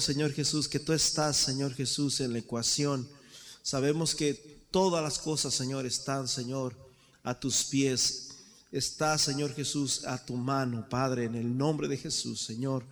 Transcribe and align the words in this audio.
Señor 0.00 0.32
Jesús, 0.32 0.68
que 0.68 0.80
tú 0.80 0.92
estás, 0.92 1.36
Señor 1.36 1.74
Jesús, 1.74 2.20
en 2.20 2.32
la 2.32 2.38
ecuación. 2.38 3.08
Sabemos 3.62 4.14
que 4.14 4.34
todas 4.70 5.02
las 5.02 5.18
cosas, 5.18 5.54
Señor, 5.54 5.86
están, 5.86 6.28
Señor, 6.28 6.76
a 7.22 7.38
tus 7.38 7.64
pies. 7.64 8.28
Está, 8.72 9.18
Señor 9.18 9.54
Jesús, 9.54 10.04
a 10.04 10.24
tu 10.24 10.36
mano, 10.36 10.88
Padre, 10.88 11.24
en 11.24 11.34
el 11.34 11.56
nombre 11.56 11.88
de 11.88 11.96
Jesús, 11.96 12.40
Señor. 12.40 12.84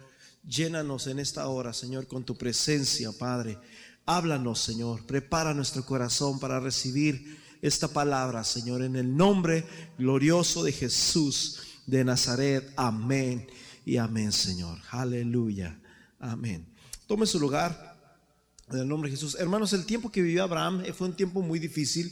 Llénanos 0.46 1.06
en 1.06 1.18
esta 1.18 1.48
hora, 1.48 1.72
Señor, 1.72 2.06
con 2.06 2.24
tu 2.24 2.36
presencia, 2.36 3.12
Padre. 3.12 3.58
Háblanos, 4.06 4.60
Señor. 4.60 5.06
Prepara 5.06 5.54
nuestro 5.54 5.84
corazón 5.84 6.38
para 6.38 6.60
recibir 6.60 7.38
esta 7.62 7.88
palabra, 7.88 8.44
Señor, 8.44 8.82
en 8.82 8.96
el 8.96 9.16
nombre 9.16 9.64
glorioso 9.98 10.62
de 10.62 10.72
Jesús 10.72 11.60
de 11.86 12.04
Nazaret. 12.04 12.72
Amén 12.76 13.46
y 13.86 13.96
amén, 13.96 14.32
Señor. 14.32 14.78
Aleluya. 14.90 15.78
Amén. 16.18 16.73
Tome 17.06 17.26
su 17.26 17.38
lugar 17.38 18.00
en 18.70 18.78
el 18.78 18.88
nombre 18.88 19.10
de 19.10 19.16
Jesús. 19.16 19.36
Hermanos, 19.38 19.74
el 19.74 19.84
tiempo 19.84 20.10
que 20.10 20.22
vivió 20.22 20.42
Abraham 20.42 20.82
fue 20.94 21.08
un 21.08 21.14
tiempo 21.14 21.42
muy 21.42 21.58
difícil. 21.58 22.10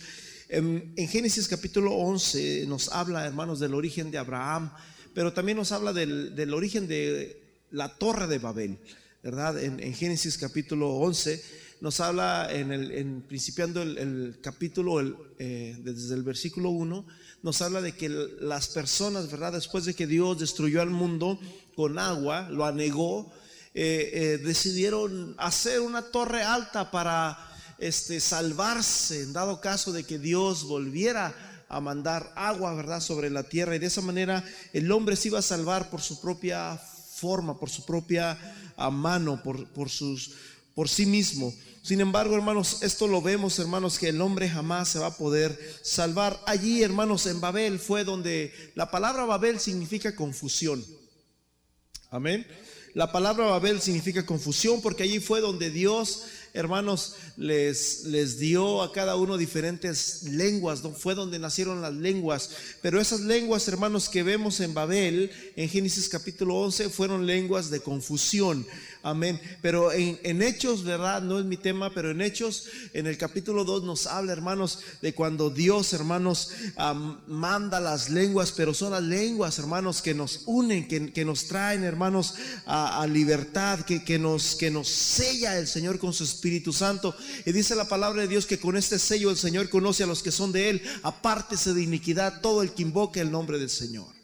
En, 0.51 0.95
Génesis 1.09 1.49
capítulo 1.49 1.93
11 1.93 2.67
nos 2.67 2.91
habla, 2.91 3.27
hermanos, 3.27 3.59
del 3.59 3.73
origen 3.73 4.11
de 4.11 4.19
Abraham, 4.19 4.71
pero 5.15 5.33
también 5.33 5.57
nos 5.57 5.73
habla 5.73 5.95
del, 5.95 6.37
del 6.37 6.53
origen 6.53 6.89
de 6.89 7.43
la 7.71 7.97
torre 7.97 8.27
de 8.27 8.39
Babel, 8.39 8.79
¿verdad? 9.23 9.63
En, 9.63 9.95
Génesis 9.95 10.37
capítulo 10.37 10.91
11 10.91 11.43
nos 11.81 12.01
habla, 12.01 12.49
en 12.53 12.71
el, 12.71 12.91
en, 12.91 13.23
principiando 13.23 13.81
el, 13.81 14.41
capítulo, 14.43 15.01
eh, 15.39 15.75
desde 15.83 16.15
el 16.15 16.23
versículo 16.23 16.69
1, 16.69 17.07
nos 17.43 17.63
habla 17.63 17.81
de 17.81 17.93
que 17.93 18.11
las 18.11 18.69
personas, 18.69 19.31
¿verdad? 19.31 19.55
Después 19.55 19.87
de 19.87 19.95
que 19.95 20.07
Dios 20.07 20.39
destruyó 20.39 20.83
al 20.83 20.91
mundo 20.91 21.41
con 21.75 21.99
agua, 21.99 22.51
lo 22.51 22.67
anegó, 22.67 23.33
eh, 23.75 24.11
eh, 24.13 24.39
decidieron 24.39 25.35
hacer 25.39 25.81
una 25.81 26.03
torre 26.03 26.43
alta 26.43 26.91
para 26.91 27.39
este, 27.79 28.21
salvarse, 28.21 29.23
en 29.23 29.33
dado 29.33 29.61
caso 29.61 29.93
de 29.93 30.05
que 30.05 30.19
Dios 30.19 30.65
volviera 30.65 31.35
a 31.69 31.81
mandar 31.81 32.33
agua, 32.37 32.75
¿verdad?, 32.75 33.01
sobre 33.01 33.31
la 33.31 33.45
tierra. 33.45 33.75
Y 33.75 33.79
de 33.79 33.87
esa 33.87 34.03
manera 34.03 34.45
el 34.73 34.93
hombre 34.93 35.17
se 35.17 35.29
iba 35.29 35.39
a 35.39 35.43
salvar 35.43 35.89
por 35.89 36.03
su 36.03 36.21
propia 36.21 36.77
forma, 36.77 37.59
por 37.59 37.71
su 37.71 37.87
propia 37.87 38.39
mano, 38.91 39.43
por, 39.43 39.67
por, 39.69 39.89
sus, 39.89 40.33
por 40.75 40.89
sí 40.89 41.07
mismo. 41.07 41.53
Sin 41.83 42.01
embargo, 42.01 42.37
hermanos, 42.37 42.83
esto 42.83 43.09
lo 43.09 43.23
vemos, 43.23 43.59
hermanos, 43.59 43.99
que 43.99 44.11
el 44.11 44.21
hombre 44.21 44.49
jamás 44.49 44.89
se 44.89 44.99
va 44.99 45.07
a 45.07 45.17
poder 45.17 45.59
salvar. 45.83 46.41
Allí, 46.47 46.83
hermanos, 46.83 47.27
en 47.27 47.41
Babel 47.41 47.79
fue 47.79 48.05
donde 48.05 48.53
la 48.77 48.91
palabra 48.91 49.25
Babel 49.25 49.59
significa 49.59 50.15
confusión. 50.15 50.85
Amén. 52.11 52.47
La 52.95 53.11
palabra 53.11 53.47
Babel 53.47 53.81
significa 53.81 54.27
confusión 54.27 54.81
porque 54.83 55.03
allí 55.03 55.19
fue 55.19 55.41
donde 55.41 55.71
Dios 55.71 56.25
hermanos, 56.55 57.15
les, 57.37 58.05
les 58.05 58.39
dio 58.39 58.83
a 58.83 58.93
cada 58.93 59.17
uno 59.17 59.37
diferentes 59.37 60.25
lenguas, 60.25 60.83
fue 60.97 61.15
donde 61.15 61.39
nacieron 61.39 61.81
las 61.81 61.95
lenguas. 61.95 62.51
Pero 62.83 63.01
esas 63.01 63.21
lenguas, 63.21 63.67
hermanos, 63.69 64.09
que 64.09 64.23
vemos 64.23 64.61
en 64.61 64.75
Babel, 64.75 65.31
en 65.57 65.69
Génesis 65.69 66.09
capítulo 66.09 66.57
11, 66.57 66.91
fueron 66.91 67.27
lenguas 67.27 67.71
de 67.71 67.81
confusión. 67.81 68.67
Amén. 69.05 69.41
Pero 69.61 69.91
en, 69.91 70.21
en 70.23 70.43
Hechos, 70.43 70.85
¿verdad? 70.85 71.23
No 71.23 71.41
es 71.41 71.45
mi 71.45 71.57
tema, 71.57 71.93
pero 71.93 72.13
en 72.13 72.21
Hechos, 72.21 72.69
en 72.93 73.09
el 73.09 73.19
capítulo 73.19 73.65
2 73.65 73.83
nos 73.83 74.07
habla, 74.07 74.33
hermanos, 74.33 74.79
de 75.01 75.13
cuando 75.13 75.51
Dios, 75.51 75.93
hermanos, 75.93 76.51
manda 77.27 77.81
las 77.81 78.11
lenguas, 78.11 78.53
pero 78.53 78.73
son 78.73 78.93
las 78.93 79.03
lenguas, 79.03 79.59
hermanos, 79.59 80.03
que 80.03 80.15
nos 80.15 80.43
unen, 80.47 80.87
que, 80.87 81.13
que 81.13 81.25
nos 81.25 81.47
traen, 81.47 81.83
hermanos, 81.83 82.35
a, 82.65 83.05
libertad, 83.09 83.81
que, 83.81 84.05
que, 84.05 84.21
nos, 84.21 84.55
que 84.55 84.71
nos 84.71 84.89
sella 84.89 85.59
el 85.59 85.67
Señor 85.67 85.99
con 85.99 86.13
su 86.13 86.23
Espíritu 86.23 86.73
Santo. 86.73 87.17
Y 87.45 87.51
dice 87.51 87.75
la 87.75 87.89
palabra 87.89 88.23
de 88.23 88.29
Dios 88.29 88.47
que 88.47 88.61
con 88.61 88.77
este 88.77 89.01
sello 89.01 89.31
el 89.31 89.37
Señor 89.37 89.69
conoce 89.69 90.05
a 90.05 90.07
los 90.07 90.23
que 90.23 90.31
son 90.31 90.53
de 90.53 90.71
Él. 90.71 90.83
Apártese 91.03 91.75
de 91.75 91.83
iniquidad 91.83 92.41
todo 92.41 92.63
el 92.63 92.71
que 92.71 92.83
invoque 92.83 93.19
el 93.19 93.33
nombre 93.33 93.59
del 93.59 93.71
Señor. 93.71 94.22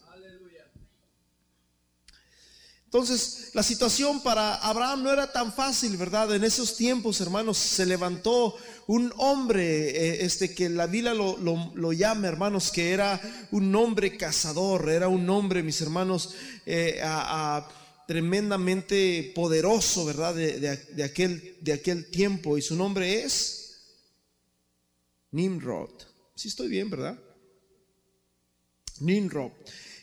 Entonces, 2.89 3.51
la 3.53 3.63
situación 3.63 4.23
para 4.23 4.55
Abraham 4.55 5.03
no 5.03 5.13
era 5.13 5.31
tan 5.31 5.53
fácil, 5.53 5.99
¿verdad? 5.99 6.35
En 6.35 6.43
esos 6.43 6.75
tiempos, 6.75 7.21
hermanos, 7.21 7.59
se 7.59 7.85
levantó 7.85 8.57
un 8.87 9.13
hombre, 9.19 9.91
eh, 9.91 10.25
este 10.25 10.55
que 10.55 10.71
la 10.71 10.87
Biblia 10.87 11.13
lo, 11.13 11.93
llama, 11.93 12.29
hermanos, 12.29 12.73
que 12.73 12.93
era 12.93 13.21
un 13.51 13.77
hombre 13.77 14.17
cazador, 14.17 14.89
era 14.89 15.09
un 15.09 15.29
hombre, 15.29 15.63
mis 15.63 15.79
hermanos, 15.83 16.31
eh, 16.65 16.99
tremendamente 18.07 19.33
poderoso, 19.35 20.07
¿verdad? 20.07 20.35
De, 20.35 21.05
aquel, 21.05 21.59
de 21.61 21.75
aquel 21.75 22.11
tiempo. 22.11 22.57
Y 22.57 22.63
su 22.63 22.75
nombre 22.75 23.23
es 23.23 23.83
Nimrod. 25.33 25.91
Si 26.35 26.49
estoy 26.49 26.69
bien, 26.69 26.89
¿verdad? 26.89 27.19
Nimrod. 29.01 29.53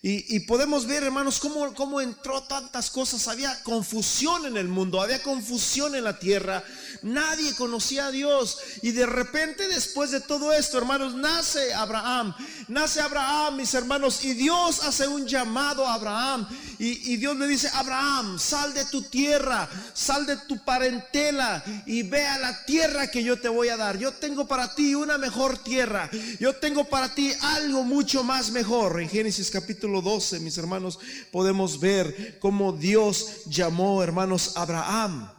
Y, 0.08 0.42
podemos 0.42 0.86
ver, 0.86 1.02
hermanos, 1.02 1.40
cómo, 1.40 1.74
cómo 1.74 2.00
entró 2.00 2.44
tantas 2.44 2.92
cosas. 2.92 3.28
Había 3.28 3.64
confusión 3.64 4.46
en 4.46 4.56
el 4.56 4.68
mundo, 4.68 5.02
había 5.02 5.24
confusión 5.24 5.96
en 5.96 6.04
la 6.04 6.20
tierra. 6.20 6.64
Nadie 7.02 7.56
conocía 7.56 8.08
a 8.08 8.12
Dios. 8.12 8.58
Y 8.82 8.92
de 8.92 9.06
repente, 9.06 9.68
después 9.68 10.12
de 10.12 10.22
todo 10.22 10.52
esto, 10.54 10.78
hermanos, 10.78 11.16
nace 11.16 11.74
Abraham. 11.74 12.34
Nace 12.68 13.02
Abraham, 13.02 13.58
mis 13.58 13.74
hermanos. 13.74 14.24
Y 14.24 14.34
Dios 14.34 14.84
hace 14.84 15.08
un 15.08 15.28
llamado 15.28 15.86
a 15.86 15.94
Abraham. 15.94 16.48
Y, 16.78 17.16
Dios 17.18 17.38
le 17.38 17.48
dice, 17.48 17.70
Abraham, 17.74 18.38
sal 18.38 18.74
de 18.74 18.86
tu 18.86 19.02
tierra, 19.04 19.70
sal 19.94 20.26
de 20.26 20.38
tu 20.38 20.64
parentela 20.64 21.64
y 21.86 22.04
ve 22.04 22.26
a 22.26 22.38
la 22.38 22.66
tierra 22.66 23.10
que 23.10 23.24
yo 23.24 23.40
te 23.40 23.48
voy 23.48 23.70
a 23.70 23.78
dar. 23.78 23.98
Yo 23.98 24.12
tengo 24.12 24.46
para 24.46 24.76
ti 24.76 24.94
una 24.96 25.18
mejor 25.18 25.58
tierra. 25.58 26.10
Yo 26.40 26.56
tengo 26.56 26.86
para 26.86 27.14
ti 27.14 27.32
algo 27.42 27.84
mucho 27.84 28.24
más 28.24 28.52
mejor. 28.52 29.02
En 29.02 29.10
Génesis 29.10 29.50
capítulo 29.50 30.02
12, 30.02 30.40
mis 30.42 30.58
hermanos, 30.58 31.00
podemos 31.32 31.80
ver 31.80 32.38
cómo 32.40 32.74
Dios 32.74 33.46
llamó, 33.46 34.04
hermanos, 34.04 34.54
Abraham 34.56 35.35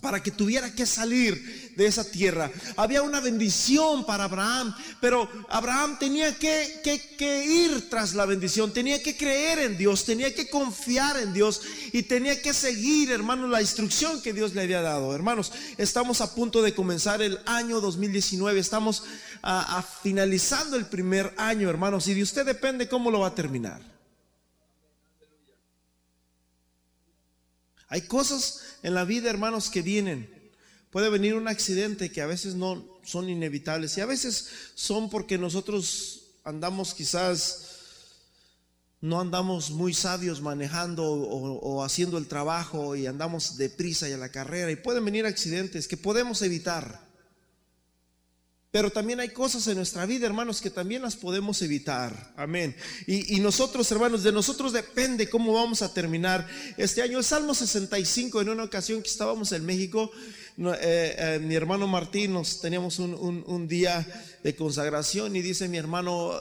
para 0.00 0.22
que 0.22 0.30
tuviera 0.30 0.72
que 0.74 0.86
salir 0.86 1.72
de 1.76 1.86
esa 1.86 2.04
tierra. 2.04 2.50
Había 2.76 3.02
una 3.02 3.20
bendición 3.20 4.04
para 4.04 4.24
Abraham, 4.24 4.74
pero 5.00 5.28
Abraham 5.48 5.98
tenía 5.98 6.36
que, 6.36 6.82
ir 7.46 7.88
tras 7.88 8.14
la 8.14 8.26
bendición, 8.26 8.72
tenía 8.72 9.02
que 9.02 9.16
creer 9.16 9.60
en 9.60 9.76
Dios, 9.76 10.04
tenía 10.04 10.34
que 10.34 10.48
confiar 10.48 11.18
en 11.18 11.32
Dios 11.32 11.62
y 11.92 12.02
tenía 12.02 12.40
que 12.40 12.52
seguir, 12.52 13.10
hermanos, 13.10 13.50
la 13.50 13.60
instrucción 13.60 14.20
que 14.22 14.32
Dios 14.32 14.54
le 14.54 14.62
había 14.62 14.82
dado. 14.82 15.14
Hermanos, 15.14 15.52
estamos 15.76 16.20
a 16.20 16.34
punto 16.34 16.62
de 16.62 16.74
comenzar 16.74 17.22
el 17.22 17.38
año 17.46 17.80
2019, 17.80 18.58
estamos 18.58 19.04
a, 19.42 19.82
finalizando 20.02 20.76
el 20.76 20.86
primer 20.86 21.32
año, 21.36 21.70
hermanos, 21.70 22.08
y 22.08 22.14
de 22.14 22.22
usted 22.22 22.44
depende 22.44 22.88
cómo 22.88 23.10
lo 23.10 23.20
va 23.20 23.28
a 23.28 23.34
terminar. 23.34 23.98
Hay 27.88 28.02
cosas 28.02 28.60
en 28.82 28.94
la 28.94 29.04
vida, 29.04 29.30
hermanos, 29.30 29.70
que 29.70 29.82
vienen. 29.82 30.28
Puede 30.90 31.10
venir 31.10 31.34
un 31.34 31.48
accidente 31.48 32.10
que 32.10 32.22
a 32.22 32.26
veces 32.26 32.54
no 32.54 32.84
son 33.04 33.28
inevitables 33.28 33.96
y 33.96 34.00
a 34.00 34.06
veces 34.06 34.48
son 34.74 35.10
porque 35.10 35.36
nosotros 35.36 36.22
andamos 36.44 36.94
quizás, 36.94 37.76
no 39.00 39.20
andamos 39.20 39.70
muy 39.70 39.92
sabios 39.92 40.40
manejando 40.40 41.04
o, 41.04 41.84
haciendo 41.84 42.16
el 42.16 42.26
trabajo 42.26 42.96
y 42.96 43.06
andamos 43.06 43.58
deprisa 43.58 44.08
y 44.08 44.12
a 44.12 44.18
la 44.18 44.30
carrera 44.30 44.70
y 44.70 44.76
pueden 44.76 45.04
venir 45.04 45.26
accidentes 45.26 45.88
que 45.88 45.96
podemos 45.96 46.40
evitar. 46.42 47.07
Pero 48.70 48.90
también 48.90 49.18
hay 49.18 49.30
cosas 49.30 49.66
en 49.68 49.76
nuestra 49.76 50.04
vida, 50.04 50.26
hermanos, 50.26 50.60
que 50.60 50.68
también 50.68 51.00
las 51.00 51.16
podemos 51.16 51.62
evitar. 51.62 52.34
Amén. 52.36 52.76
Y, 53.06 53.40
nosotros, 53.40 53.90
hermanos, 53.90 54.22
de 54.22 54.30
nosotros 54.30 54.74
depende 54.74 55.30
cómo 55.30 55.54
vamos 55.54 55.80
a 55.80 55.94
terminar 55.94 56.46
este 56.76 57.00
año. 57.00 57.16
El 57.16 57.24
Salmo 57.24 57.54
65, 57.54 58.42
en 58.42 58.50
una 58.50 58.64
ocasión 58.64 59.00
que 59.00 59.08
estábamos 59.08 59.52
en 59.52 59.64
México, 59.64 60.10
eh, 60.58 61.16
eh, 61.18 61.40
mi 61.42 61.54
hermano 61.54 61.86
Martín, 61.86 62.34
nos 62.34 62.60
teníamos 62.60 62.98
un, 62.98 63.68
día 63.68 64.06
de 64.42 64.54
consagración 64.54 65.34
y 65.34 65.40
dice 65.40 65.66
mi 65.66 65.78
hermano, 65.78 66.32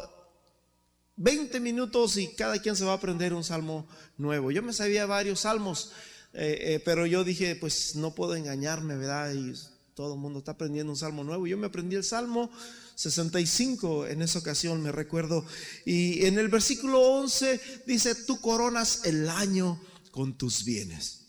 20 1.15 1.61
minutos 1.61 2.17
y 2.17 2.27
cada 2.35 2.61
quien 2.61 2.75
se 2.75 2.83
va 2.83 2.91
a 2.91 2.95
aprender 2.95 3.33
un 3.33 3.45
salmo 3.45 3.87
nuevo. 4.17 4.51
Yo 4.51 4.61
me 4.63 4.73
sabía 4.73 5.05
varios 5.05 5.41
salmos, 5.41 5.93
eh, 6.33 6.81
pero 6.83 7.05
yo 7.05 7.23
dije, 7.23 7.55
pues 7.55 7.95
no 7.95 8.13
puedo 8.13 8.35
engañarme, 8.35 8.97
¿verdad? 8.97 9.33
Y 9.33 9.53
todo 9.97 10.13
el 10.13 10.19
mundo 10.19 10.37
está 10.37 10.51
aprendiendo 10.51 10.93
un 10.93 10.97
salmo 10.97 11.23
nuevo. 11.23 11.47
Yo 11.47 11.57
me 11.57 11.65
aprendí 11.65 11.95
el 11.95 12.03
salmo 12.03 12.51
65 12.93 14.05
en 14.05 14.21
esa 14.21 14.37
ocasión, 14.37 14.83
me 14.83 14.91
recuerdo. 14.91 15.43
Y 15.85 16.23
en 16.27 16.37
el 16.37 16.49
versículo 16.49 17.01
11 17.01 17.59
dice, 17.87 18.13
tú 18.13 18.39
coronas 18.39 19.01
el 19.05 19.27
año 19.27 19.81
con 20.11 20.37
tus 20.37 20.63
bienes. 20.63 21.21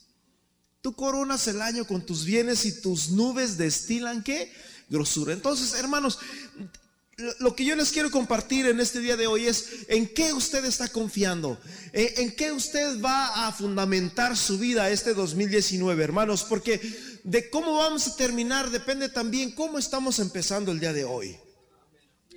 Tú 0.82 0.94
coronas 0.94 1.49
el 1.49 1.62
año 1.62 1.87
con 1.87 2.05
tus 2.05 2.26
bienes 2.26 2.67
y 2.67 2.82
tus 2.82 3.09
nubes 3.09 3.56
destilan 3.56 4.23
qué? 4.23 4.53
Grosura. 4.91 5.32
Entonces, 5.32 5.73
hermanos, 5.73 6.19
lo 7.41 7.56
que 7.56 7.64
yo 7.64 7.75
les 7.75 7.91
quiero 7.91 8.12
compartir 8.12 8.67
en 8.67 8.79
este 8.79 9.00
día 9.00 9.17
de 9.17 9.26
hoy 9.26 9.47
es 9.47 9.87
en 9.88 10.06
qué 10.06 10.32
usted 10.32 10.64
está 10.64 10.87
confiando, 10.87 11.59
en, 11.93 12.31
qué 12.37 12.53
usted 12.53 13.00
va 13.03 13.49
a 13.49 13.53
fundamentar 13.53 14.37
su 14.37 14.56
vida 14.56 14.88
este 14.88 15.14
2019, 15.14 16.05
hermanos, 16.05 16.44
porque 16.44 16.81
de 17.28 17.50
cómo 17.50 17.76
vamos 17.76 18.06
a 18.06 18.16
terminar 18.16 18.70
depende 18.70 19.10
también 19.10 19.50
cómo 19.50 19.78
estamos 19.78 20.19
empezando 20.19 20.72
el 20.72 20.80
día 20.80 20.94
de 20.94 21.04
hoy. 21.04 21.36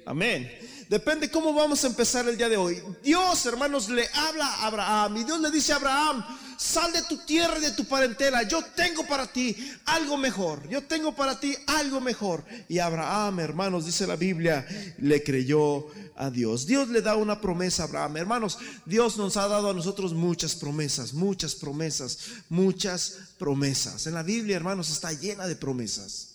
Amén. 0.05 0.51
Depende 0.89 1.31
cómo 1.31 1.53
vamos 1.53 1.81
a 1.85 1.87
empezar 1.87 2.27
el 2.27 2.35
día 2.35 2.49
de 2.49 2.57
hoy. 2.57 2.83
Dios, 3.01 3.45
hermanos, 3.45 3.87
le 3.87 4.05
habla 4.13 4.45
a 4.45 4.67
Abraham 4.67 5.17
y 5.17 5.23
Dios 5.23 5.39
le 5.39 5.49
dice 5.49 5.71
a 5.71 5.77
Abraham, 5.77 6.25
sal 6.61 6.93
de 6.93 7.01
tu 7.01 7.17
tierra 7.17 7.57
y 7.57 7.61
de 7.61 7.71
tu 7.71 7.85
parentela. 7.85 8.43
Yo 8.43 8.63
tengo 8.75 9.03
para 9.07 9.25
ti 9.25 9.55
algo 9.85 10.15
mejor. 10.15 10.69
Yo 10.69 10.83
tengo 10.83 11.15
para 11.15 11.39
ti 11.39 11.55
algo 11.65 11.99
mejor. 11.99 12.45
Y 12.69 12.77
Abraham, 12.77 13.39
hermanos, 13.39 13.87
dice 13.87 14.05
la 14.05 14.15
Biblia, 14.15 14.65
le 14.99 15.23
creyó 15.23 15.87
a 16.15 16.29
Dios. 16.29 16.67
Dios 16.67 16.89
le 16.89 17.01
da 17.01 17.15
una 17.15 17.41
promesa 17.41 17.81
a 17.81 17.85
Abraham. 17.87 18.17
Hermanos, 18.17 18.59
Dios 18.85 19.17
nos 19.17 19.37
ha 19.37 19.47
dado 19.47 19.71
a 19.71 19.73
nosotros 19.73 20.13
muchas 20.13 20.55
promesas, 20.55 21.13
muchas 21.13 21.55
promesas, 21.55 22.19
muchas 22.47 23.17
promesas. 23.39 24.05
En 24.05 24.13
la 24.13 24.21
Biblia, 24.21 24.55
hermanos, 24.55 24.91
está 24.91 25.11
llena 25.13 25.47
de 25.47 25.55
promesas. 25.55 26.27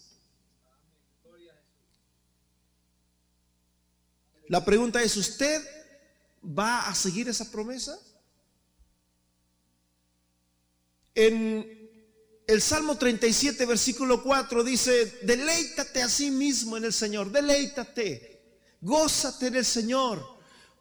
La 4.48 4.64
pregunta 4.64 5.00
es, 5.02 5.16
¿usted 5.16 5.62
va 6.44 6.88
a 6.88 6.94
seguir 6.96 7.28
esa 7.28 7.48
promesa? 7.50 7.96
En 11.16 11.90
el 12.46 12.60
Salmo 12.60 12.96
37, 12.96 13.64
versículo 13.64 14.22
4 14.22 14.62
dice, 14.62 15.18
deleítate 15.22 16.02
a 16.02 16.10
sí 16.10 16.30
mismo 16.30 16.76
en 16.76 16.84
el 16.84 16.92
Señor, 16.92 17.32
deleítate, 17.32 18.60
gózate 18.82 19.46
en 19.46 19.56
el 19.56 19.64
Señor. 19.64 20.36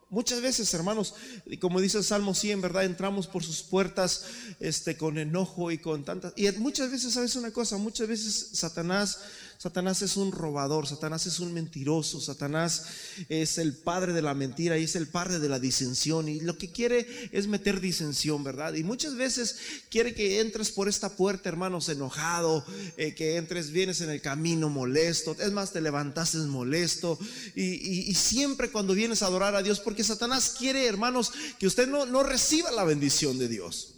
Muchas 0.10 0.42
veces, 0.42 0.72
hermanos, 0.74 1.16
como 1.60 1.80
dice 1.80 1.98
el 1.98 2.04
Salmo 2.04 2.36
100, 2.36 2.62
¿verdad? 2.62 2.84
Entramos 2.84 3.28
por 3.28 3.44
sus 3.44 3.64
puertas 3.64 4.26
este, 4.60 4.98
con 4.98 5.18
enojo 5.18 5.72
y 5.72 5.78
con 5.78 6.04
tantas... 6.04 6.34
Y 6.36 6.52
muchas 6.52 6.92
veces, 6.92 7.14
¿sabes 7.14 7.36
una 7.38 7.52
cosa? 7.52 7.78
Muchas 7.78 8.08
veces 8.08 8.50
Satanás 8.54 9.20
Satanás 9.57 10.02
es 10.02 10.18
un 10.18 10.31
robador, 10.31 10.88
Satanás 10.88 11.25
es 11.25 11.40
un 11.40 11.54
mentiroso, 11.54 12.22
Satanás 12.22 12.86
es 13.30 13.57
el 13.57 13.74
padre 13.74 14.13
de 14.13 14.22
la 14.22 14.34
mentira 14.34 14.78
y 14.78 14.84
es 14.84 14.96
el 14.96 15.07
padre 15.07 15.40
de 15.40 15.50
la 15.50 15.60
disensión 15.60 16.30
y 16.30 16.40
lo 16.40 16.57
que 16.57 16.72
quiere 16.72 17.07
es 17.31 17.48
meter 17.48 17.80
disensión, 17.80 18.44
¿verdad? 18.44 18.75
Y 18.75 18.84
muchas 18.84 19.16
veces 19.16 19.57
quiere 19.90 20.13
que 20.13 20.40
entres 20.42 20.72
por 20.72 20.88
esta 20.88 21.16
puerta, 21.16 21.50
hermanos, 21.50 21.90
enojado, 21.90 22.66
eh, 22.98 23.16
que 23.16 23.38
entres, 23.38 23.72
vienes 23.72 24.02
en 24.02 24.10
el 24.10 24.22
camino 24.22 24.69
molesto, 24.69 25.36
es 25.40 25.52
más, 25.52 25.72
te 25.72 25.81
levantaste 25.81 26.38
molesto 26.38 27.18
y, 27.56 28.13
siempre 28.16 28.72
cuando 28.72 28.94
vienes 28.94 29.22
a 29.22 29.28
adorar 29.28 29.56
a 29.56 29.63
Dios, 29.63 29.80
porque 29.80 30.04
Satanás 30.04 30.56
quiere, 30.58 30.86
hermanos, 30.88 31.31
que 31.60 31.68
usted 31.68 31.88
no, 31.88 32.06
no 32.06 32.24
reciba 32.24 32.72
la 32.72 32.84
bendición 32.84 33.38
de 33.38 33.48
Dios. 33.48 33.95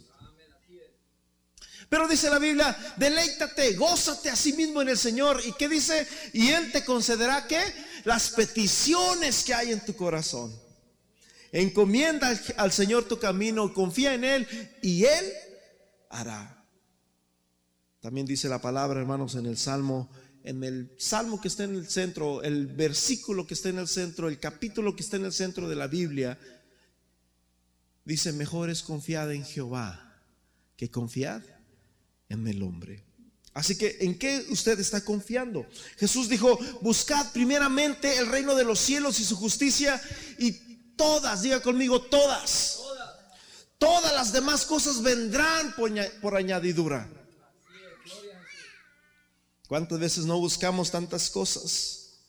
Pero 1.88 2.06
dice 2.06 2.28
la 2.28 2.38
Biblia, 2.38 2.76
deleítate, 2.96 3.74
gózate 3.74 4.28
a 4.28 4.36
sí 4.36 4.52
mismo 4.52 4.82
en 4.82 4.90
el 4.90 4.98
Señor. 4.98 5.40
¿Y 5.44 5.52
qué 5.52 5.68
dice? 5.68 6.06
Y 6.34 6.48
Él 6.48 6.70
te 6.70 6.84
concederá 6.84 7.46
qué? 7.46 7.62
Las 8.04 8.30
peticiones 8.30 9.42
que 9.42 9.54
hay 9.54 9.72
en 9.72 9.84
tu 9.84 9.96
corazón. 9.96 10.54
Encomienda 11.50 12.38
al 12.58 12.72
Señor 12.72 13.04
tu 13.04 13.18
camino, 13.18 13.72
confía 13.72 14.12
en 14.12 14.24
Él 14.24 14.46
y 14.82 15.04
Él 15.04 15.32
hará. 16.10 16.62
También 18.00 18.26
dice 18.26 18.50
la 18.50 18.60
palabra, 18.60 19.00
hermanos, 19.00 19.34
en 19.34 19.46
el 19.46 19.56
Salmo, 19.56 20.10
en 20.44 20.62
el 20.64 20.94
Salmo 20.98 21.40
que 21.40 21.48
está 21.48 21.64
en 21.64 21.74
el 21.74 21.88
centro, 21.88 22.42
el 22.42 22.66
versículo 22.66 23.46
que 23.46 23.54
está 23.54 23.70
en 23.70 23.78
el 23.78 23.88
centro, 23.88 24.28
el 24.28 24.38
capítulo 24.38 24.94
que 24.94 25.02
está 25.02 25.16
en 25.16 25.24
el 25.24 25.32
centro 25.32 25.68
de 25.70 25.76
la 25.76 25.86
Biblia, 25.86 26.38
dice, 28.04 28.32
mejor 28.32 28.68
es 28.68 28.82
confiar 28.82 29.32
en 29.32 29.44
Jehová 29.44 30.04
que 30.76 30.90
confiar 30.90 31.57
en 32.28 32.46
el 32.46 32.62
hombre. 32.62 33.04
Así 33.54 33.76
que, 33.76 33.96
¿en 34.00 34.16
qué 34.16 34.46
usted 34.50 34.78
está 34.78 35.04
confiando? 35.04 35.66
Jesús 35.96 36.28
dijo, 36.28 36.58
buscad 36.80 37.32
primeramente 37.32 38.18
el 38.18 38.28
reino 38.28 38.54
de 38.54 38.64
los 38.64 38.78
cielos 38.78 39.18
y 39.18 39.24
su 39.24 39.36
justicia 39.36 40.00
y 40.38 40.52
todas, 40.96 41.42
diga 41.42 41.60
conmigo, 41.60 42.02
todas, 42.02 42.78
todas 43.78 44.12
las 44.14 44.32
demás 44.32 44.64
cosas 44.64 45.02
vendrán 45.02 45.74
por, 46.20 46.36
añadidura. 46.36 47.10
¿Cuántas 49.66 49.98
veces 49.98 50.24
no 50.24 50.38
buscamos 50.38 50.90
tantas 50.90 51.28
cosas? 51.28 52.20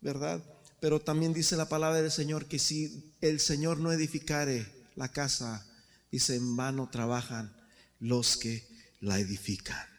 ¿Verdad? 0.00 0.42
Pero 0.80 1.00
también 1.00 1.32
dice 1.32 1.56
la 1.56 1.68
palabra 1.68 2.02
del 2.02 2.12
Señor 2.12 2.46
que 2.46 2.58
si 2.58 3.14
el 3.20 3.40
Señor 3.40 3.78
no 3.78 3.92
edificare 3.92 4.70
la 4.94 5.08
casa, 5.08 5.66
dice, 6.12 6.36
en 6.36 6.54
vano 6.54 6.88
trabajan 6.90 7.56
los 7.98 8.36
que 8.36 8.75
la 9.00 9.18
edifican. 9.18 9.96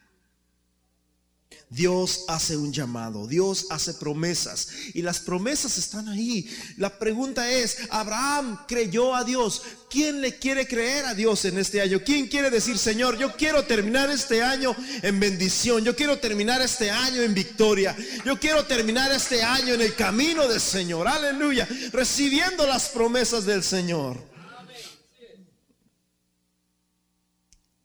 Dios 1.70 2.24
hace 2.30 2.56
un 2.56 2.72
llamado, 2.72 3.28
Dios 3.28 3.68
hace 3.72 3.94
promesas 3.96 4.70
y 4.94 5.02
las 5.02 5.20
promesas 5.20 5.78
están 5.78 6.08
ahí. 6.08 6.50
La 6.78 6.98
pregunta 6.98 7.52
es, 7.52 7.80
Abraham 7.90 8.60
creyó 8.70 9.14
a 9.14 9.26
Dios. 9.26 9.64
¿Quién 9.90 10.22
le 10.22 10.38
quiere 10.38 10.66
creer 10.66 11.06
a 11.06 11.14
Dios 11.14 11.44
en 11.44 11.58
este 11.58 11.82
año? 11.82 12.02
¿Quién 12.06 12.28
quiere 12.28 12.50
decir, 12.50 12.78
Señor, 12.78 13.18
yo 13.18 13.36
quiero 13.36 13.66
terminar 13.66 14.10
este 14.10 14.42
año 14.42 14.74
en 15.02 15.20
bendición, 15.20 15.84
yo 15.84 15.94
quiero 15.94 16.20
terminar 16.20 16.62
este 16.62 16.90
año 16.90 17.22
en 17.22 17.34
victoria, 17.34 17.98
yo 18.26 18.40
quiero 18.40 18.66
terminar 18.66 19.12
este 19.12 19.44
año 19.44 19.74
en 19.74 19.82
el 19.82 19.94
camino 19.94 20.48
del 20.48 20.62
Señor, 20.62 21.06
aleluya, 21.06 21.68
recibiendo 21.92 22.66
las 22.66 22.88
promesas 22.90 23.46
del 23.46 23.62
Señor? 23.62 24.18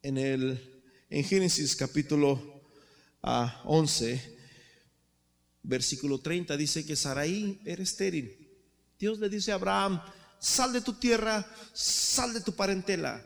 En 0.04 0.18
el 0.18 0.71
en 1.12 1.24
Génesis 1.24 1.76
capítulo 1.76 2.40
11, 3.20 3.20
ah, 3.22 4.30
versículo 5.62 6.18
30, 6.18 6.56
dice 6.56 6.86
que 6.86 6.96
Saraí 6.96 7.60
era 7.66 7.82
estéril. 7.82 8.48
Dios 8.98 9.18
le 9.18 9.28
dice 9.28 9.52
a 9.52 9.56
Abraham, 9.56 10.00
sal 10.40 10.72
de 10.72 10.80
tu 10.80 10.94
tierra, 10.94 11.46
sal 11.74 12.32
de 12.32 12.40
tu 12.40 12.52
parentela. 12.56 13.22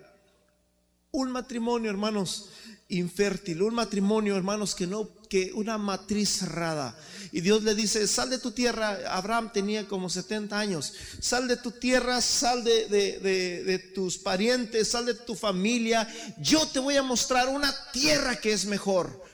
Un 1.16 1.30
matrimonio, 1.30 1.90
hermanos, 1.90 2.50
infértil, 2.90 3.62
un 3.62 3.74
matrimonio, 3.74 4.36
hermanos, 4.36 4.74
que 4.74 4.86
no, 4.86 5.08
que 5.30 5.50
una 5.54 5.78
matriz 5.78 6.28
cerrada. 6.40 6.94
Y 7.32 7.40
Dios 7.40 7.62
le 7.62 7.74
dice, 7.74 8.06
sal 8.06 8.28
de 8.28 8.38
tu 8.38 8.50
tierra. 8.50 8.98
Abraham 9.08 9.50
tenía 9.50 9.88
como 9.88 10.10
70 10.10 10.58
años. 10.58 10.92
Sal 11.18 11.48
de 11.48 11.56
tu 11.56 11.70
tierra, 11.70 12.20
sal 12.20 12.62
de, 12.64 12.86
de, 12.86 13.78
tus 13.94 14.18
parientes, 14.18 14.88
sal 14.88 15.06
de 15.06 15.14
tu 15.14 15.34
familia. 15.34 16.06
Yo 16.38 16.66
te 16.68 16.80
voy 16.80 16.96
a 16.96 17.02
mostrar 17.02 17.48
una 17.48 17.74
tierra 17.92 18.36
que 18.36 18.52
es 18.52 18.66
mejor. 18.66 19.24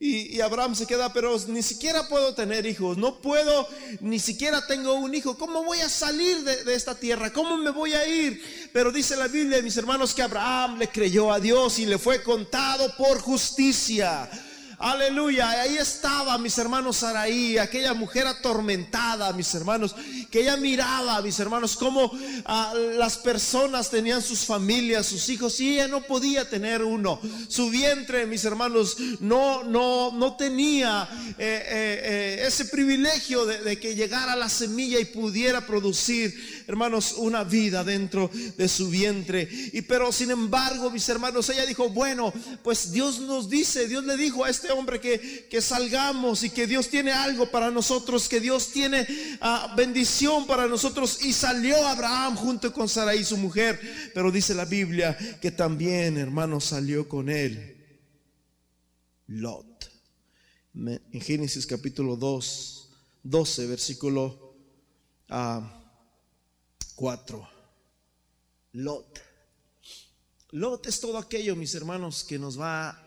Y, 0.00 0.40
Abraham 0.40 0.76
se 0.76 0.86
queda, 0.86 1.12
pero 1.12 1.36
ni 1.48 1.60
siquiera 1.60 2.06
puedo 2.06 2.32
tener 2.32 2.64
hijos, 2.66 2.96
no 2.96 3.20
puedo, 3.20 3.66
ni 4.00 4.20
siquiera 4.20 4.64
tengo 4.64 4.94
un 4.94 5.12
hijo. 5.12 5.36
¿Cómo 5.36 5.64
voy 5.64 5.80
a 5.80 5.88
salir 5.88 6.44
de, 6.44 6.62
de, 6.62 6.74
esta 6.76 6.94
tierra? 6.94 7.32
¿Cómo 7.32 7.56
me 7.56 7.70
voy 7.70 7.94
a 7.94 8.06
ir? 8.06 8.70
Pero 8.72 8.92
dice 8.92 9.16
la 9.16 9.26
Biblia, 9.26 9.60
mis 9.60 9.76
hermanos, 9.76 10.14
que 10.14 10.22
Abraham 10.22 10.78
le 10.78 10.88
creyó 10.88 11.32
a 11.32 11.40
Dios 11.40 11.80
y 11.80 11.86
le 11.86 11.98
fue 11.98 12.22
contado 12.22 12.94
por 12.96 13.18
justicia. 13.18 14.30
Aleluya. 14.80 15.50
Ahí 15.50 15.76
estaba, 15.76 16.38
mis 16.38 16.56
hermanos, 16.56 16.98
Saraí, 16.98 17.58
aquella 17.58 17.94
mujer 17.94 18.28
atormentada, 18.28 19.32
mis 19.32 19.52
hermanos, 19.52 19.96
que 20.30 20.42
ella 20.42 20.56
miraba, 20.56 21.20
mis 21.20 21.40
hermanos, 21.40 21.74
cómo 21.74 22.12
ah, 22.44 22.72
las 22.96 23.18
personas 23.18 23.90
tenían 23.90 24.22
sus 24.22 24.46
familias, 24.46 25.06
sus 25.06 25.28
hijos, 25.30 25.58
y 25.58 25.74
ella 25.74 25.88
no 25.88 26.02
podía 26.02 26.48
tener 26.48 26.84
uno. 26.84 27.20
Su 27.48 27.70
vientre, 27.70 28.24
mis 28.26 28.44
hermanos, 28.44 28.96
no, 29.18 29.64
no, 29.64 30.12
no 30.12 30.36
tenía 30.36 31.08
eh, 31.30 31.34
eh, 31.38 32.00
eh, 32.40 32.46
ese 32.46 32.66
privilegio 32.66 33.46
de, 33.46 33.58
de 33.58 33.80
que 33.80 33.96
llegara 33.96 34.36
la 34.36 34.48
semilla 34.48 35.00
y 35.00 35.06
pudiera 35.06 35.66
producir, 35.66 36.57
hermanos, 36.68 37.14
una 37.16 37.44
vida 37.44 37.82
dentro 37.82 38.30
de 38.58 38.68
su 38.68 38.90
vientre. 38.90 39.48
Y 39.72 39.80
pero 39.82 40.12
sin 40.12 40.30
embargo, 40.30 40.90
mis 40.90 41.08
hermanos, 41.08 41.48
ella 41.48 41.64
dijo, 41.64 41.88
bueno, 41.88 42.30
pues 42.62 42.92
Dios 42.92 43.20
nos 43.20 43.48
dice, 43.48 43.88
Dios 43.88 44.04
le 44.04 44.18
dijo 44.18 44.44
a 44.44 44.50
este 44.50 44.70
hombre 44.70 45.00
que, 45.00 45.48
que 45.50 45.62
salgamos 45.62 46.44
y 46.44 46.50
que 46.50 46.66
Dios 46.66 46.90
tiene 46.90 47.10
algo 47.10 47.50
para 47.50 47.70
nosotros, 47.70 48.28
que 48.28 48.38
Dios 48.38 48.68
tiene 48.68 49.06
ah, 49.40 49.72
bendición 49.78 50.46
para 50.46 50.68
nosotros. 50.68 51.24
Y 51.24 51.32
salió 51.32 51.74
Abraham 51.86 52.36
junto 52.36 52.70
con 52.70 52.86
Sarai, 52.86 53.24
su 53.24 53.38
mujer. 53.38 53.80
Pero 54.12 54.30
dice 54.30 54.54
la 54.54 54.66
Biblia 54.66 55.16
que 55.40 55.50
también, 55.50 56.18
hermano, 56.18 56.60
salió 56.60 57.08
con 57.08 57.30
él 57.30 57.76
Lot. 59.26 59.90
En 60.74 61.20
Génesis 61.22 61.66
capítulo 61.66 62.14
2, 62.16 62.90
12, 63.22 63.66
versículo 63.66 64.54
4. 66.98 67.42
Ah, 67.42 67.50
Lot. 68.72 69.20
Lot 70.50 70.86
es 70.86 71.00
todo 71.00 71.18
aquello, 71.18 71.54
mis 71.54 71.74
hermanos, 71.74 72.24
que 72.24 72.38
nos 72.38 72.58
va 72.58 73.04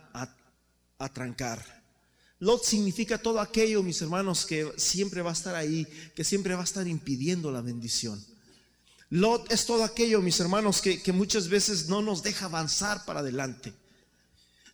a 0.98 1.10
trancar, 1.10 1.82
Lot 2.42 2.64
significa 2.64 3.20
todo 3.20 3.40
aquello, 3.40 3.84
mis 3.84 4.02
hermanos, 4.02 4.48
que 4.48 4.72
siempre 4.76 5.22
va 5.22 5.30
a 5.30 5.34
estar 5.34 5.54
ahí, 5.54 5.86
que 6.16 6.24
siempre 6.24 6.56
va 6.56 6.62
a 6.62 6.64
estar 6.64 6.88
impidiendo 6.88 7.52
la 7.52 7.62
bendición. 7.62 8.24
Lot 9.12 9.52
es 9.52 9.68
todo 9.68 9.84
aquello, 9.84 10.22
mis 10.24 10.40
hermanos, 10.40 10.82
que, 10.82 11.04
que 11.04 11.12
muchas 11.12 11.50
veces 11.50 11.88
no 11.88 12.02
nos 12.02 12.24
deja 12.24 12.46
avanzar 12.46 13.06
para 13.06 13.20
adelante. 13.20 13.74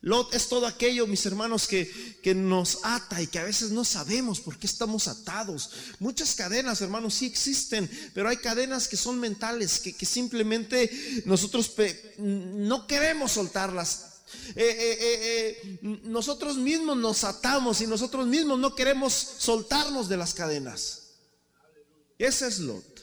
Lot 0.01 0.33
es 0.33 0.47
todo 0.47 0.67
aquello, 0.67 1.07
mis 1.07 1.25
hermanos, 1.25 1.67
que, 1.67 2.19
que, 2.21 2.35
nos 2.35 2.79
ata 2.83 3.21
y 3.21 3.27
que 3.27 3.39
a 3.39 3.43
veces 3.43 3.71
no 3.71 3.83
sabemos 3.83 4.39
por 4.39 4.57
qué 4.57 4.67
estamos 4.67 5.07
atados. 5.07 5.71
Muchas 5.99 6.35
cadenas, 6.35 6.81
hermanos, 6.81 7.15
sí 7.15 7.25
existen, 7.25 7.89
pero 8.13 8.29
hay 8.29 8.37
cadenas 8.37 8.87
que 8.87 8.97
son 8.97 9.19
mentales, 9.19 9.79
que, 9.79 9.93
que 9.93 10.05
simplemente 10.05 11.23
nosotros 11.25 11.73
no 12.17 12.85
queremos 12.85 13.31
soltarlas. 13.31 14.05
Eh, 14.55 14.65
eh, 14.67 14.97
eh, 15.01 15.99
nosotros 16.03 16.57
mismos 16.57 16.97
nos 16.97 17.23
atamos 17.23 17.79
y 17.81 17.87
nosotros 17.87 18.27
mismos 18.27 18.59
no 18.59 18.75
queremos 18.75 19.13
soltarnos 19.13 20.09
de 20.09 20.17
las 20.17 20.33
cadenas. 20.33 21.03
Ese 22.17 22.47
es 22.47 22.59
Lot. 22.59 22.96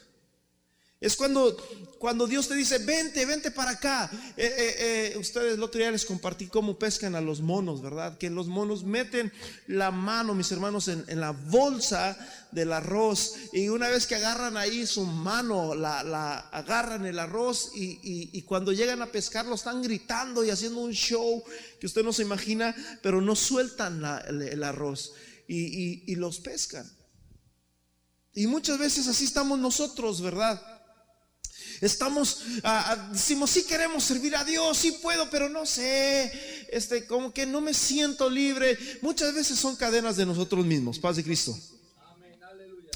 Es 1.01 1.17
cuando, 1.17 1.55
cuando 1.99 2.27
Dios 2.27 2.49
te 2.49 2.55
dice, 2.55 2.79
vente, 2.79 3.27
vente 3.27 3.51
para 3.51 3.73
acá. 3.73 4.11
Eh, 4.37 4.47
eh, 4.47 5.13
eh, 5.15 5.19
ustedes 5.19 5.55
el 5.55 5.63
otro 5.63 5.79
día 5.79 5.91
les 5.91 6.07
compartí 6.07 6.47
cómo 6.47 6.79
pescan 6.79 7.15
a 7.15 7.21
los 7.21 7.41
monos, 7.41 7.83
¿verdad? 7.83 8.17
Que 8.17 8.31
los 8.31 8.47
monos 8.47 8.85
meten 8.85 9.33
la 9.67 9.91
mano, 9.91 10.35
mis 10.35 10.51
hermanos, 10.51 10.89
en, 10.89 11.05
la 11.21 11.33
bolsa 11.33 12.17
del 12.53 12.73
arroz. 12.73 13.35
Y 13.53 13.69
una 13.69 13.89
vez 13.89 14.07
que 14.07 14.15
agarran 14.15 14.57
ahí 14.57 14.87
su 14.87 15.05
mano, 15.05 15.75
la, 15.75 16.39
agarran 16.53 17.05
el 17.05 17.19
arroz 17.19 17.73
y, 17.75 18.41
cuando 18.43 18.73
llegan 18.73 19.03
a 19.03 19.13
pescar 19.13 19.45
lo 19.45 19.57
están 19.57 19.83
gritando 19.83 20.45
y 20.45 20.51
haciendo 20.51 20.81
un 20.81 20.93
show 20.93 21.43
que 21.81 21.87
usted 21.87 22.03
no 22.03 22.13
se 22.13 22.23
imagina, 22.23 22.75
pero 23.03 23.21
no 23.21 23.37
sueltan 23.37 24.03
el, 24.29 24.63
arroz 24.63 25.13
y, 25.49 26.11
y 26.11 26.15
los 26.15 26.41
pescan. 26.41 26.91
Y 28.33 28.47
muchas 28.47 28.79
veces 28.79 29.07
así 29.07 29.25
estamos 29.25 29.59
nosotros, 29.59 30.21
¿verdad? 30.23 30.74
Estamos, 31.85 32.39
ah, 32.63 32.85
ah, 32.89 33.09
decimos, 33.13 33.51
sí 33.51 33.65
queremos 33.65 34.03
servir 34.05 34.35
a 34.37 34.45
Dios, 34.45 34.79
sí 34.79 34.93
puedo, 35.03 35.29
pero 35.29 35.51
no 35.51 35.67
sé, 35.67 36.33
este, 36.73 37.07
como 37.07 37.33
que 37.35 37.45
no 37.45 37.61
me 37.61 37.75
siento 37.75 38.31
libre. 38.31 38.79
Muchas 39.03 39.35
veces 39.35 39.59
son 39.59 39.77
cadenas 39.77 40.17
de 40.17 40.25
nosotros 40.25 40.65
mismos, 40.65 40.99
paz 40.99 41.17
de 41.17 41.25
Cristo. 41.25 41.57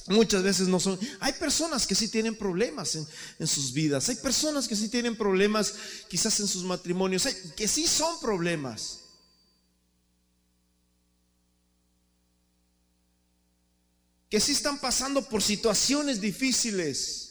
Muchas 0.06 0.42
veces 0.42 0.68
no 0.68 0.80
son. 0.80 0.98
Hay 1.20 1.34
personas 1.34 1.86
que 1.86 1.94
sí 1.94 2.08
tienen 2.08 2.34
problemas 2.34 2.94
en, 2.94 3.06
en, 3.38 3.46
sus 3.46 3.74
vidas. 3.74 4.08
Hay 4.08 4.16
personas 4.16 4.66
que 4.66 4.74
sí 4.74 4.88
tienen 4.88 5.14
problemas 5.14 5.74
quizás 6.08 6.40
en 6.40 6.48
sus 6.48 6.64
matrimonios. 6.64 7.28
que 7.54 7.68
sí 7.68 7.86
son 7.86 8.18
problemas. 8.20 9.00
Que 14.30 14.40
sí 14.40 14.52
están 14.52 14.78
pasando 14.78 15.28
por 15.28 15.42
situaciones 15.42 16.22
difíciles 16.22 17.27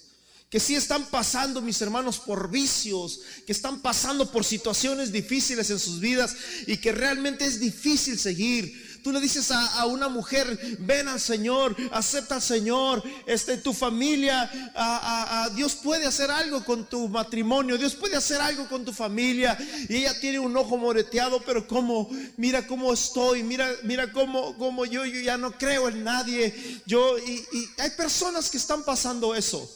que 0.50 0.62
sí 0.62 0.75
están 0.75 1.06
pasando, 1.08 1.62
mis 1.62 1.82
hermanos, 1.82 2.20
por 2.20 2.50
vicios, 2.50 3.20
que 3.46 3.51
están 3.51 3.82
pasando 3.82 4.32
por 4.32 4.46
situaciones 4.46 5.12
difíciles 5.12 5.70
en 5.70 5.80
sus 5.80 6.00
vidas 6.00 6.36
y 6.68 6.77
que 6.77 6.94
realmente 6.94 7.46
es 7.46 7.60
difícil 7.60 8.18
seguir. 8.18 8.88
Tú 9.04 9.12
le 9.12 9.20
dices 9.20 9.51
a, 9.51 9.86
una 9.86 10.08
mujer, 10.08 10.77
ven 10.80 11.10
al 11.10 11.20
Señor, 11.20 11.75
acepta 11.92 12.36
al 12.36 12.42
Señor, 12.42 13.04
este, 13.25 13.58
tu 13.58 13.74
familia, 13.74 14.50
a, 14.74 15.50
Dios 15.54 15.75
puede 15.75 16.06
hacer 16.06 16.32
algo 16.32 16.63
con 16.63 16.89
tu 16.89 17.10
matrimonio, 17.10 17.77
Dios 17.77 17.96
puede 17.96 18.16
hacer 18.16 18.39
algo 18.39 18.70
con 18.70 18.86
tu 18.86 18.94
familia. 18.94 19.58
Y 19.89 19.98
ella 19.98 20.18
tiene 20.20 20.39
un 20.39 20.56
ojo 20.56 20.77
moreteado, 20.77 21.42
pero 21.46 21.68
como, 21.68 22.10
mira 22.38 22.66
cómo 22.68 22.94
estoy, 22.94 23.44
mira, 23.44 23.70
mira 23.84 24.13
cómo, 24.13 24.58
cómo 24.58 24.86
yo, 24.86 25.06
yo 25.06 25.20
ya 25.20 25.38
no 25.38 25.58
creo 25.58 25.89
en 25.89 26.06
nadie. 26.06 26.82
Yo, 26.86 27.18
y 27.20 27.46
hay 27.77 27.89
personas 27.92 28.50
que 28.50 28.58
están 28.58 28.84
pasando 28.84 29.36
eso. 29.36 29.70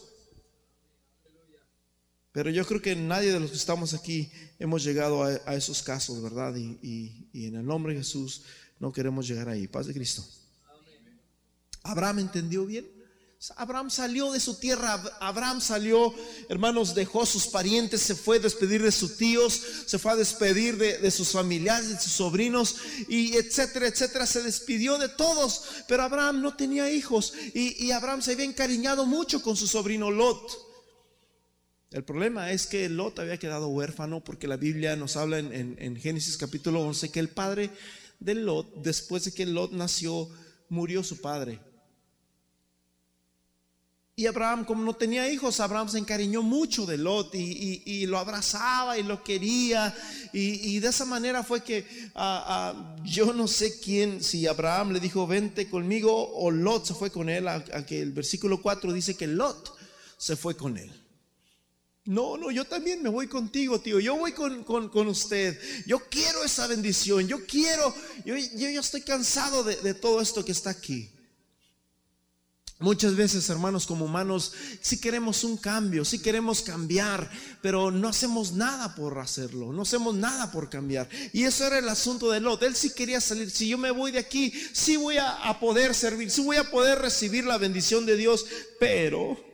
Pero 2.31 2.49
yo 2.49 2.65
creo 2.65 2.81
que 2.81 2.95
nadie 2.95 3.33
de 3.33 3.39
los 3.39 3.51
que 3.51 3.57
estamos 3.57 3.93
aquí 3.93 4.31
hemos 4.57 4.83
llegado 4.83 5.23
a, 5.23 5.55
esos 5.55 5.83
casos, 5.83 6.21
¿verdad? 6.21 6.55
Y, 6.55 7.27
en 7.33 7.55
el 7.55 7.65
nombre 7.65 7.93
de 7.93 7.99
Jesús 7.99 8.43
no 8.79 8.93
queremos 8.93 9.27
llegar 9.27 9.49
ahí. 9.49 9.67
Paz 9.67 9.87
de 9.87 9.93
Cristo. 9.93 10.25
Abraham 11.83 12.19
entendió 12.19 12.65
bien. 12.65 12.87
Abraham 13.55 13.89
salió 13.89 14.31
de 14.31 14.39
su 14.39 14.59
tierra, 14.59 15.01
Abraham 15.19 15.61
salió, 15.61 16.13
hermanos, 16.47 16.93
dejó 16.93 17.25
sus 17.25 17.47
parientes, 17.47 17.99
se 17.99 18.13
fue 18.13 18.37
a 18.37 18.39
despedir 18.39 18.83
de 18.83 18.91
sus 18.91 19.17
tíos, 19.17 19.59
se 19.87 19.97
fue 19.97 20.11
a 20.11 20.15
despedir 20.15 20.77
de, 20.77 21.09
sus 21.09 21.29
familiares, 21.29 21.89
de 21.89 21.99
sus 21.99 22.11
sobrinos, 22.11 22.75
y 23.07 23.35
etcétera, 23.37 23.87
etcétera. 23.87 24.27
Se 24.27 24.43
despidió 24.43 24.99
de 24.99 25.09
todos, 25.09 25.63
pero 25.87 26.03
Abraham 26.03 26.39
no 26.39 26.55
tenía 26.55 26.91
hijos 26.91 27.33
y, 27.55 27.83
y 27.83 27.91
Abraham 27.91 28.21
se 28.21 28.33
había 28.33 28.45
encariñado 28.45 29.07
mucho 29.07 29.41
con 29.41 29.57
su 29.57 29.65
sobrino 29.65 30.11
Lot. 30.11 30.70
El 31.91 32.05
problema 32.05 32.51
es 32.51 32.67
que 32.67 32.87
Lot 32.87 33.19
había 33.19 33.37
quedado 33.37 33.67
huérfano 33.67 34.23
porque 34.23 34.47
la 34.47 34.55
Biblia 34.55 34.95
nos 34.95 35.17
habla 35.17 35.39
en, 35.39 35.97
Génesis 35.97 36.37
capítulo 36.37 36.79
11 36.79 37.11
que 37.11 37.19
el 37.19 37.27
padre 37.27 37.69
de 38.21 38.33
Lot, 38.33 38.75
después 38.81 39.25
de 39.25 39.33
que 39.33 39.45
Lot 39.45 39.73
nació, 39.73 40.29
murió 40.69 41.03
su 41.03 41.19
padre. 41.19 41.59
Y 44.15 44.25
Abraham, 44.25 44.63
como 44.63 44.83
no 44.83 44.93
tenía 44.93 45.29
hijos, 45.29 45.59
Abraham 45.59 45.89
se 45.89 45.97
encariñó 45.97 46.41
mucho 46.43 46.85
de 46.85 46.97
Lot 46.97 47.35
y, 47.35 48.05
lo 48.05 48.19
abrazaba 48.19 48.97
y 48.97 49.03
lo 49.03 49.21
quería. 49.21 49.93
Y, 50.31 50.79
de 50.79 50.87
esa 50.87 51.03
manera 51.03 51.43
fue 51.43 51.61
que 51.61 51.85
ah, 52.15 52.45
ah, 52.73 52.95
yo 53.03 53.33
no 53.33 53.49
sé 53.49 53.81
quién, 53.81 54.23
si 54.23 54.47
Abraham 54.47 54.91
le 54.91 55.01
dijo, 55.01 55.27
vente 55.27 55.69
conmigo, 55.69 56.31
o 56.35 56.51
Lot 56.51 56.85
se 56.85 56.93
fue 56.93 57.11
con 57.11 57.27
él, 57.27 57.49
a, 57.49 57.61
que 57.85 58.01
el 58.01 58.13
versículo 58.13 58.61
4 58.61 58.93
dice 58.93 59.17
que 59.17 59.27
Lot 59.27 59.75
se 60.17 60.37
fue 60.37 60.55
con 60.55 60.77
él. 60.77 61.00
No, 62.11 62.35
no, 62.35 62.51
yo 62.51 62.65
también 62.65 63.01
me 63.01 63.07
voy 63.07 63.27
contigo, 63.27 63.79
tío. 63.79 63.97
Yo 64.01 64.17
voy 64.17 64.33
con, 64.33 65.07
usted. 65.07 65.57
Yo 65.85 65.97
quiero 66.09 66.43
esa 66.43 66.67
bendición. 66.67 67.25
Yo 67.25 67.45
quiero, 67.45 67.95
yo, 68.25 68.35
yo, 68.35 68.81
estoy 68.81 68.99
cansado 68.99 69.63
de, 69.63 69.93
todo 69.93 70.19
esto 70.19 70.43
que 70.43 70.51
está 70.51 70.71
aquí. 70.71 71.09
Muchas 72.79 73.15
veces, 73.15 73.49
hermanos, 73.49 73.87
como 73.87 74.03
humanos, 74.03 74.51
sí 74.81 74.99
queremos 74.99 75.45
un 75.45 75.55
cambio, 75.55 76.03
sí 76.03 76.19
queremos 76.19 76.61
cambiar, 76.61 77.31
pero 77.61 77.91
no 77.91 78.09
hacemos 78.09 78.51
nada 78.51 78.93
por 78.93 79.17
hacerlo, 79.17 79.71
no 79.71 79.83
hacemos 79.83 80.13
nada 80.13 80.51
por 80.51 80.69
cambiar. 80.69 81.07
Y 81.31 81.45
eso 81.45 81.65
era 81.65 81.77
el 81.77 81.87
asunto 81.87 82.29
de 82.29 82.41
Lot. 82.41 82.61
Él 82.63 82.75
sí 82.75 82.89
quería 82.89 83.21
salir. 83.21 83.49
Si 83.49 83.69
yo 83.69 83.77
me 83.77 83.91
voy 83.91 84.11
de 84.11 84.19
aquí, 84.19 84.51
sí 84.73 84.97
voy 84.97 85.15
a, 85.15 85.47
a 85.47 85.61
poder 85.61 85.95
servir, 85.95 86.29
sí 86.29 86.41
voy 86.41 86.57
a 86.57 86.69
poder 86.69 86.99
recibir 86.99 87.45
la 87.45 87.57
bendición 87.57 88.05
de 88.05 88.17
Dios, 88.17 88.45
pero 88.81 89.50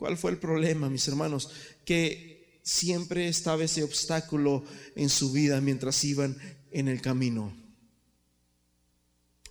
¿cuál 0.00 0.16
fue 0.16 0.30
el 0.30 0.38
problema, 0.38 0.88
mis 0.88 1.06
hermanos? 1.08 1.50
que 1.84 2.60
siempre 2.62 3.28
estaba 3.28 3.64
ese 3.64 3.82
obstáculo 3.82 4.64
en 4.96 5.10
su 5.10 5.30
vida 5.30 5.60
mientras 5.60 6.02
iban 6.04 6.38
en 6.70 6.88
el 6.88 7.02
camino. 7.02 7.54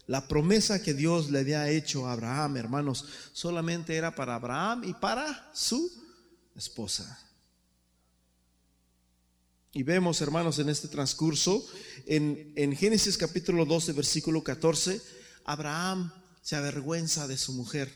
La 0.07 0.27
promesa 0.27 0.81
que 0.81 0.95
Dios 0.95 1.29
le 1.29 1.39
había 1.39 1.69
hecho 1.69 2.07
a 2.07 2.13
Abraham, 2.13 2.57
hermanos, 2.57 3.05
solamente 3.31 3.95
era 3.95 4.15
para 4.15 4.33
Abraham 4.33 4.83
y 4.85 4.93
para 4.95 5.51
su 5.53 5.91
esposa. 6.55 7.19
Y 9.71 9.83
vemos, 9.83 10.19
hermanos, 10.21 10.57
en 10.57 10.69
este 10.69 10.87
transcurso, 10.87 11.63
en, 12.07 12.53
en, 12.55 12.75
Génesis 12.75 13.19
capítulo 13.19 13.65
12, 13.65 13.93
versículo 13.93 14.43
14, 14.43 14.99
Abraham 15.45 16.11
se 16.41 16.55
avergüenza 16.55 17.27
de 17.27 17.37
su 17.37 17.53
mujer, 17.53 17.95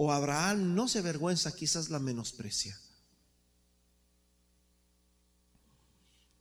o 0.00 0.12
Abraham 0.12 0.76
no 0.76 0.86
se 0.86 1.00
avergüenza, 1.00 1.54
quizás 1.54 1.90
la 1.90 1.98
menosprecia. 1.98 2.78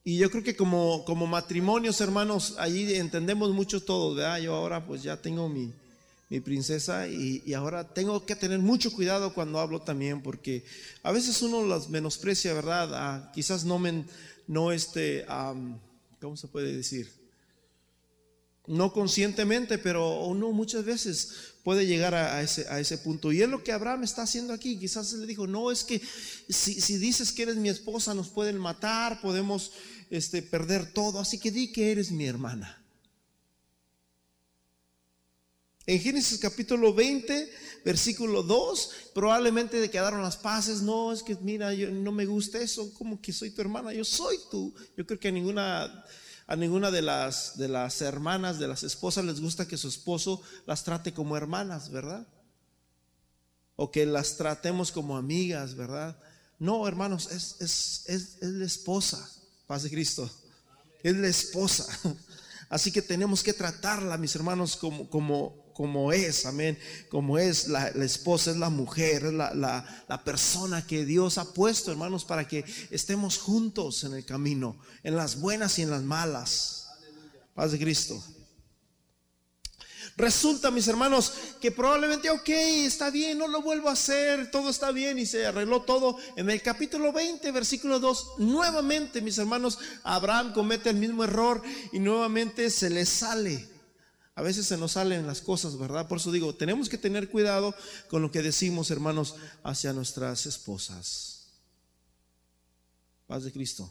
Y 0.03 0.19
yo 0.19 0.29
creo 0.29 0.43
que 0.43 0.55
como, 0.55 1.03
como 1.05 1.25
matrimonios, 1.25 1.99
hermanos, 1.99 2.53
ahí 2.59 2.93
entendemos 2.93 3.49
mucho 3.51 3.81
todo, 3.81 4.13
¿verdad? 4.13 4.39
Yo 4.39 4.53
ahora 4.53 4.85
pues 4.85 5.01
ya 5.01 5.19
tengo 5.19 5.49
mi, 5.49 5.73
princesa 6.41 7.07
y, 7.07 7.51
ahora 7.55 7.95
tengo 7.95 8.27
que 8.27 8.35
tener 8.35 8.59
mucho 8.59 8.91
cuidado 8.93 9.33
cuando 9.33 9.59
hablo 9.59 9.81
también, 9.81 10.21
porque 10.21 10.63
a 11.01 11.11
veces 11.11 11.41
uno 11.41 11.65
las 11.65 11.89
menosprecia, 11.89 12.53
¿verdad? 12.53 12.91
Ah, 12.93 13.31
quizás 13.33 13.65
no, 13.65 13.79
men, 13.79 14.07
no 14.45 14.71
este, 14.71 15.25
¿cómo 16.21 16.37
se 16.37 16.47
puede 16.47 16.75
decir? 16.75 17.11
No 18.67 18.93
conscientemente, 18.93 19.79
pero 19.79 20.25
uno 20.25 20.51
muchas 20.51 20.85
veces 20.85 21.55
puede 21.67 21.85
llegar 21.85 22.15
a, 22.15 22.41
ese, 22.41 22.65
a 22.69 22.79
ese 22.79 22.97
punto. 22.97 23.33
Y 23.33 23.41
es 23.41 23.49
lo 23.49 23.61
que 23.61 23.73
Abraham 23.73 24.05
está 24.05 24.21
haciendo 24.21 24.53
aquí. 24.53 24.79
Quizás 24.79 25.11
le 25.11 25.27
dijo, 25.27 25.47
no, 25.47 25.69
es 25.69 25.83
que 25.83 26.01
si, 26.47 26.79
si 26.79 26.97
dices 26.97 27.33
que 27.33 27.43
eres 27.43 27.57
mi 27.57 27.67
esposa, 27.67 28.13
nos 28.13 28.29
pueden 28.29 28.57
matar, 28.57 29.19
podemos 29.19 29.73
este, 30.09 30.41
perder 30.41 30.93
todo, 30.93 31.19
así 31.19 31.37
que 31.37 31.51
di 31.51 31.73
que 31.73 31.91
eres 31.91 32.09
mi 32.09 32.25
hermana. 32.25 32.81
En 35.85 35.99
Génesis 35.99 36.39
capítulo 36.39 36.93
20, 36.93 37.51
versículo 37.83 38.43
2, 38.43 38.91
probablemente 39.13 39.89
quedaron 39.89 40.21
las 40.21 40.37
paces. 40.37 40.81
No, 40.81 41.11
es 41.11 41.21
que 41.21 41.35
mira, 41.41 41.73
yo 41.73 41.91
no 41.91 42.13
me 42.13 42.25
gusta 42.25 42.59
eso, 42.59 42.93
como 42.93 43.21
que 43.21 43.33
soy 43.33 43.51
tu 43.51 43.59
hermana, 43.59 43.91
yo 43.91 44.05
soy 44.05 44.37
tú. 44.49 44.73
Yo 44.95 45.05
creo 45.05 45.19
que 45.19 45.33
ninguna 45.33 46.05
A 46.47 46.55
ninguna 46.55 46.91
de 46.91 47.01
las, 47.01 47.57
de 47.57 47.67
las 47.67 48.01
hermanas, 48.01 48.57
de 48.57 48.69
las 48.69 48.83
esposas 48.83 49.25
les 49.25 49.41
gusta 49.41 49.67
que 49.67 49.77
su 49.77 49.89
esposo 49.89 50.41
las 50.65 50.83
trate 50.83 51.13
como 51.13 51.35
hermanas, 51.35 51.91
¿verdad? 51.91 52.25
O 53.75 53.91
que 53.91 54.05
las 54.05 54.37
tratemos 54.37 54.91
como 54.91 55.17
amigas, 55.17 55.75
¿verdad? 55.75 56.17
No, 56.57 56.87
hermanos, 56.87 57.29
es, 57.31 57.57
es, 57.59 58.03
es, 58.07 58.37
es 58.41 58.49
la 58.49 58.65
esposa, 58.65 59.29
paz 59.67 59.83
de 59.83 59.89
Cristo. 59.89 60.29
Es 61.03 61.15
la 61.15 61.27
esposa. 61.27 61.85
Así 62.69 62.91
que 62.91 63.01
tenemos 63.01 63.43
que 63.43 63.53
tratarla, 63.53 64.17
mis 64.17 64.35
hermanos, 64.35 64.75
como, 64.75 65.09
como, 65.09 65.71
como 65.73 66.11
es, 66.11 66.45
amén, 66.45 66.77
como 67.09 67.37
es 67.37 67.67
la, 67.67 67.87
esposa, 67.89 68.51
es 68.51 68.57
la 68.57 68.69
mujer, 68.69 69.25
es 69.25 69.33
la, 69.33 69.53
la, 69.53 70.23
persona 70.23 70.85
que 70.85 71.05
Dios 71.05 71.37
ha 71.37 71.53
puesto, 71.53 71.91
hermanos, 71.91 72.25
para 72.25 72.47
que 72.47 72.65
estemos 72.89 73.37
juntos 73.37 74.03
en 74.03 74.13
el 74.13 74.25
camino, 74.25 74.79
en 75.03 75.15
las 75.15 75.39
buenas 75.39 75.79
y 75.79 75.83
en 75.83 75.91
las 75.91 76.03
malas. 76.03 76.89
Paz 77.53 77.71
de 77.71 77.79
Cristo. 77.79 78.21
Resulta, 80.17 80.71
mis 80.71 80.87
hermanos, 80.87 81.31
que 81.61 81.71
probablemente, 81.71 82.31
ok, 82.31 82.49
está 82.49 83.11
bien, 83.11 83.37
no 83.37 83.47
lo 83.47 83.61
vuelvo 83.61 83.87
a 83.87 83.91
hacer, 83.91 84.49
todo 84.49 84.71
está 84.71 84.89
bien 84.91 85.19
y 85.19 85.27
se 85.27 85.45
arregló 85.45 85.83
todo. 85.83 86.17
En 86.35 86.49
el 86.49 86.59
capítulo 86.63 87.13
20, 87.13 87.51
versículo 87.51 87.99
2, 87.99 88.39
nuevamente, 88.39 89.21
mis 89.21 89.37
hermanos, 89.37 89.77
Abraham 90.03 90.53
comete 90.53 90.89
el 90.89 90.95
mismo 90.95 91.23
error 91.23 91.61
y 91.93 91.99
nuevamente 91.99 92.71
se 92.71 92.89
le 92.89 93.05
sale. 93.05 93.69
A 94.33 94.41
veces 94.41 94.65
se 94.65 94.77
nos 94.77 94.93
salen 94.93 95.27
las 95.27 95.41
cosas, 95.41 95.77
¿verdad? 95.77 96.07
Por 96.07 96.17
eso 96.17 96.31
digo, 96.31 96.55
tenemos 96.55 96.89
que 96.89 96.97
tener 96.97 97.29
cuidado 97.29 97.75
con 98.09 98.23
lo 98.23 98.31
que 98.31 98.41
decimos, 98.41 98.89
hermanos, 98.89 99.35
hacia 99.63 99.93
nuestras 99.93 100.47
esposas. 100.47 101.49
Paz 103.27 103.43
de 103.43 103.51
Cristo. 103.51 103.87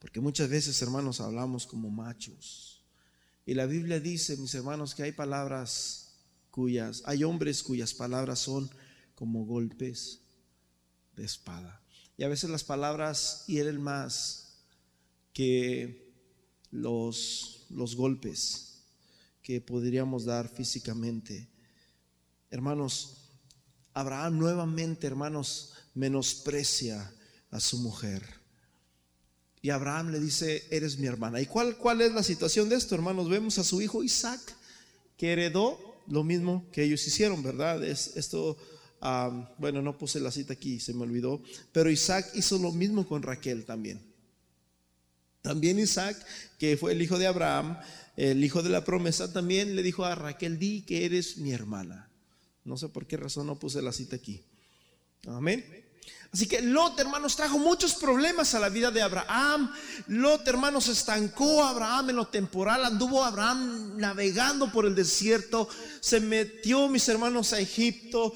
Porque 0.00 0.20
muchas 0.20 0.50
veces, 0.50 0.82
hermanos, 0.82 1.18
hablamos 1.22 1.66
como 1.66 1.88
machos. 1.88 2.81
Y 3.44 3.54
la 3.54 3.66
Biblia 3.66 4.00
dice, 4.00 4.36
mis 4.36 4.54
hermanos, 4.54 4.94
que 4.94 5.02
hay 5.02 5.12
palabras 5.12 6.14
cuyas, 6.50 7.02
hay 7.06 7.24
hombres 7.24 7.62
cuyas 7.62 7.94
palabras 7.94 8.38
son 8.38 8.70
como 9.14 9.44
golpes 9.44 10.20
de 11.16 11.24
espada. 11.24 11.82
Y 12.16 12.24
a 12.24 12.28
veces 12.28 12.50
las 12.50 12.62
palabras 12.62 13.44
hieren 13.46 13.80
más 13.80 14.58
que 15.32 16.12
los, 16.70 17.66
los 17.70 17.96
golpes 17.96 18.84
que 19.42 19.60
podríamos 19.60 20.24
dar 20.24 20.48
físicamente. 20.48 21.48
Hermanos, 22.50 23.30
Abraham 23.94 24.38
nuevamente, 24.38 25.06
hermanos, 25.06 25.72
menosprecia 25.94 27.12
a 27.50 27.60
su 27.60 27.78
mujer. 27.78 28.41
Y 29.62 29.70
Abraham 29.70 30.10
le 30.10 30.18
dice, 30.18 30.64
eres 30.70 30.98
mi 30.98 31.06
hermana. 31.06 31.40
¿Y 31.40 31.46
cuál, 31.46 31.76
cuál 31.76 32.00
es 32.00 32.12
la 32.12 32.24
situación 32.24 32.68
de 32.68 32.74
esto, 32.74 32.96
hermanos? 32.96 33.30
Vemos 33.30 33.58
a 33.58 33.64
su 33.64 33.80
hijo 33.80 34.02
Isaac, 34.02 34.40
que 35.16 35.32
heredó 35.32 36.02
lo 36.08 36.24
mismo 36.24 36.68
que 36.72 36.82
ellos 36.82 37.06
hicieron, 37.06 37.44
¿verdad? 37.44 37.82
Es, 37.84 38.16
esto, 38.16 38.56
bueno, 39.58 39.80
no 39.80 39.96
puse 39.96 40.18
la 40.18 40.32
cita 40.32 40.54
aquí, 40.54 40.80
se 40.80 40.92
me 40.92 41.02
olvidó, 41.02 41.40
pero 41.70 41.90
Isaac 41.90 42.28
hizo 42.34 42.58
lo 42.58 42.72
mismo 42.72 43.06
con 43.06 43.22
Raquel 43.22 43.64
también. 43.64 44.00
También 45.42 45.78
Isaac, 45.78 46.16
que 46.58 46.76
fue 46.76 46.92
el 46.92 47.02
hijo 47.02 47.18
de 47.18 47.28
Abraham, 47.28 47.78
el 48.16 48.44
hijo 48.44 48.62
de 48.62 48.70
la 48.70 48.84
promesa, 48.84 49.32
también 49.32 49.76
le 49.76 49.82
dijo 49.84 50.04
a 50.04 50.16
Raquel, 50.16 50.58
di 50.58 50.82
que 50.82 51.04
eres 51.04 51.36
mi 51.38 51.52
hermana. 51.52 52.08
No 52.64 52.76
sé 52.76 52.88
por 52.88 53.06
qué 53.06 53.16
razón 53.16 53.46
no 53.46 53.58
puse 53.58 53.80
la 53.80 53.92
cita 53.92 54.16
aquí. 54.16 54.42
Amén. 55.26 55.81
Así 56.34 56.46
que 56.46 56.62
Lot, 56.62 56.98
hermanos, 56.98 57.36
trajo 57.36 57.58
muchos 57.58 57.94
problemas 57.94 58.54
a 58.54 58.58
la 58.58 58.70
vida 58.70 58.90
de 58.90 59.02
Abraham. 59.02 59.70
Lot, 60.06 60.48
hermanos, 60.48 60.88
estancó 60.88 61.62
a 61.62 61.68
Abraham 61.68 62.08
en 62.08 62.16
lo 62.16 62.26
temporal. 62.26 62.86
Anduvo 62.86 63.22
Abraham 63.22 63.98
navegando 63.98 64.72
por 64.72 64.86
el 64.86 64.94
desierto. 64.94 65.68
Se 66.00 66.20
metió, 66.20 66.88
mis 66.88 67.06
hermanos, 67.06 67.52
a 67.52 67.60
Egipto. 67.60 68.32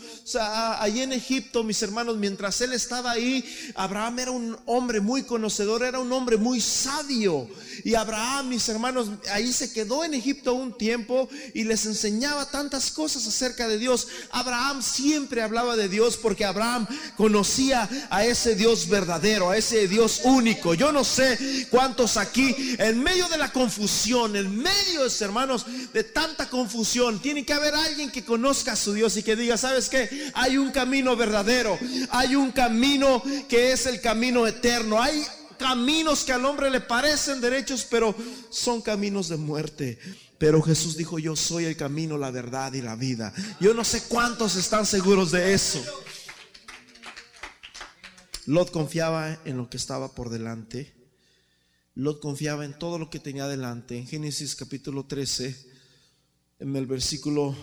Allí 0.79 1.01
en 1.01 1.15
Egipto, 1.15 1.65
mis 1.65 1.81
hermanos, 1.81 2.19
mientras 2.19 2.61
él 2.61 2.75
estaba 2.75 3.13
ahí, 3.13 3.43
Abraham 3.75 4.19
era 4.19 4.31
un 4.31 4.59
hombre 4.67 5.01
muy 5.01 5.23
conocedor, 5.23 5.83
era 5.83 5.99
un 5.99 6.13
hombre 6.13 6.37
muy 6.37 6.61
sabio. 6.61 7.49
Y 7.83 7.95
Abraham, 7.95 8.51
mis 8.51 8.69
hermanos, 8.69 9.09
ahí 9.33 9.51
se 9.51 9.73
quedó 9.73 10.05
en 10.05 10.13
Egipto 10.13 10.53
un 10.53 10.77
tiempo 10.77 11.31
y 11.55 11.65
les 11.65 11.87
enseñaba 11.87 12.51
tantas 12.51 12.91
cosas 12.91 13.27
acerca 13.27 13.67
de 13.67 13.79
Dios. 13.79 14.07
Abraham 14.33 14.83
siempre 14.83 15.41
hablaba 15.41 15.77
de 15.77 15.89
Dios 15.89 16.19
porque 16.19 16.45
Abraham 16.45 16.87
conocía 17.17 17.86
a 18.11 18.25
ese 18.25 18.55
Dios 18.55 18.89
verdadero, 18.89 19.51
a 19.51 19.57
ese 19.57 19.89
Dios 19.89 20.21
único. 20.25 20.75
Yo 20.75 20.93
no 20.93 21.05
sé 21.05 21.67
cuántos 21.71 22.17
aquí, 22.17 22.55
en 22.79 23.03
medio 23.03 23.29
de 23.29 23.39
la 23.39 23.53
confusión, 23.53 24.37
en 24.37 24.57
medio, 24.57 25.07
hermanos, 25.21 25.67
de 25.93 26.05
tanta 26.05 26.49
confusión, 26.49 27.21
tiene 27.21 27.45
que 27.45 27.53
haber 27.53 27.75
alguien 27.75 28.11
que 28.11 28.25
conozca 28.25 28.73
a 28.73 28.77
su 28.77 28.93
Dios 28.93 29.17
y 29.17 29.23
que 29.23 29.37
diga, 29.37 29.57
¿sabes 29.57 29.89
qué? 29.89 30.31
Hay 30.35 30.57
un 30.59 30.71
camino 30.71 31.17
verdadero, 31.17 31.79
hay 32.11 32.35
un 32.35 32.53
camino 32.53 33.23
que 33.49 33.73
es 33.73 33.87
el 33.87 34.01
camino 34.01 34.47
eterno, 34.47 35.01
hay 35.01 35.25
caminos 35.59 36.25
que 36.25 36.33
al 36.33 36.45
hombre 36.45 36.71
le 36.71 36.81
parecen 36.81 37.41
derechos, 37.41 37.87
pero 37.89 38.15
son 38.51 38.83
caminos 38.83 39.29
de 39.29 39.37
muerte. 39.37 39.99
Pero 40.39 40.61
Jesús 40.61 40.97
dijo, 40.97 41.19
yo 41.19 41.35
soy 41.35 41.65
el 41.65 41.77
camino, 41.77 42.19
la 42.19 42.31
verdad 42.31 42.73
y 42.75 42.83
la 42.83 42.95
vida. 42.95 43.33
Yo 43.59 43.73
no 43.73 43.85
sé 43.85 44.03
cuántos 44.03 44.57
están 44.57 44.85
seguros 44.85 45.31
de 45.31 45.55
eso. 45.55 45.83
Lot 48.47 48.71
confiaba 48.71 49.41
en 49.45 49.57
lo 49.57 49.69
que 49.69 49.77
estaba 49.77 50.15
por 50.15 50.31
delante. 50.31 50.95
Lot 51.97 52.21
confiaba 52.21 52.65
en 52.65 52.79
todo 52.79 52.97
lo 52.97 53.11
que 53.11 53.19
tenía 53.19 53.49
delante. 53.49 53.99
En 53.99 54.07
Génesis 54.07 54.55
capítulo 54.55 55.05
13, 55.05 55.57
en 56.61 56.77
el 56.77 56.87
versículo 56.87 57.57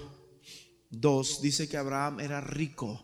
2, 0.89 1.41
dice 1.41 1.69
que 1.69 1.77
Abraham 1.77 2.19
era 2.19 2.41
rico. 2.41 3.01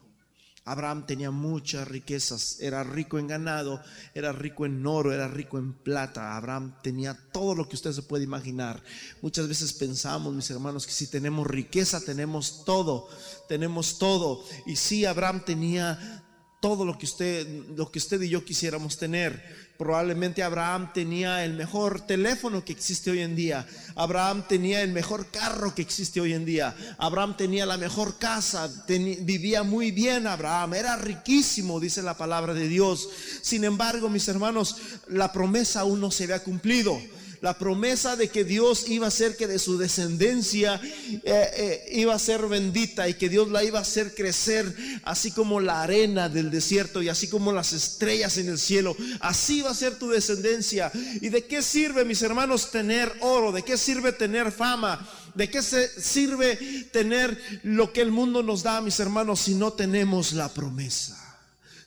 Abraham 0.66 1.08
tenía 1.08 1.32
muchas 1.32 1.88
riquezas, 1.88 2.58
era 2.60 2.84
rico 2.84 3.18
en 3.18 3.28
ganado, 3.28 3.82
era 4.14 4.34
rico 4.34 4.66
en 4.66 4.86
oro, 4.86 5.14
era 5.14 5.30
rico 5.30 5.58
en 5.58 5.74
plata. 5.74 6.36
Abraham 6.36 6.76
tenía 6.84 7.18
todo 7.32 7.56
lo 7.56 7.68
que 7.70 7.76
usted 7.76 7.94
se 7.94 8.04
puede 8.04 8.26
imaginar. 8.26 8.84
Muchas 9.22 9.48
veces 9.48 9.72
pensamos, 9.72 10.36
mis 10.36 10.50
hermanos, 10.52 10.86
que 10.86 10.92
si 10.92 11.08
tenemos 11.08 11.48
riqueza, 11.48 12.02
tenemos 12.02 12.66
todo, 12.66 13.08
tenemos 13.48 13.98
todo. 13.98 14.44
Y 14.68 14.76
sí, 14.76 15.06
Abraham 15.06 15.44
tenía 15.46 16.19
todo 16.60 16.86
lo 16.86 16.98
que 16.98 17.06
usted, 17.06 17.48
lo 17.76 17.92
que 17.92 18.00
usted 18.00 18.22
y 18.22 18.30
yo 18.30 18.44
quisiéramos 18.44 18.98
tener. 18.98 19.70
Probablemente 19.78 20.44
Abraham 20.44 20.92
tenía 20.94 21.46
el 21.46 21.54
mejor 21.54 22.02
teléfono 22.02 22.66
que 22.66 22.74
existe 22.74 23.12
hoy 23.12 23.20
en 23.20 23.36
día. 23.36 23.66
Abraham 23.96 24.44
tenía 24.48 24.82
el 24.82 24.92
mejor 24.92 25.28
carro 25.32 25.74
que 25.74 25.82
existe 25.82 26.20
hoy 26.20 26.34
en 26.34 26.44
día. 26.44 26.76
Abraham 26.98 27.38
tenía 27.38 27.66
la 27.66 27.78
mejor 27.78 28.18
casa. 28.18 28.70
vivía 28.88 29.64
muy 29.64 29.92
bien 29.92 30.28
Abraham. 30.28 30.74
Era 30.74 30.98
riquísimo, 30.98 31.80
dice 31.80 32.02
la 32.02 32.18
palabra 32.18 32.54
de 32.54 32.68
Dios. 32.68 33.08
Sin 33.42 33.64
embargo, 33.64 34.10
mis 34.10 34.28
hermanos, 34.28 34.76
la 35.08 35.32
promesa 35.32 35.82
aún 35.82 36.02
no 36.02 36.12
se 36.12 36.26
había 36.26 36.44
cumplido 36.44 37.00
la 37.42 37.58
promesa 37.58 38.16
de 38.16 38.30
que 38.30 38.44
Dios 38.44 38.90
iba 38.90 39.06
a 39.06 39.10
hacer 39.10 39.38
que 39.38 39.48
de 39.48 39.60
su 39.60 39.78
descendencia 39.78 40.80
eh, 40.84 41.22
eh, 41.24 41.90
iba 41.94 42.14
a 42.14 42.20
ser 42.20 42.48
bendita 42.48 43.08
y 43.08 43.14
que 43.14 43.30
Dios 43.30 43.50
la 43.50 43.64
iba 43.64 43.80
a 43.80 43.84
hacer 43.84 44.14
crecer, 44.14 44.74
así 45.04 45.32
como 45.32 45.60
la 45.60 45.82
arena 45.82 46.30
del 46.30 46.52
desierto 46.52 47.02
y 47.02 47.10
así 47.10 47.30
como 47.30 47.52
las 47.52 47.74
estrellas 47.74 48.38
en 48.38 48.50
el 48.50 48.60
cielo. 48.60 48.96
Así 49.20 49.62
va 49.62 49.72
a 49.72 49.76
ser 49.76 49.96
tu 49.96 50.10
descendencia. 50.10 50.92
¿Y 51.22 51.30
de 51.30 51.46
qué 51.46 51.62
sirve, 51.62 52.06
mis 52.06 52.22
hermanos, 52.22 52.72
tener 52.72 53.12
oro? 53.22 53.52
¿De 53.52 53.64
qué 53.64 53.78
sirve 53.78 54.12
tener 54.12 54.52
fama? 54.52 55.08
¿De 55.36 55.50
qué 55.50 55.62
se 55.62 55.88
sirve 56.02 56.58
tener 56.92 57.40
lo 57.64 57.94
que 57.94 58.02
el 58.02 58.12
mundo 58.12 58.44
nos 58.44 58.64
da, 58.64 58.82
mis 58.82 59.00
hermanos, 59.00 59.40
si 59.42 59.56
no 59.56 59.74
tenemos 59.74 60.34
la 60.34 60.54
promesa? 60.54 61.29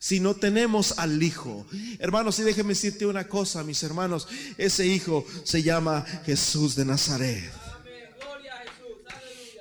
Si 0.02 0.18
no 0.18 0.34
tenemos 0.34 0.98
al 0.98 1.22
Hijo. 1.22 1.64
Hermanos, 2.00 2.36
y 2.40 2.42
déjeme 2.42 2.70
decirte 2.70 3.06
una 3.06 3.28
cosa, 3.28 3.62
mis 3.62 3.84
hermanos, 3.84 4.26
ese 4.58 4.84
Hijo 4.84 5.24
se 5.44 5.62
llama 5.62 6.04
Jesús 6.26 6.74
de 6.74 6.84
Nazaret. 6.84 7.52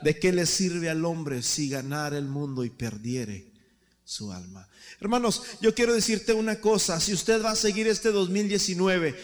¿De 0.01 0.17
qué 0.17 0.31
le 0.31 0.47
sirve 0.47 0.89
al 0.89 1.05
hombre 1.05 1.43
si 1.43 1.69
ganara 1.69 2.17
el 2.17 2.25
mundo 2.25 2.65
y 2.65 2.71
perdiere 2.71 3.51
su 4.03 4.31
alma? 4.31 4.67
Hermanos, 4.99 5.43
yo 5.61 5.75
quiero 5.75 5.93
decirte 5.93 6.33
una 6.33 6.59
cosa, 6.59 6.99
si 6.99 7.13
usted 7.13 7.43
va 7.43 7.51
a 7.51 7.55
seguir 7.55 7.87
este 7.87 8.09
2019, 8.09 9.15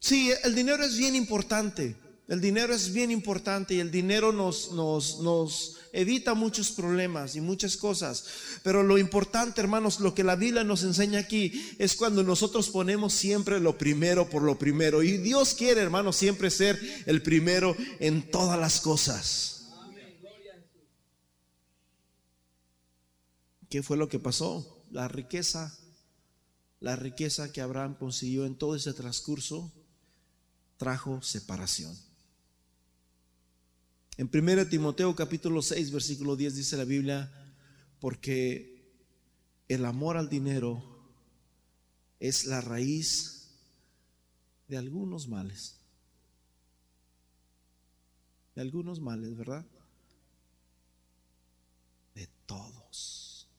sí, 0.00 0.32
el 0.44 0.54
dinero 0.54 0.82
es 0.82 0.96
bien 0.96 1.14
importante. 1.14 1.94
El 2.26 2.40
dinero 2.40 2.74
es 2.74 2.90
bien 2.90 3.10
importante 3.10 3.74
y 3.74 3.80
el 3.80 3.90
dinero 3.90 4.32
nos, 4.32 4.72
nos, 4.72 5.20
nos 5.20 5.75
evita 5.96 6.34
muchos 6.34 6.70
problemas 6.70 7.34
y 7.34 7.40
muchas 7.40 7.76
cosas. 7.76 8.24
Pero 8.62 8.82
lo 8.82 8.98
importante, 8.98 9.60
hermanos, 9.60 10.00
lo 10.00 10.14
que 10.14 10.22
la 10.22 10.36
Biblia 10.36 10.62
nos 10.62 10.84
enseña 10.84 11.18
aquí 11.20 11.74
es 11.78 11.96
cuando 11.96 12.22
nosotros 12.22 12.68
ponemos 12.68 13.12
siempre 13.12 13.58
lo 13.58 13.76
primero 13.76 14.30
por 14.30 14.42
lo 14.42 14.58
primero. 14.58 15.02
Y 15.02 15.16
Dios 15.16 15.54
quiere, 15.54 15.80
hermanos, 15.80 16.16
siempre 16.16 16.50
ser 16.50 16.78
el 17.06 17.22
primero 17.22 17.76
en 17.98 18.30
todas 18.30 18.58
las 18.58 18.80
cosas. 18.80 19.52
¿Qué 23.68 23.82
fue 23.82 23.96
lo 23.96 24.08
que 24.08 24.20
pasó? 24.20 24.84
La 24.92 25.08
riqueza 25.08 25.76
la 26.80 26.94
riqueza 26.94 27.52
que 27.52 27.60
Abraham 27.60 27.96
consiguió 27.98 28.44
en 28.44 28.56
todo 28.56 28.76
ese 28.76 28.92
transcurso 28.92 29.72
trajo 30.76 31.22
separación. 31.22 31.96
En 34.18 34.30
1 34.32 34.68
Timoteo 34.68 35.14
capítulo 35.14 35.60
6, 35.60 35.90
versículo 35.90 36.36
10 36.36 36.56
dice 36.56 36.76
la 36.78 36.84
Biblia, 36.84 37.30
porque 38.00 38.82
el 39.68 39.84
amor 39.84 40.16
al 40.16 40.30
dinero 40.30 40.82
es 42.18 42.46
la 42.46 42.62
raíz 42.62 43.50
de 44.68 44.78
algunos 44.78 45.28
males. 45.28 45.76
De 48.54 48.62
algunos 48.62 49.00
males, 49.00 49.36
¿verdad? 49.36 49.66
De 52.14 52.26
todos. 52.46 53.50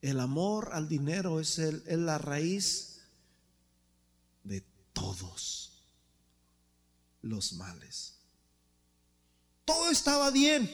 El 0.00 0.20
amor 0.20 0.70
al 0.72 0.88
dinero 0.88 1.40
es, 1.40 1.58
el, 1.58 1.82
es 1.86 1.98
la 1.98 2.18
raíz 2.18 3.00
de 4.44 4.62
todos 4.92 5.59
los 7.22 7.52
males. 7.54 8.14
Todo 9.64 9.90
estaba 9.90 10.30
bien. 10.30 10.70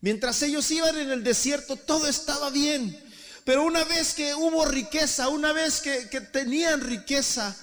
Mientras 0.00 0.42
ellos 0.42 0.70
iban 0.70 0.96
en 0.96 1.10
el 1.10 1.24
desierto, 1.24 1.76
todo 1.76 2.06
estaba 2.06 2.50
bien. 2.50 2.96
Pero 3.44 3.64
una 3.64 3.84
vez 3.84 4.14
que 4.14 4.34
hubo 4.34 4.64
riqueza, 4.64 5.28
una 5.28 5.52
vez 5.52 5.80
que, 5.80 6.20
tenían 6.20 6.82
riqueza, 6.82 7.56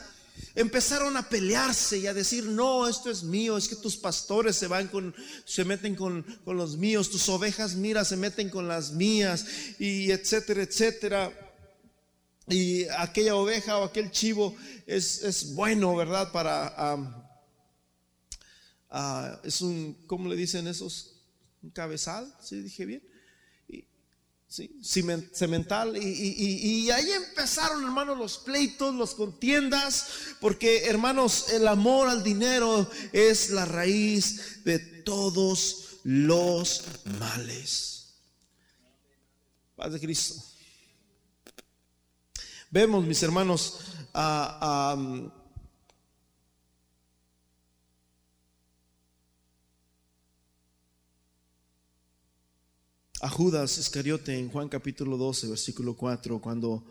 empezaron 0.56 1.16
a 1.16 1.30
pelearse 1.30 2.00
y 2.00 2.08
a 2.08 2.14
decir, 2.14 2.46
no, 2.46 2.88
esto 2.88 3.12
es 3.12 3.24
mío, 3.24 3.56
es 3.56 3.68
que 3.68 3.76
tus 3.76 3.96
pastores 3.96 4.56
se 4.56 4.68
van 4.68 4.88
con, 4.88 5.16
se 5.46 5.64
meten 5.64 5.96
con, 5.96 6.24
con 6.44 6.58
los 6.58 6.78
míos, 6.78 7.12
tus 7.12 7.30
ovejas, 7.30 7.76
mira, 7.76 8.04
se 8.04 8.18
meten 8.18 8.50
con 8.50 8.68
las 8.68 8.92
mías, 8.92 9.46
y 9.78 10.12
etcétera, 10.12 10.64
etcétera 10.64 11.46
y 12.48 12.88
aquella 12.90 13.36
oveja 13.36 13.80
o 13.80 13.86
aquel 13.86 14.12
chivo 14.12 14.56
es, 14.86 15.24
es 15.24 15.56
bueno, 15.56 15.96
¿verdad? 15.96 16.32
Para, 16.32 17.06
es 19.43 19.62
un, 19.62 19.98
¿cómo 20.08 20.30
le 20.30 20.36
dicen 20.36 20.67
esos? 20.67 21.21
Un 21.62 21.71
cabezal, 21.71 22.34
¿sí 22.41 22.62
dije 22.62 22.86
bien? 22.86 23.15
¿sí? 24.48 24.80
Cemental. 25.34 25.98
Y, 25.98 26.89
ahí 26.91 27.12
empezaron, 27.12 27.84
hermanos, 27.84 28.17
los 28.17 28.38
pleitos, 28.38 28.93
los 28.95 29.15
contiendas, 29.15 30.08
porque, 30.39 30.86
hermanos, 30.86 31.50
el 31.50 31.67
amor 31.67 32.08
al 32.08 32.24
dinero 32.24 32.89
es 33.12 33.50
la 33.50 33.65
raíz 33.65 34.63
de 34.63 34.80
todos 34.80 36.00
los 36.04 36.84
males. 37.19 38.13
Paz 39.76 39.91
de 39.93 40.00
Cristo. 40.00 40.41
Vemos, 42.69 43.06
mis 43.06 43.21
hermanos, 43.24 43.80
a 44.13 44.95
a 53.26 53.30
Judas 53.30 53.80
Iscariote 53.80 54.38
en 54.38 54.52
Juan 54.52 54.70
capítulo 54.70 55.18
12, 55.18 55.48
versículo 55.48 55.96
4, 55.96 56.40
cuando 56.40 56.86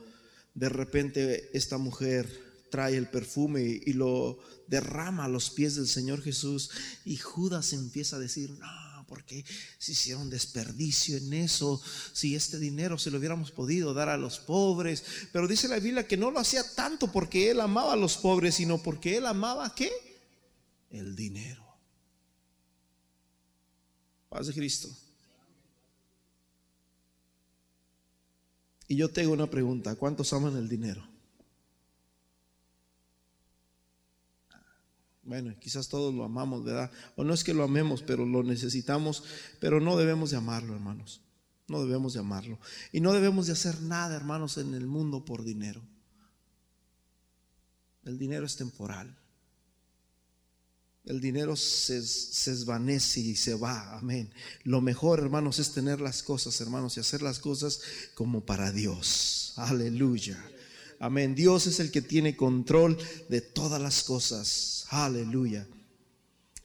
de 0.53 0.69
repente 0.69 1.57
esta 1.57 1.79
mujer 1.79 2.29
trae 2.73 2.97
el 2.97 3.07
perfume 3.07 3.63
y 3.63 3.93
lo 3.93 4.41
derrama 4.67 5.27
a 5.27 5.29
los 5.29 5.51
pies 5.51 5.77
del 5.77 5.87
Señor 5.87 6.23
Jesús 6.23 6.71
y 7.05 7.19
Judas 7.19 7.73
empieza 7.73 8.17
a 8.17 8.19
decir, 8.19 8.51
no, 8.51 9.07
porque 9.07 9.45
si 9.79 9.93
hicieron 9.93 10.29
desperdicio 10.29 11.19
en 11.19 11.35
eso, 11.35 11.81
si 12.13 12.35
este 12.35 12.59
dinero 12.59 12.99
se 12.99 13.13
lo 13.13 13.19
hubiéramos 13.19 13.53
podido 13.53 13.95
dar 13.95 14.09
a 14.09 14.17
los 14.17 14.41
pobres, 14.41 15.05
pero 15.33 15.47
dice 15.47 15.69
la 15.69 15.79
Biblia 15.79 16.09
que 16.09 16.17
no 16.17 16.33
lo 16.33 16.41
hacía 16.41 16.65
tanto 16.75 17.13
porque 17.13 17.53
él 17.53 17.61
amaba 17.61 17.93
a 17.93 17.97
los 17.97 18.17
pobres, 18.17 18.57
sino 18.57 18.83
porque 18.83 19.19
él 19.19 19.27
amaba 19.27 19.73
qué? 19.73 19.93
El 20.91 21.15
dinero. 21.15 21.65
Paz 24.29 24.49
de 24.49 24.53
Cristo. 24.53 25.04
Y 28.95 28.97
yo 28.97 29.11
tengo 29.11 29.33
una 29.33 29.51
pregunta, 29.51 29.97
¿cuántos 29.97 30.33
aman 30.35 30.57
el 30.57 30.69
dinero? 30.69 31.05
Bueno, 35.25 35.53
quizás 35.59 35.89
todos 35.89 36.15
lo 36.15 36.23
amamos, 36.23 36.63
¿verdad? 36.63 36.93
O 37.17 37.25
no 37.25 37.35
es 37.35 37.43
que 37.43 37.55
lo 37.55 37.65
amemos, 37.65 38.03
pero 38.03 38.25
lo 38.25 38.45
necesitamos, 38.45 39.25
pero 39.59 39.81
no 39.81 39.97
debemos 39.97 40.31
de 40.31 40.37
amarlo, 40.37 40.75
hermanos. 40.75 41.23
No 41.67 41.83
debemos 41.83 42.13
de 42.13 42.21
amarlo. 42.21 42.61
Y 42.93 43.01
no 43.01 43.13
debemos 43.13 43.49
de 43.49 43.55
hacer 43.55 43.83
nada, 43.83 44.15
hermanos, 44.15 44.59
en 44.59 44.75
el 44.75 44.87
mundo 44.87 45.25
por 45.25 45.43
dinero. 45.43 45.83
El 48.05 48.17
dinero 48.17 48.47
es 48.47 48.55
temporal. 48.55 49.19
El 51.05 51.21
dinero 51.21 51.55
se, 51.55 52.03
se 52.03 52.51
esvanece 52.51 53.21
y 53.21 53.37
se 53.37 53.55
va, 53.55 53.99
amén. 53.99 54.33
Lo 54.63 54.81
mejor, 54.81 55.21
hermanos, 55.21 55.59
es 55.59 55.73
tener 55.73 56.01
las 56.01 56.23
cosas, 56.23 56.59
hermanos, 56.63 56.97
y 56.97 57.01
hacer 57.01 57.21
las 57.21 57.41
cosas 57.41 57.81
como 58.15 58.47
para 58.47 58.73
Dios. 58.73 59.53
Aleluya. 59.57 60.43
Amén. 60.99 61.35
Dios 61.35 61.67
es 61.67 61.79
el 61.81 61.91
que 61.91 62.01
tiene 62.01 62.37
control 62.37 62.97
de 63.29 63.43
todas 63.43 63.83
las 63.83 64.03
cosas. 64.03 64.87
Aleluya. 64.89 65.67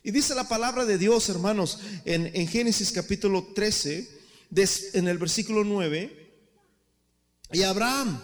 Y 0.04 0.12
dice 0.12 0.34
la 0.36 0.48
palabra 0.48 0.86
de 0.86 0.98
Dios, 0.98 1.28
hermanos, 1.28 1.80
en, 2.06 2.32
en 2.34 2.48
Génesis 2.48 2.94
capítulo 2.94 3.50
13, 3.54 4.10
en 4.94 5.08
el 5.10 5.18
versículo 5.18 5.66
9. 5.66 6.32
Y 7.52 7.64
Abraham 7.64 8.22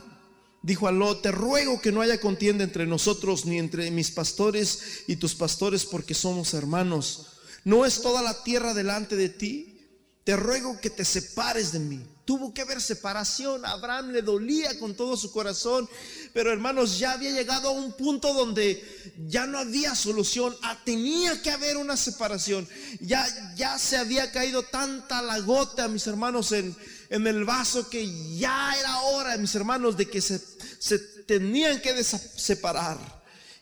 dijo 0.65 0.87
a 0.87 0.91
Lot, 0.91 1.21
te 1.21 1.31
ruego 1.31 1.79
que 1.79 1.91
no 1.91 2.01
haya 2.01 2.19
contienda 2.19 2.63
entre 2.63 2.87
nosotros 2.87 3.45
ni 3.45 3.59
entre 3.59 3.91
mis 3.91 4.09
pastores 4.09 5.03
y 5.05 5.17
tus 5.17 5.35
pastores 5.35 5.85
porque 5.85 6.15
somos 6.15 6.55
hermanos. 6.55 7.27
¿No 7.63 7.85
es 7.85 8.01
toda 8.01 8.23
la 8.23 8.43
tierra 8.43 8.73
delante 8.73 9.15
de 9.15 9.29
ti? 9.29 9.79
Te 10.23 10.35
ruego 10.35 10.79
que 10.81 10.89
te 10.89 11.05
separes 11.05 11.71
de 11.71 11.79
mí. 11.79 12.03
Tuvo 12.25 12.51
que 12.51 12.63
haber 12.63 12.81
separación. 12.81 13.63
Abraham 13.63 14.09
le 14.09 14.23
dolía 14.23 14.79
con 14.79 14.95
todo 14.95 15.15
su 15.15 15.31
corazón. 15.31 15.87
Pero 16.33 16.51
hermanos, 16.51 16.97
ya 16.97 17.11
había 17.11 17.29
llegado 17.29 17.69
a 17.69 17.71
un 17.71 17.93
punto 17.93 18.33
donde 18.33 18.83
ya 19.27 19.45
no 19.45 19.59
había 19.59 19.93
solución. 19.93 20.55
Ah, 20.63 20.79
tenía 20.83 21.39
que 21.43 21.51
haber 21.51 21.77
una 21.77 21.95
separación. 21.95 22.67
Ya, 23.01 23.23
ya 23.55 23.77
se 23.77 23.97
había 23.97 24.31
caído 24.31 24.63
tanta 24.63 25.21
la 25.21 25.37
gota, 25.41 25.87
mis 25.87 26.07
hermanos, 26.07 26.51
en, 26.53 26.75
en 27.11 27.27
el 27.27 27.45
vaso 27.45 27.87
que 27.87 28.35
ya 28.35 28.75
era 28.79 29.01
hora, 29.01 29.37
mis 29.37 29.53
hermanos, 29.53 29.95
de 29.95 30.09
que 30.09 30.21
se, 30.21 30.54
se 30.85 30.99
tenían 30.99 31.81
que 31.81 32.03
separar. 32.03 32.99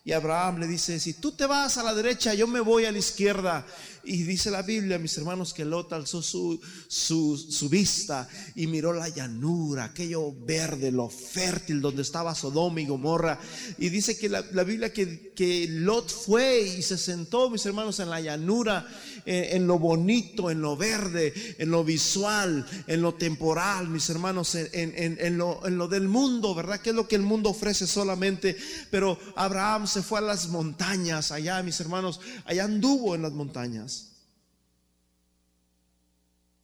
Y 0.03 0.11
Abraham 0.11 0.59
le 0.59 0.67
dice, 0.67 0.99
si 0.99 1.13
tú 1.13 1.31
te 1.31 1.45
vas 1.45 1.77
a 1.77 1.83
la 1.83 1.93
derecha, 1.93 2.33
yo 2.33 2.45
me 2.45 2.59
voy 2.59 2.83
a 2.83 2.91
la 2.91 2.97
izquierda. 2.97 3.65
Y 4.03 4.23
dice 4.23 4.51
la 4.51 4.61
Biblia, 4.61 4.99
mis 4.99 5.17
hermanos, 5.17 5.53
que 5.53 5.63
Lot 5.63 5.93
alzó 5.93 6.21
su, 6.21 6.59
su, 6.89 7.69
vista 7.69 8.27
y 8.55 8.67
miró 8.67 8.91
la 8.91 9.07
llanura, 9.07 9.85
aquello 9.85 10.33
verde, 10.45 10.91
lo 10.91 11.07
fértil 11.07 11.79
donde 11.79 12.01
estaba 12.01 12.35
Sodoma 12.35 12.81
y 12.81 12.87
Gomorra. 12.87 13.39
Y 13.77 13.87
dice 13.87 14.17
que 14.17 14.27
la, 14.27 14.41
Biblia 14.41 14.91
que, 14.91 15.31
que, 15.33 15.67
Lot 15.69 16.09
fue 16.09 16.59
y 16.59 16.81
se 16.81 16.97
sentó, 16.97 17.49
mis 17.49 17.65
hermanos, 17.65 18.01
en 18.01 18.09
la 18.09 18.19
llanura, 18.19 18.85
eh, 19.25 19.49
en, 19.51 19.67
lo 19.67 19.79
bonito, 19.79 20.51
en 20.51 20.61
lo 20.61 20.75
verde, 20.75 21.33
en 21.57 21.71
lo 21.71 21.83
visual, 21.83 22.65
en 22.87 23.01
lo 23.01 23.13
temporal, 23.13 23.89
mis 23.89 24.09
hermanos, 24.09 24.55
en, 24.55 25.37
lo, 25.37 25.65
en 25.65 25.77
lo 25.77 25.87
del 25.87 26.07
mundo, 26.07 26.53
¿verdad? 26.53 26.81
Que 26.81 26.89
es 26.89 26.95
lo 26.95 27.07
que 27.07 27.15
el 27.15 27.21
mundo 27.21 27.49
ofrece 27.49 27.87
solamente. 27.87 28.57
Pero 28.91 29.17
Abraham 29.35 29.87
se 29.87 30.01
fue 30.01 30.19
a 30.19 30.21
las 30.21 30.49
montañas, 30.49 31.31
allá, 31.31 31.61
mis 31.63 31.79
hermanos, 31.79 32.19
allá 32.45 32.65
anduvo 32.65 33.15
en 33.15 33.21
las 33.21 33.33
montañas. 33.33 34.13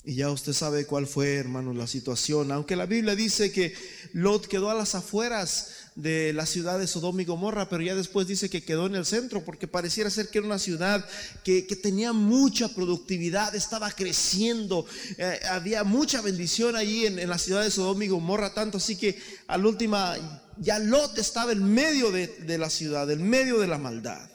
Y 0.04 0.16
ya 0.16 0.32
usted 0.32 0.54
sabe 0.54 0.86
cuál 0.86 1.08
fue, 1.08 1.36
hermano, 1.36 1.74
la 1.74 1.86
situación. 1.86 2.52
Aunque 2.52 2.76
la 2.76 2.86
Biblia 2.86 3.16
dice 3.16 3.52
que 3.52 3.76
Lot 4.14 4.48
quedó 4.48 4.70
a 4.70 4.74
las 4.74 4.96
afueras 4.96 5.79
de 6.02 6.32
la 6.32 6.46
ciudad 6.46 6.80
de 6.80 6.88
Sodoma 6.88 7.22
y 7.22 7.26
Gomorra, 7.26 7.68
pero 7.68 7.84
ya 7.84 7.94
después 7.94 8.26
dice 8.26 8.50
que 8.50 8.64
quedó 8.64 8.86
en 8.86 8.96
el 8.96 9.06
centro, 9.06 9.44
porque 9.44 9.68
pareciera 9.68 10.10
ser 10.10 10.30
que 10.30 10.38
era 10.38 10.48
una 10.48 10.58
ciudad 10.58 11.06
que, 11.44 11.62
tenía 11.84 12.14
mucha 12.14 12.70
productividad, 12.70 13.54
estaba 13.54 13.92
creciendo, 13.92 14.86
eh, 15.18 15.40
había 15.50 15.84
mucha 15.84 16.22
bendición 16.22 16.78
allí 16.78 17.06
en, 17.06 17.30
la 17.30 17.38
ciudad 17.38 17.64
de 17.64 17.72
Sodoma 17.72 18.06
y 18.06 18.08
Gomorra, 18.08 18.54
tanto 18.54 18.78
así 18.78 18.96
que 18.96 19.22
al 19.48 19.66
última 19.66 20.16
ya 20.58 20.80
Lot 20.80 21.18
estaba 21.18 21.52
en 21.52 21.64
medio 21.64 22.12
de, 22.12 22.28
de 22.28 22.58
la 22.58 22.70
ciudad, 22.70 23.12
en 23.12 23.30
medio 23.30 23.60
de 23.60 23.68
la 23.68 23.78
maldad. 23.78 24.30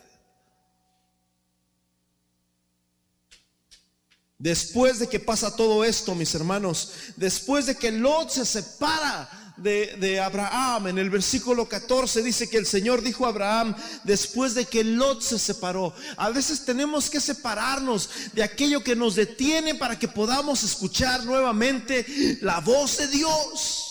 Después 4.38 4.98
de 4.98 5.08
que 5.08 5.20
pasa 5.20 5.56
todo 5.56 5.82
esto, 5.82 6.14
mis 6.14 6.34
hermanos, 6.34 6.92
después 7.16 7.64
de 7.64 7.76
que 7.76 7.90
Lot 7.90 8.28
se 8.28 8.44
separa 8.44 9.43
de, 9.56 10.20
Abraham. 10.20 10.88
En 10.88 10.98
el 10.98 11.10
versículo 11.10 11.68
14 11.68 12.22
dice 12.22 12.48
que 12.48 12.58
el 12.58 12.66
Señor 12.66 13.02
dijo 13.02 13.26
a 13.26 13.30
Abraham, 13.30 13.74
después 14.04 14.54
de 14.54 14.66
que 14.66 14.84
Lot 14.84 15.22
se 15.22 15.38
separó, 15.38 15.94
a 16.16 16.30
veces 16.30 16.64
tenemos 16.64 17.10
que 17.10 17.20
separarnos 17.20 18.10
de 18.32 18.42
aquello 18.42 18.82
que 18.82 18.96
nos 18.96 19.14
detiene 19.14 19.74
para 19.74 19.98
que 19.98 20.08
podamos 20.08 20.62
escuchar 20.62 21.24
nuevamente 21.24 22.38
la 22.40 22.60
voz 22.60 22.98
de 22.98 23.08
Dios. 23.08 23.90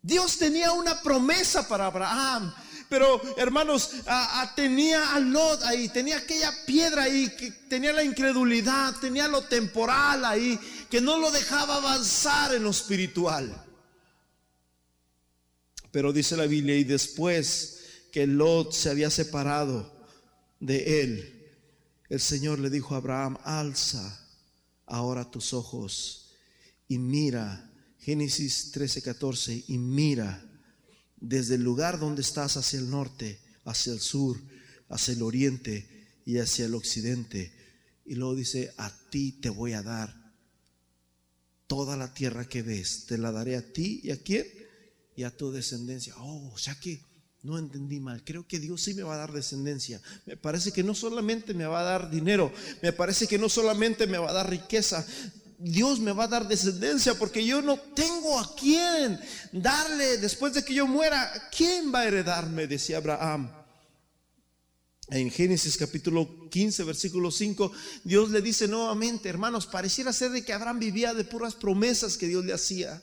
Dios 0.00 0.36
tenía 0.36 0.72
una 0.72 1.00
promesa 1.00 1.68
para 1.68 1.86
Abraham. 1.86 2.52
Pero 2.92 3.22
hermanos, 3.38 3.90
tenía 4.54 5.14
a 5.14 5.18
Lot 5.18 5.62
ahí, 5.62 5.88
tenía 5.88 6.18
aquella 6.18 6.52
piedra 6.66 7.04
ahí, 7.04 7.30
que 7.38 7.50
tenía 7.50 7.90
la 7.90 8.04
incredulidad, 8.04 8.94
tenía 9.00 9.28
lo 9.28 9.40
temporal 9.44 10.26
ahí, 10.26 10.60
que 10.92 11.00
no 11.00 11.16
lo 11.16 11.30
dejaba 11.30 11.76
avanzar 11.76 12.54
en 12.54 12.64
lo 12.64 12.68
espiritual. 12.68 13.64
Pero 15.90 16.12
dice 16.12 16.36
la 16.36 16.44
Biblia, 16.44 16.76
y 16.76 16.84
después 16.84 17.80
que 18.12 18.26
Lot 18.26 18.74
se 18.74 18.90
había 18.90 19.08
separado 19.08 19.90
de 20.60 21.00
él, 21.00 21.50
el 22.10 22.20
Señor 22.20 22.58
le 22.58 22.68
dijo 22.68 22.92
a 22.92 22.98
Abraham, 22.98 23.38
alza 23.42 24.20
ahora 24.84 25.30
tus 25.30 25.54
ojos 25.54 26.34
y 26.88 26.98
mira, 26.98 27.72
Génesis 27.98 28.70
13, 28.72 29.00
14, 29.00 29.64
y 29.68 29.78
mira 29.78 30.44
desde 31.16 31.54
el 31.54 31.62
lugar 31.62 32.00
donde 32.00 32.20
estás 32.20 32.58
hacia 32.58 32.80
el 32.80 32.90
norte, 32.90 33.40
hacia 33.64 33.94
el 33.94 34.00
sur, 34.00 34.38
hacia 34.90 35.14
el 35.14 35.22
oriente 35.22 36.20
y 36.26 36.36
hacia 36.36 36.66
el 36.66 36.74
occidente. 36.74 37.50
Y 38.04 38.14
luego 38.16 38.34
dice, 38.34 38.74
a 38.76 38.94
ti 39.08 39.32
te 39.32 39.48
voy 39.48 39.72
a 39.72 39.82
dar 39.82 40.21
toda 41.72 41.96
la 41.96 42.12
tierra 42.12 42.44
que 42.44 42.60
ves, 42.60 43.06
te 43.06 43.16
la 43.16 43.32
daré 43.32 43.56
a 43.56 43.72
ti 43.72 44.02
y 44.04 44.10
a 44.10 44.18
quién? 44.18 44.46
Y 45.16 45.22
a 45.22 45.34
tu 45.34 45.50
descendencia. 45.50 46.12
Oh, 46.18 46.52
sea 46.58 46.74
que 46.74 47.00
no 47.42 47.58
entendí 47.58 47.98
mal. 47.98 48.22
Creo 48.24 48.46
que 48.46 48.60
Dios 48.60 48.82
sí 48.82 48.92
me 48.92 49.04
va 49.04 49.14
a 49.14 49.16
dar 49.16 49.32
descendencia. 49.32 49.98
Me 50.26 50.36
parece 50.36 50.70
que 50.70 50.82
no 50.82 50.94
solamente 50.94 51.54
me 51.54 51.64
va 51.64 51.80
a 51.80 51.84
dar 51.84 52.10
dinero, 52.10 52.52
me 52.82 52.92
parece 52.92 53.26
que 53.26 53.38
no 53.38 53.48
solamente 53.48 54.06
me 54.06 54.18
va 54.18 54.28
a 54.28 54.34
dar 54.34 54.50
riqueza, 54.50 55.06
Dios 55.58 55.98
me 55.98 56.12
va 56.12 56.24
a 56.24 56.28
dar 56.28 56.46
descendencia 56.46 57.14
porque 57.14 57.42
yo 57.42 57.62
no 57.62 57.78
tengo 57.78 58.38
a 58.38 58.54
quién 58.54 59.18
darle 59.50 60.18
después 60.18 60.52
de 60.52 60.62
que 60.62 60.74
yo 60.74 60.86
muera. 60.86 61.32
¿Quién 61.56 61.90
va 61.90 62.00
a 62.00 62.06
heredarme? 62.06 62.66
Decía 62.66 62.98
Abraham. 62.98 63.50
En 65.12 65.30
Génesis 65.30 65.76
capítulo 65.76 66.48
15, 66.48 66.84
versículo 66.84 67.30
5, 67.30 67.70
Dios 68.02 68.30
le 68.30 68.40
dice 68.40 68.66
nuevamente, 68.66 69.28
hermanos, 69.28 69.66
pareciera 69.66 70.10
ser 70.10 70.30
de 70.30 70.42
que 70.42 70.54
Abraham 70.54 70.78
vivía 70.78 71.12
de 71.12 71.24
puras 71.24 71.54
promesas 71.54 72.16
que 72.16 72.28
Dios 72.28 72.42
le 72.46 72.54
hacía. 72.54 73.02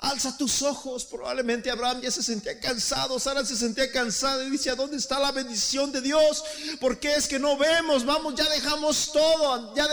Alza 0.00 0.36
tus 0.36 0.62
ojos. 0.62 1.04
Probablemente 1.04 1.70
Abraham 1.70 2.00
ya 2.00 2.10
se 2.10 2.22
sentía 2.22 2.58
cansado. 2.58 3.18
Sara 3.18 3.44
se 3.44 3.56
sentía 3.56 3.92
cansada 3.92 4.42
y 4.44 4.50
dice, 4.50 4.70
¿a 4.70 4.74
dónde 4.74 4.96
está 4.96 5.18
la 5.18 5.30
bendición 5.30 5.92
de 5.92 6.00
Dios? 6.00 6.42
Porque 6.80 7.14
es 7.14 7.28
que 7.28 7.38
no 7.38 7.58
vemos? 7.58 8.06
Vamos, 8.06 8.34
ya 8.34 8.48
dejamos 8.48 9.12
todo. 9.12 9.74
Ya 9.74 9.86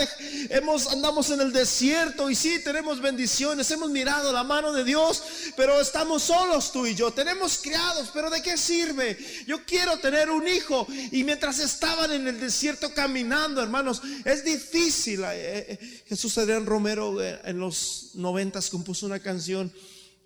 hemos, 0.48 0.86
andamos 0.86 1.28
en 1.30 1.42
el 1.42 1.52
desierto 1.52 2.30
y 2.30 2.34
sí, 2.34 2.60
tenemos 2.64 3.02
bendiciones. 3.02 3.70
Hemos 3.70 3.90
mirado 3.90 4.32
la 4.32 4.44
mano 4.44 4.72
de 4.72 4.82
Dios, 4.82 5.22
pero 5.56 5.78
estamos 5.78 6.22
solos 6.22 6.72
tú 6.72 6.86
y 6.86 6.94
yo. 6.94 7.10
Tenemos 7.12 7.58
criados, 7.58 8.08
pero 8.14 8.30
¿de 8.30 8.40
qué 8.40 8.56
sirve? 8.56 9.18
Yo 9.46 9.64
quiero 9.66 9.98
tener 9.98 10.30
un 10.30 10.48
hijo. 10.48 10.86
Y 11.12 11.22
mientras 11.24 11.58
estaban 11.58 12.12
en 12.12 12.26
el 12.26 12.40
desierto 12.40 12.94
caminando, 12.94 13.62
hermanos, 13.62 14.00
es 14.24 14.42
difícil. 14.42 15.22
Eh, 15.24 15.66
eh, 15.68 16.02
Jesús 16.06 16.38
Adrián 16.38 16.64
Romero 16.64 17.22
eh, 17.22 17.40
en 17.44 17.58
los 17.58 18.12
noventas 18.14 18.70
compuso 18.70 19.04
una 19.04 19.20
canción 19.20 19.70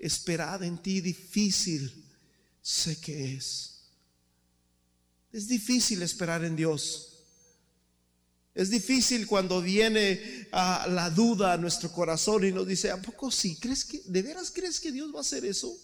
esperada 0.02 0.66
en 0.66 0.82
ti 0.82 1.00
difícil 1.00 1.90
sé 2.60 3.00
que 3.00 3.36
es. 3.36 3.70
Es 5.32 5.48
difícil 5.48 6.02
esperar 6.02 6.44
en 6.44 6.56
Dios. 6.56 7.08
Es 8.54 8.68
difícil 8.68 9.26
cuando 9.26 9.62
viene 9.62 10.48
a 10.52 10.86
la 10.88 11.08
duda 11.08 11.54
a 11.54 11.56
nuestro 11.56 11.90
corazón 11.90 12.44
y 12.44 12.52
nos 12.52 12.66
dice, 12.66 12.90
¿a 12.90 13.00
poco 13.00 13.30
sí? 13.30 13.56
¿Crees 13.56 13.84
que, 13.84 14.02
de 14.04 14.20
veras 14.22 14.50
crees 14.50 14.78
que 14.78 14.92
Dios 14.92 15.14
va 15.14 15.18
a 15.18 15.22
hacer 15.22 15.46
eso? 15.46 15.74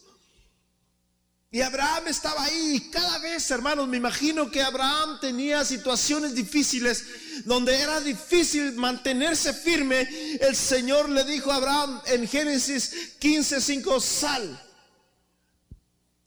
Y 1.50 1.62
Abraham 1.62 2.08
estaba 2.08 2.44
ahí. 2.44 2.90
Cada 2.92 3.18
vez, 3.18 3.50
hermanos, 3.50 3.88
me 3.88 3.96
imagino 3.96 4.50
que 4.50 4.60
Abraham 4.60 5.18
tenía 5.18 5.64
situaciones 5.64 6.34
difíciles 6.34 7.04
donde 7.46 7.74
era 7.80 8.00
difícil 8.00 8.72
mantenerse 8.74 9.54
firme. 9.54 10.06
El 10.40 10.54
Señor 10.54 11.08
le 11.08 11.24
dijo 11.24 11.50
a 11.50 11.56
Abraham 11.56 12.02
en 12.06 12.28
Génesis 12.28 13.18
15:5, 13.18 13.98
sal. 14.00 14.62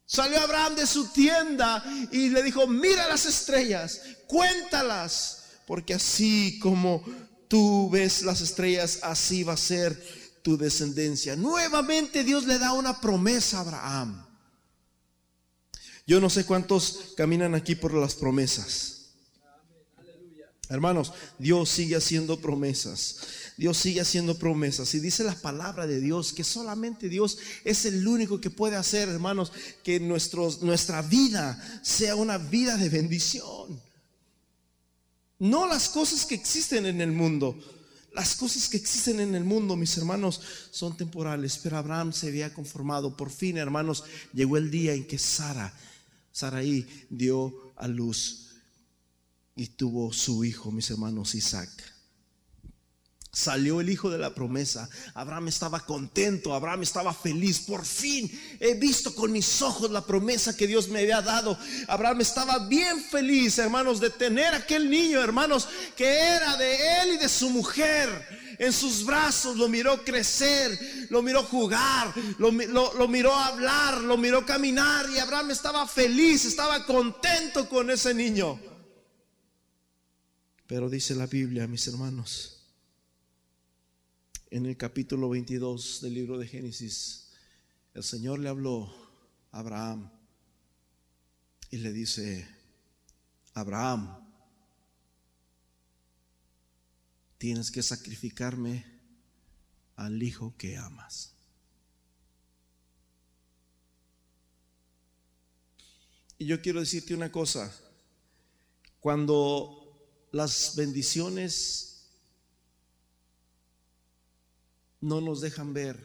Salió 0.08 0.42
Abraham 0.42 0.76
de 0.76 0.88
su 0.88 1.08
tienda 1.10 1.84
y 2.12 2.30
le 2.30 2.44
dijo, 2.44 2.68
mira 2.68 3.08
las 3.08 3.26
estrellas, 3.26 4.02
cuéntalas, 4.28 5.44
porque 5.66 5.94
así 5.94 6.60
como 6.60 7.02
tú 7.48 7.90
ves 7.90 8.24
las 8.24 8.42
estrellas, 8.42 9.00
así 9.04 9.44
va 9.44 9.54
a 9.54 9.58
ser 9.58 9.96
tu 10.44 10.58
descendencia. 10.58 11.36
Nuevamente 11.38 12.26
Dios 12.26 12.46
le 12.46 12.58
da 12.58 12.74
una 12.74 13.00
promesa 13.00 13.60
a 13.60 13.62
Abraham. 13.62 14.31
Yo 16.08 16.20
no 16.20 16.30
sé 16.30 16.46
cuántos 16.46 17.14
caminan 17.16 17.56
aquí 17.56 17.76
por 17.76 17.94
las 17.94 18.16
promesas. 18.16 19.02
Hermanos, 20.72 21.12
Dios 21.38 21.70
sigue 21.70 21.98
haciendo 21.98 22.40
promesas. 22.40 23.18
Dios 23.58 23.78
sigue 23.78 24.00
haciendo 24.00 24.38
promesas. 24.38 24.94
Y 24.96 25.02
dice 25.02 25.24
la 25.26 25.36
palabra 25.36 25.86
de 25.86 26.00
Dios 26.00 26.32
que 26.32 26.46
solamente 26.46 27.10
Dios 27.10 27.38
es 27.66 27.84
el 27.84 28.08
único 28.08 28.40
que 28.40 28.50
puede 28.50 28.78
hacer, 28.78 29.10
hermanos, 29.10 29.52
que 29.84 30.00
nuestra 30.00 31.02
vida 31.02 31.82
sea 31.84 32.16
una 32.16 32.38
vida 32.38 32.78
de 32.78 32.88
bendición. 32.88 33.82
No 35.40 35.68
las 35.68 35.90
cosas 35.90 36.26
que 36.26 36.36
existen 36.36 36.86
en 36.86 37.02
el 37.02 37.12
mundo. 37.12 37.60
Las 38.14 38.36
cosas 38.36 38.70
que 38.70 38.78
existen 38.78 39.20
en 39.20 39.36
el 39.36 39.44
mundo, 39.44 39.76
mis 39.76 39.98
hermanos, 39.98 40.40
son 40.72 40.96
temporales. 40.96 41.60
Pero 41.62 41.78
Abraham 41.78 42.14
se 42.14 42.28
había 42.28 42.54
conformado. 42.54 43.18
Por 43.18 43.30
fin, 43.30 43.58
hermanos, 43.58 44.06
llegó 44.34 44.56
el 44.56 44.72
día 44.72 44.94
en 44.94 45.06
que 45.06 45.20
Sara 45.20 45.74
Saraí 46.32 46.88
dio 47.10 47.74
a 47.76 47.88
luz 47.88 48.48
y 49.56 49.68
tuvo 49.68 50.14
su 50.14 50.44
hijo, 50.46 50.72
mis 50.72 50.90
hermanos, 50.90 51.36
Isaac. 51.36 51.70
Salió 53.34 53.80
el 53.80 53.90
hijo 53.90 54.10
de 54.10 54.18
la 54.18 54.36
promesa. 54.36 54.90
Abraham 55.14 55.48
estaba 55.48 55.86
contento, 55.86 56.54
Abraham 56.54 56.84
estaba 56.84 57.14
feliz. 57.14 57.60
Por 57.60 57.86
fin 57.86 58.30
he 58.60 58.74
visto 58.74 59.16
con 59.16 59.32
mis 59.32 59.62
ojos 59.62 59.90
la 59.90 60.06
promesa 60.06 60.56
que 60.56 60.68
Dios 60.68 60.90
me 60.90 61.00
había 61.00 61.22
dado. 61.22 61.58
Abraham 61.88 62.22
estaba 62.22 62.68
bien 62.68 63.02
feliz, 63.02 63.58
hermanos, 63.58 64.02
de 64.02 64.10
tener 64.10 64.54
aquel 64.54 64.90
niño, 64.90 65.22
hermanos, 65.22 65.68
que 65.96 66.08
era 66.08 66.58
de 66.58 67.02
él 67.02 67.14
y 67.16 67.18
de 67.18 67.30
su 67.30 67.50
mujer 67.50 68.41
en 68.62 68.72
sus 68.72 69.04
brazos, 69.04 69.58
lo 69.58 69.68
miró 69.68 70.04
crecer, 70.04 71.08
lo 71.10 71.24
miró 71.24 71.42
jugar, 71.42 72.14
lo, 72.38 72.52
miró 73.08 73.34
hablar, 73.34 74.00
lo 74.02 74.18
miró 74.18 74.46
caminar 74.46 75.10
y 75.10 75.18
Abraham 75.18 75.50
estaba 75.50 75.88
feliz, 75.88 76.46
estaba 76.46 76.86
contento 76.86 77.68
con 77.68 77.90
ese 77.90 78.14
niño. 78.14 78.60
Pero 80.68 80.92
dice 80.92 81.16
la 81.16 81.26
Biblia, 81.26 81.66
mis 81.66 81.88
hermanos, 81.88 82.68
en 84.52 84.68
el 84.68 84.78
capítulo 84.78 85.28
22 85.30 86.02
del 86.02 86.14
libro 86.14 86.38
de 86.38 86.46
Génesis, 86.46 87.32
el 87.96 88.04
Señor 88.04 88.38
le 88.38 88.50
habló 88.50 88.94
a 89.52 89.58
Abraham 89.58 90.12
y 91.72 91.78
le 91.78 91.92
dice, 91.92 92.48
Abraham, 93.56 94.31
tienes 97.42 97.72
que 97.72 97.82
sacrificarme 97.82 98.86
al 99.96 100.22
hijo 100.22 100.54
que 100.60 100.78
amas. 100.78 101.34
Y 106.38 106.46
yo 106.46 106.62
quiero 106.62 106.82
decirte 106.82 107.16
una 107.16 107.32
cosa, 107.32 107.76
cuando 109.00 110.08
las 110.32 110.76
bendiciones 110.76 112.12
no 115.00 115.20
nos 115.20 115.42
dejan 115.42 115.74
ver 115.74 116.00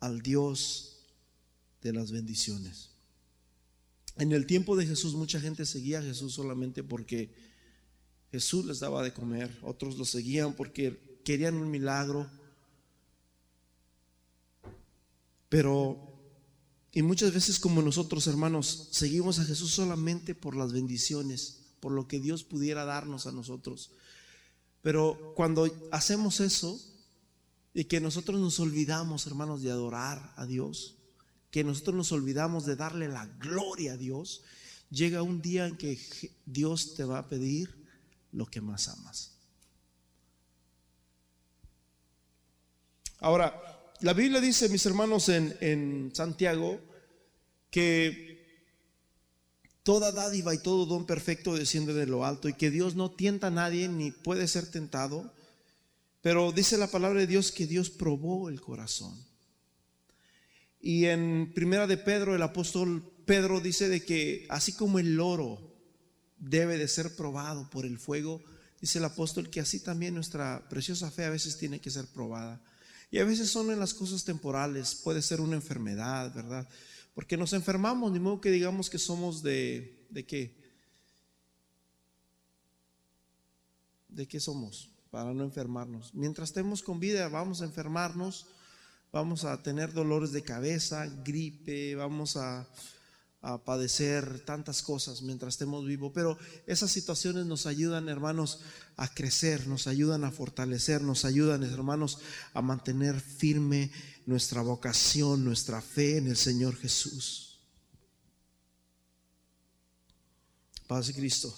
al 0.00 0.22
Dios 0.22 1.04
de 1.82 1.92
las 1.92 2.12
bendiciones. 2.12 2.92
En 4.16 4.32
el 4.32 4.46
tiempo 4.46 4.74
de 4.74 4.86
Jesús 4.86 5.12
mucha 5.12 5.38
gente 5.38 5.66
seguía 5.66 5.98
a 5.98 6.02
Jesús 6.02 6.32
solamente 6.32 6.82
porque 6.82 7.53
Jesús 8.34 8.64
les 8.64 8.80
daba 8.80 9.04
de 9.04 9.12
comer, 9.12 9.56
otros 9.62 9.96
lo 9.96 10.04
seguían 10.04 10.54
porque 10.54 11.20
querían 11.22 11.54
un 11.54 11.70
milagro. 11.70 12.28
Pero, 15.48 15.96
y 16.90 17.02
muchas 17.02 17.32
veces 17.32 17.60
como 17.60 17.80
nosotros 17.80 18.26
hermanos, 18.26 18.88
seguimos 18.90 19.38
a 19.38 19.44
Jesús 19.44 19.70
solamente 19.70 20.34
por 20.34 20.56
las 20.56 20.72
bendiciones, 20.72 21.60
por 21.78 21.92
lo 21.92 22.08
que 22.08 22.18
Dios 22.18 22.42
pudiera 22.42 22.84
darnos 22.84 23.28
a 23.28 23.30
nosotros. 23.30 23.92
Pero 24.82 25.32
cuando 25.36 25.70
hacemos 25.92 26.40
eso 26.40 26.84
y 27.72 27.84
que 27.84 28.00
nosotros 28.00 28.40
nos 28.40 28.58
olvidamos, 28.58 29.28
hermanos, 29.28 29.62
de 29.62 29.70
adorar 29.70 30.34
a 30.34 30.44
Dios, 30.44 30.96
que 31.52 31.62
nosotros 31.62 31.94
nos 31.94 32.10
olvidamos 32.10 32.66
de 32.66 32.74
darle 32.74 33.06
la 33.06 33.26
gloria 33.38 33.92
a 33.92 33.96
Dios, 33.96 34.42
llega 34.90 35.22
un 35.22 35.40
día 35.40 35.68
en 35.68 35.76
que 35.76 36.00
Dios 36.46 36.94
te 36.96 37.04
va 37.04 37.18
a 37.18 37.28
pedir 37.28 37.83
lo 38.34 38.46
que 38.46 38.60
más 38.60 38.88
amas. 38.88 39.32
Ahora, 43.20 43.92
la 44.00 44.12
Biblia 44.12 44.40
dice, 44.40 44.68
mis 44.68 44.84
hermanos, 44.84 45.28
en, 45.28 45.56
en 45.60 46.12
Santiago, 46.14 46.80
que 47.70 48.34
toda 49.82 50.12
dádiva 50.12 50.54
y 50.54 50.58
todo 50.58 50.86
don 50.86 51.06
perfecto 51.06 51.54
desciende 51.54 51.94
de 51.94 52.06
lo 52.06 52.24
alto 52.24 52.48
y 52.48 52.54
que 52.54 52.70
Dios 52.70 52.96
no 52.96 53.10
tienta 53.10 53.48
a 53.48 53.50
nadie 53.50 53.88
ni 53.88 54.10
puede 54.10 54.48
ser 54.48 54.70
tentado, 54.70 55.32
pero 56.20 56.52
dice 56.52 56.78
la 56.78 56.90
palabra 56.90 57.20
de 57.20 57.26
Dios 57.26 57.52
que 57.52 57.66
Dios 57.66 57.90
probó 57.90 58.48
el 58.48 58.60
corazón. 58.60 59.14
Y 60.80 61.06
en 61.06 61.52
primera 61.54 61.86
de 61.86 61.96
Pedro, 61.96 62.34
el 62.34 62.42
apóstol 62.42 63.10
Pedro 63.24 63.60
dice 63.60 63.88
de 63.88 64.04
que 64.04 64.46
así 64.50 64.72
como 64.74 64.98
el 64.98 65.18
oro 65.18 65.73
debe 66.48 66.78
de 66.78 66.88
ser 66.88 67.14
probado 67.16 67.68
por 67.70 67.86
el 67.86 67.98
fuego, 67.98 68.42
dice 68.80 68.98
el 68.98 69.04
apóstol 69.04 69.50
que 69.50 69.60
así 69.60 69.80
también 69.80 70.14
nuestra 70.14 70.68
preciosa 70.68 71.10
fe 71.10 71.24
a 71.24 71.30
veces 71.30 71.56
tiene 71.58 71.80
que 71.80 71.90
ser 71.90 72.06
probada. 72.06 72.60
Y 73.10 73.18
a 73.18 73.24
veces 73.24 73.48
son 73.48 73.70
en 73.70 73.78
las 73.78 73.94
cosas 73.94 74.24
temporales, 74.24 74.94
puede 74.96 75.22
ser 75.22 75.40
una 75.40 75.56
enfermedad, 75.56 76.34
¿verdad? 76.34 76.68
Porque 77.14 77.36
nos 77.36 77.52
enfermamos, 77.52 78.10
ni 78.10 78.18
modo 78.18 78.40
que 78.40 78.50
digamos 78.50 78.90
que 78.90 78.98
somos 78.98 79.42
de, 79.42 80.06
¿de 80.10 80.26
qué? 80.26 80.56
¿De 84.08 84.26
qué 84.26 84.40
somos? 84.40 84.90
Para 85.10 85.32
no 85.32 85.44
enfermarnos. 85.44 86.12
Mientras 86.12 86.48
estemos 86.48 86.82
con 86.82 86.98
vida, 86.98 87.28
vamos 87.28 87.62
a 87.62 87.66
enfermarnos, 87.66 88.46
vamos 89.12 89.44
a 89.44 89.62
tener 89.62 89.92
dolores 89.92 90.32
de 90.32 90.42
cabeza, 90.42 91.06
gripe, 91.24 91.94
vamos 91.94 92.36
a, 92.36 92.68
a 93.44 93.62
padecer 93.62 94.40
tantas 94.40 94.82
cosas 94.82 95.20
mientras 95.20 95.54
estemos 95.54 95.84
vivos. 95.84 96.12
Pero 96.14 96.38
esas 96.66 96.90
situaciones 96.90 97.44
nos 97.44 97.66
ayudan, 97.66 98.08
hermanos, 98.08 98.60
a 98.96 99.12
crecer, 99.12 99.66
nos 99.66 99.86
ayudan 99.86 100.24
a 100.24 100.30
fortalecer, 100.30 101.02
nos 101.02 101.26
ayudan, 101.26 101.62
hermanos, 101.62 102.18
a 102.54 102.62
mantener 102.62 103.20
firme 103.20 103.90
nuestra 104.24 104.62
vocación, 104.62 105.44
nuestra 105.44 105.82
fe 105.82 106.16
en 106.16 106.28
el 106.28 106.36
Señor 106.36 106.74
Jesús. 106.76 107.58
Paz 110.86 111.08
de 111.08 111.14
Cristo. 111.14 111.54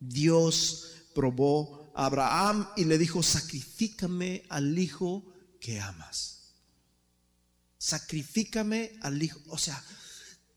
Dios 0.00 0.92
probó 1.14 1.92
a 1.94 2.06
Abraham 2.06 2.66
y 2.76 2.84
le 2.84 2.96
dijo, 2.96 3.22
sacrifícame 3.22 4.44
al 4.48 4.78
hijo 4.78 5.22
que 5.60 5.80
amas. 5.80 6.54
Sacrifícame 7.76 8.98
al 9.02 9.22
hijo. 9.22 9.38
O 9.48 9.58
sea, 9.58 9.82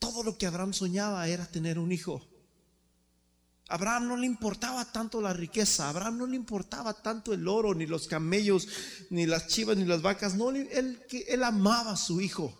todo 0.01 0.23
lo 0.23 0.35
que 0.35 0.47
Abraham 0.47 0.73
soñaba 0.73 1.27
era 1.27 1.45
tener 1.45 1.77
un 1.77 1.91
hijo. 1.91 2.27
Abraham 3.67 4.07
no 4.07 4.17
le 4.17 4.25
importaba 4.25 4.91
tanto 4.91 5.21
la 5.21 5.31
riqueza, 5.31 5.87
Abraham 5.87 6.17
no 6.17 6.25
le 6.25 6.35
importaba 6.35 6.91
tanto 6.93 7.33
el 7.33 7.47
oro, 7.47 7.75
ni 7.75 7.85
los 7.85 8.07
camellos, 8.07 8.67
ni 9.11 9.27
las 9.27 9.45
chivas, 9.45 9.77
ni 9.77 9.85
las 9.85 10.01
vacas. 10.01 10.33
No, 10.33 10.49
él, 10.49 10.99
él 11.27 11.43
amaba 11.43 11.91
a 11.91 11.97
su 11.97 12.19
hijo. 12.19 12.51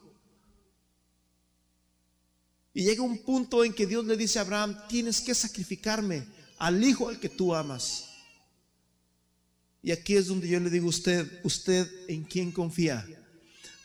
Y 2.76 2.84
llega 2.84 3.02
un 3.02 3.18
punto 3.24 3.66
en 3.66 3.74
que 3.74 3.88
Dios 3.88 4.06
le 4.06 4.16
dice 4.16 4.38
a 4.38 4.44
Abraham, 4.44 4.78
tienes 4.88 5.20
que 5.20 5.34
sacrificarme 5.34 6.28
al 6.60 6.82
hijo 6.82 7.10
al 7.10 7.20
que 7.20 7.28
tú 7.28 7.56
amas. 7.56 8.06
Y 9.82 9.92
aquí 9.92 10.16
es 10.16 10.28
donde 10.28 10.48
yo 10.48 10.60
le 10.60 10.70
digo 10.70 10.86
a 10.86 10.90
usted, 10.90 11.42
usted 11.44 11.90
en 12.08 12.24
quién 12.24 12.52
confía. 12.52 13.06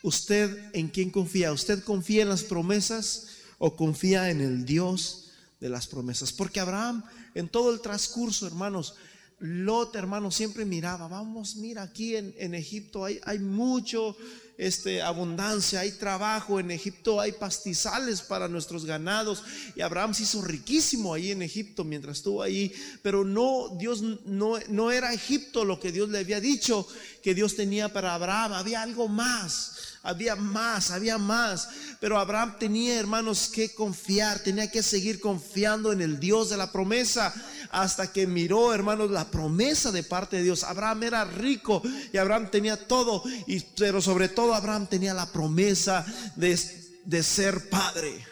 Usted 0.03 0.71
en 0.75 0.89
quién 0.89 1.11
confía. 1.11 1.53
Usted 1.53 1.83
confía 1.83 2.23
en 2.23 2.29
las 2.29 2.45
promesas 2.45 3.36
o 3.59 3.77
confía 3.77 4.31
en 4.31 4.41
el 4.41 4.65
Dios 4.65 5.31
de 5.61 5.69
las 5.69 5.87
promesas. 5.87 6.33
Porque 6.33 6.61
Abraham, 6.61 7.05
en 7.35 7.49
todo 7.49 7.73
el 7.73 7.81
transcurso, 7.81 8.47
hermanos, 8.47 8.95
Lot, 9.39 9.95
hermano, 9.97 10.31
siempre 10.31 10.65
miraba, 10.65 11.09
vamos, 11.09 11.57
mira, 11.57 11.83
aquí 11.83 12.17
en, 12.17 12.35
en 12.39 12.55
Egipto 12.55 13.05
hay, 13.05 13.21
hay, 13.23 13.39
mucho 13.39 14.17
este, 14.57 15.03
abundancia, 15.03 15.81
hay 15.81 15.93
trabajo, 15.93 16.59
en 16.59 16.71
Egipto 16.71 17.21
hay 17.21 17.33
pastizales 17.33 18.23
para 18.23 18.49
nuestros 18.49 18.87
ganados. 18.87 19.43
Y 19.75 19.83
Abraham 19.83 20.15
se 20.15 20.23
hizo 20.23 20.41
riquísimo 20.41 21.13
ahí 21.13 21.33
en 21.33 21.43
Egipto 21.43 21.85
mientras 21.85 22.17
estuvo 22.17 22.43
ahí, 22.43 22.73
pero 23.03 23.25
no, 23.25 23.77
Dios 23.79 24.01
no, 24.01 24.59
no 24.69 24.91
era 24.91 25.13
Egipto 25.13 25.67
lo 25.67 25.79
que 25.81 25.93
Dios 25.93 26.09
le 26.09 26.21
había 26.21 26.41
dicho 26.41 26.89
que 27.23 27.35
Dios 27.35 27.57
tenía 27.57 27.93
para 27.93 28.15
Abraham, 28.15 28.55
había 28.55 28.81
algo 28.81 29.07
más 29.07 29.96
había 30.03 30.37
más, 30.37 30.91
había 30.91 31.19
más. 31.19 31.69
Pero 32.01 32.19
Abraham 32.19 32.57
tenía, 32.59 32.99
hermanos, 32.99 33.49
que 33.49 33.75
confiar, 33.75 34.39
tenía 34.41 34.71
que 34.71 34.83
seguir 34.83 35.21
confiando 35.21 35.93
en 35.93 36.01
el 36.01 36.21
Dios 36.21 36.51
de 36.51 36.57
la 36.57 36.73
promesa 36.73 37.35
hasta 37.71 38.13
que 38.13 38.27
miró, 38.27 38.73
hermanos, 38.73 39.11
la 39.11 39.31
promesa 39.31 39.91
de 39.93 40.03
parte 40.03 40.37
de 40.37 40.45
Dios. 40.45 40.65
Abraham 40.65 41.05
era 41.05 41.25
rico 41.25 41.83
y 42.13 42.17
Abraham 42.17 42.51
tenía 42.51 42.87
todo, 42.87 43.23
y, 43.47 43.61
pero 43.77 44.01
sobre 44.01 44.29
todo 44.29 44.55
Abraham 44.55 44.87
tenía 44.87 45.15
la 45.15 45.31
promesa 45.31 46.07
de, 46.37 46.59
de 47.05 47.23
ser 47.23 47.69
padre. 47.69 48.25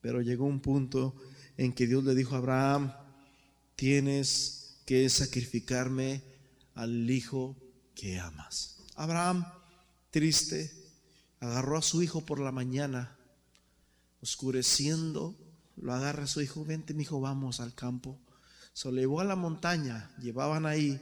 Pero 0.00 0.22
llegó 0.22 0.46
un 0.46 0.60
punto 0.60 1.14
en 1.56 1.72
que 1.72 1.86
Dios 1.86 2.04
le 2.04 2.14
dijo 2.14 2.34
a 2.34 2.38
Abraham, 2.38 2.92
tienes 3.76 4.80
que 4.86 5.08
sacrificarme 5.08 6.22
al 6.74 7.10
hijo 7.10 7.56
que 7.98 8.20
amas. 8.20 8.76
Abraham, 8.94 9.44
triste, 10.10 10.72
agarró 11.40 11.78
a 11.78 11.82
su 11.82 12.00
hijo 12.00 12.24
por 12.24 12.38
la 12.38 12.52
mañana, 12.52 13.16
oscureciendo, 14.22 15.34
lo 15.76 15.92
agarra 15.92 16.24
a 16.24 16.28
su 16.28 16.40
hijo, 16.40 16.64
vente 16.64 16.94
mi 16.94 17.02
hijo, 17.02 17.20
vamos 17.20 17.58
al 17.58 17.74
campo. 17.74 18.16
Se 18.72 18.90
lo 18.92 18.98
llevó 18.98 19.20
a 19.20 19.24
la 19.24 19.34
montaña, 19.34 20.12
llevaban 20.20 20.64
ahí, 20.64 21.00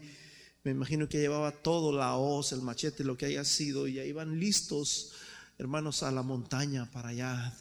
me 0.64 0.70
imagino 0.70 1.06
que 1.06 1.18
llevaba 1.18 1.52
todo, 1.52 1.92
la 1.92 2.16
hoz, 2.16 2.52
el 2.52 2.62
machete, 2.62 3.04
lo 3.04 3.18
que 3.18 3.26
haya 3.26 3.44
sido, 3.44 3.86
y 3.86 3.94
ya 3.94 4.04
iban 4.04 4.40
listos, 4.40 5.12
hermanos, 5.58 6.02
a 6.02 6.10
la 6.10 6.22
montaña 6.22 6.90
para 6.90 7.10
allá 7.10 7.54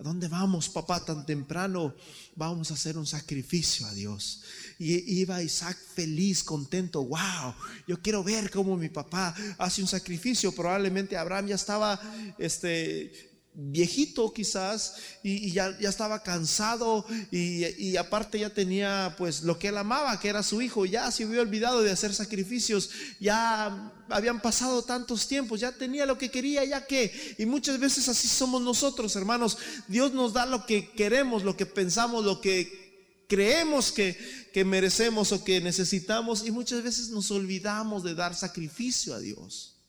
¿A 0.00 0.02
dónde 0.02 0.28
vamos, 0.28 0.70
papá, 0.70 1.04
tan 1.04 1.26
temprano? 1.26 1.94
Vamos 2.34 2.70
a 2.70 2.74
hacer 2.74 2.96
un 2.96 3.06
sacrificio 3.06 3.86
a 3.86 3.92
Dios. 3.92 4.40
Y 4.78 5.20
iba 5.20 5.42
Isaac 5.42 5.76
feliz, 5.76 6.42
contento. 6.42 7.04
Wow, 7.04 7.54
yo 7.86 8.00
quiero 8.00 8.24
ver 8.24 8.50
cómo 8.50 8.78
mi 8.78 8.88
papá 8.88 9.34
hace 9.58 9.82
un 9.82 9.88
sacrificio. 9.88 10.52
Probablemente 10.52 11.18
Abraham 11.18 11.48
ya 11.48 11.56
estaba 11.56 12.00
este, 12.38 13.29
viejito 13.62 14.32
quizás 14.32 14.94
y, 15.22 15.52
ya, 15.52 15.78
ya, 15.78 15.88
estaba 15.88 16.22
cansado 16.22 17.04
y, 17.30 17.66
y, 17.82 17.96
aparte 17.96 18.38
ya 18.38 18.50
tenía 18.50 19.14
pues 19.18 19.42
lo 19.42 19.58
que 19.58 19.68
él 19.68 19.76
amaba, 19.76 20.18
que 20.18 20.28
era 20.28 20.42
su 20.42 20.62
hijo, 20.62 20.86
ya 20.86 21.10
se 21.10 21.24
había 21.24 21.42
olvidado 21.42 21.82
de 21.82 21.90
hacer 21.90 22.14
sacrificios, 22.14 22.90
ya 23.20 23.92
habían 24.08 24.40
pasado 24.40 24.82
tantos 24.82 25.28
tiempos, 25.28 25.60
ya 25.60 25.72
tenía 25.72 26.06
lo 26.06 26.16
que 26.16 26.30
quería, 26.30 26.64
ya 26.64 26.86
que, 26.86 27.36
y 27.38 27.46
muchas 27.46 27.78
veces 27.78 28.08
así 28.08 28.28
somos 28.28 28.62
nosotros, 28.62 29.14
hermanos, 29.16 29.58
Dios 29.88 30.12
nos 30.14 30.32
da 30.32 30.46
lo 30.46 30.64
que 30.64 30.90
queremos, 30.90 31.44
lo 31.44 31.56
que 31.56 31.66
pensamos, 31.66 32.24
lo 32.24 32.40
que 32.40 32.90
creemos 33.28 33.92
que, 33.92 34.18
que 34.52 34.64
merecemos 34.64 35.32
o 35.32 35.44
que 35.44 35.60
necesitamos 35.60 36.46
y 36.46 36.50
muchas 36.50 36.82
veces 36.82 37.10
nos 37.10 37.30
olvidamos 37.30 38.02
de 38.02 38.14
dar 38.14 38.34
sacrificio 38.34 39.14
a 39.14 39.20
Dios. 39.20 39.79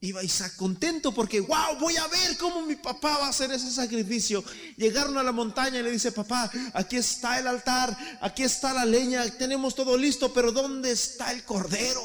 Iba 0.00 0.22
Isaac 0.22 0.56
contento 0.56 1.12
porque, 1.12 1.40
wow, 1.40 1.78
voy 1.80 1.96
a 1.96 2.06
ver 2.08 2.36
cómo 2.36 2.64
mi 2.66 2.76
papá 2.76 3.18
va 3.18 3.26
a 3.26 3.30
hacer 3.30 3.50
ese 3.50 3.70
sacrificio. 3.70 4.44
Llegaron 4.76 5.16
a 5.16 5.22
la 5.22 5.32
montaña 5.32 5.80
y 5.80 5.82
le 5.82 5.90
dice, 5.90 6.12
papá, 6.12 6.50
aquí 6.74 6.96
está 6.96 7.38
el 7.38 7.46
altar, 7.46 7.96
aquí 8.20 8.42
está 8.42 8.74
la 8.74 8.84
leña, 8.84 9.24
tenemos 9.38 9.74
todo 9.74 9.96
listo, 9.96 10.32
pero 10.34 10.52
¿dónde 10.52 10.92
está 10.92 11.32
el 11.32 11.44
cordero? 11.44 12.02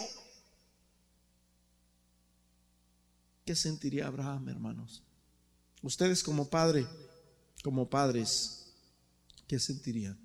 ¿Qué 3.45 3.55
sentiría 3.55 4.07
Abraham, 4.07 4.47
hermanos? 4.47 5.03
Ustedes 5.81 6.23
como 6.23 6.49
padre, 6.49 6.87
como 7.63 7.89
padres, 7.89 8.67
¿qué 9.47 9.59
sentirían? 9.59 10.17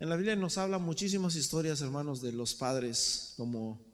En 0.00 0.08
la 0.08 0.16
Biblia 0.16 0.34
nos 0.34 0.56
habla 0.56 0.78
muchísimas 0.78 1.36
historias, 1.36 1.82
hermanos, 1.82 2.22
de 2.22 2.32
los 2.32 2.54
padres 2.54 3.34
como 3.36 3.91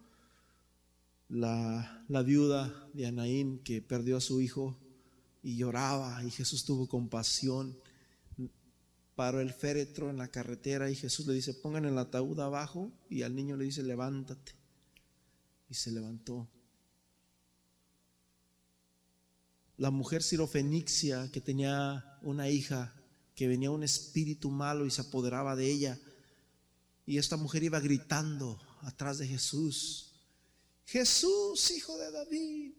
la, 1.28 2.06
viuda 2.24 2.88
de 2.92 3.06
Anaín 3.06 3.58
que 3.60 3.82
perdió 3.82 4.16
a 4.16 4.20
su 4.20 4.40
hijo 4.40 4.78
y 5.42 5.56
lloraba 5.56 6.22
y 6.24 6.30
Jesús 6.30 6.64
tuvo 6.64 6.88
compasión. 6.88 7.78
Paró 9.14 9.40
el 9.40 9.52
féretro 9.52 10.10
en 10.10 10.16
la 10.16 10.28
carretera 10.28 10.90
y 10.90 10.94
Jesús 10.94 11.26
le 11.26 11.34
dice, 11.34 11.54
pongan 11.54 11.84
el 11.84 11.98
ataúd 11.98 12.38
abajo 12.40 12.92
y 13.10 13.22
al 13.22 13.34
niño 13.34 13.56
le 13.56 13.64
dice, 13.64 13.82
levántate. 13.82 14.52
Y 15.68 15.74
se 15.74 15.90
levantó. 15.90 16.48
la 19.78 19.90
mujer 19.92 20.22
sirofenixia 20.22 21.30
que 21.30 21.40
tenía 21.40 22.18
una 22.22 22.50
hija, 22.50 22.94
que 23.34 23.46
venía 23.46 23.70
un 23.70 23.84
espíritu 23.84 24.50
malo 24.50 24.84
y 24.84 24.90
se 24.90 25.02
apoderaba 25.02 25.54
de 25.54 25.70
ella. 25.70 25.98
Y 27.06 27.18
esta 27.18 27.36
mujer 27.36 27.62
iba 27.62 27.78
gritando 27.78 28.60
atrás 28.82 29.18
de 29.18 29.28
Jesús, 29.28 30.07
Jesús, 30.88 31.70
hijo 31.70 31.98
de 31.98 32.10
David, 32.10 32.72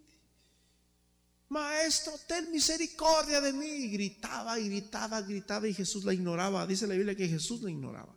Maestro, 1.50 2.14
ten 2.28 2.52
misericordia 2.52 3.40
de 3.40 3.54
mí. 3.54 3.88
Gritaba, 3.90 4.58
gritaba, 4.58 5.22
gritaba 5.22 5.68
y 5.68 5.76
Jesús 5.76 6.06
la 6.06 6.14
ignoraba. 6.14 6.66
Dice 6.66 6.88
la 6.88 6.96
Biblia 6.96 7.16
que 7.16 7.28
Jesús 7.28 7.62
la 7.62 7.70
ignoraba. 7.70 8.16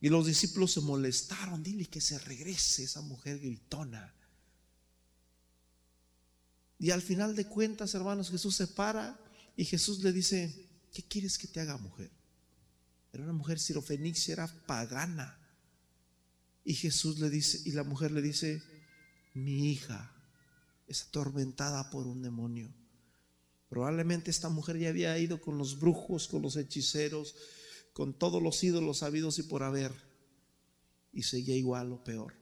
Y 0.00 0.10
los 0.10 0.26
discípulos 0.26 0.72
se 0.72 0.82
molestaron. 0.82 1.62
Dile 1.62 1.86
que 1.86 2.02
se 2.02 2.18
regrese 2.18 2.84
esa 2.84 3.00
mujer 3.00 3.38
gritona. 3.38 4.14
Y 6.78 6.90
al 6.90 7.00
final 7.00 7.34
de 7.34 7.46
cuentas, 7.46 7.94
hermanos, 7.94 8.30
Jesús 8.30 8.56
se 8.56 8.66
para 8.66 9.18
y 9.56 9.64
Jesús 9.64 10.02
le 10.02 10.12
dice, 10.12 10.68
¿qué 10.92 11.02
quieres 11.02 11.38
que 11.38 11.48
te 11.48 11.60
haga 11.60 11.78
mujer? 11.78 12.10
Era 13.12 13.24
una 13.24 13.32
mujer 13.32 13.58
sirofenixia, 13.58 14.34
era 14.34 14.66
pagana. 14.66 15.35
Y 16.68 16.74
Jesús 16.74 17.20
le 17.20 17.30
dice, 17.30 17.60
y 17.64 17.70
la 17.70 17.84
mujer 17.84 18.10
le 18.10 18.20
dice, 18.20 18.60
mi 19.34 19.70
hija 19.70 20.12
es 20.88 21.04
atormentada 21.04 21.90
por 21.90 22.08
un 22.08 22.22
demonio. 22.22 22.74
Probablemente 23.68 24.32
esta 24.32 24.48
mujer 24.48 24.76
ya 24.76 24.88
había 24.88 25.16
ido 25.16 25.40
con 25.40 25.58
los 25.58 25.78
brujos, 25.78 26.26
con 26.26 26.42
los 26.42 26.56
hechiceros, 26.56 27.36
con 27.92 28.18
todos 28.18 28.42
los 28.42 28.64
ídolos 28.64 29.04
habidos 29.04 29.38
y 29.38 29.44
por 29.44 29.62
haber, 29.62 29.92
y 31.12 31.22
seguía 31.22 31.54
igual 31.54 31.92
o 31.92 32.02
peor. 32.02 32.34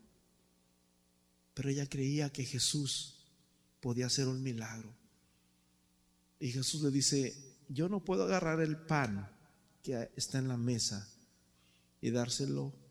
Pero 1.53 1.69
ella 1.69 1.87
creía 1.87 2.33
que 2.33 2.47
Jesús 2.47 3.27
podía 3.81 4.07
hacer 4.07 4.27
un 4.27 4.43
milagro. 4.43 4.97
Y 6.41 6.51
Jesús 6.51 6.81
le 6.81 6.91
dice, 6.91 7.59
yo 7.69 7.91
no 7.91 8.03
puedo 8.03 8.25
agarrar 8.25 8.63
el 8.63 8.79
pan 8.79 9.31
que 9.83 10.11
está 10.17 10.39
en 10.39 10.49
la 10.49 10.57
mesa 10.57 11.13
y 12.01 12.11
dárselo 12.11 12.84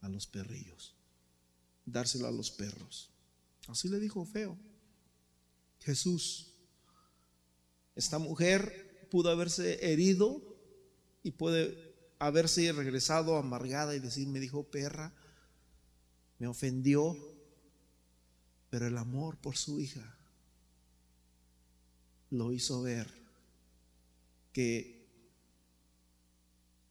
a 0.00 0.08
los 0.08 0.26
perrillos, 0.26 0.94
dárselo 1.84 2.26
a 2.26 2.32
los 2.32 2.50
perros. 2.50 3.10
Así 3.66 3.88
le 3.88 3.98
dijo 3.98 4.24
feo. 4.24 4.56
Jesús, 5.80 6.54
esta 7.94 8.18
mujer 8.18 9.08
pudo 9.10 9.30
haberse 9.30 9.92
herido 9.92 10.42
y 11.22 11.32
puede 11.32 11.94
haberse 12.18 12.72
regresado 12.72 13.36
amargada 13.36 13.94
y 13.94 14.00
decir, 14.00 14.28
me 14.28 14.40
dijo 14.40 14.64
perra, 14.64 15.12
me 16.38 16.46
ofendió, 16.46 17.16
pero 18.70 18.86
el 18.86 18.96
amor 18.96 19.38
por 19.38 19.56
su 19.56 19.80
hija 19.80 20.18
lo 22.30 22.52
hizo 22.52 22.82
ver 22.82 23.08
que, 24.52 25.06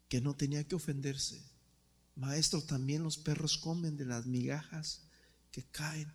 que 0.09 0.21
no 0.21 0.35
tenía 0.35 0.63
que 0.67 0.75
ofenderse. 0.75 1.41
Maestro, 2.17 2.63
también 2.63 3.03
los 3.03 3.17
perros 3.17 3.57
comen 3.57 3.95
de 3.95 4.05
las 4.05 4.25
migajas 4.25 5.03
que 5.51 5.63
caen 5.63 6.11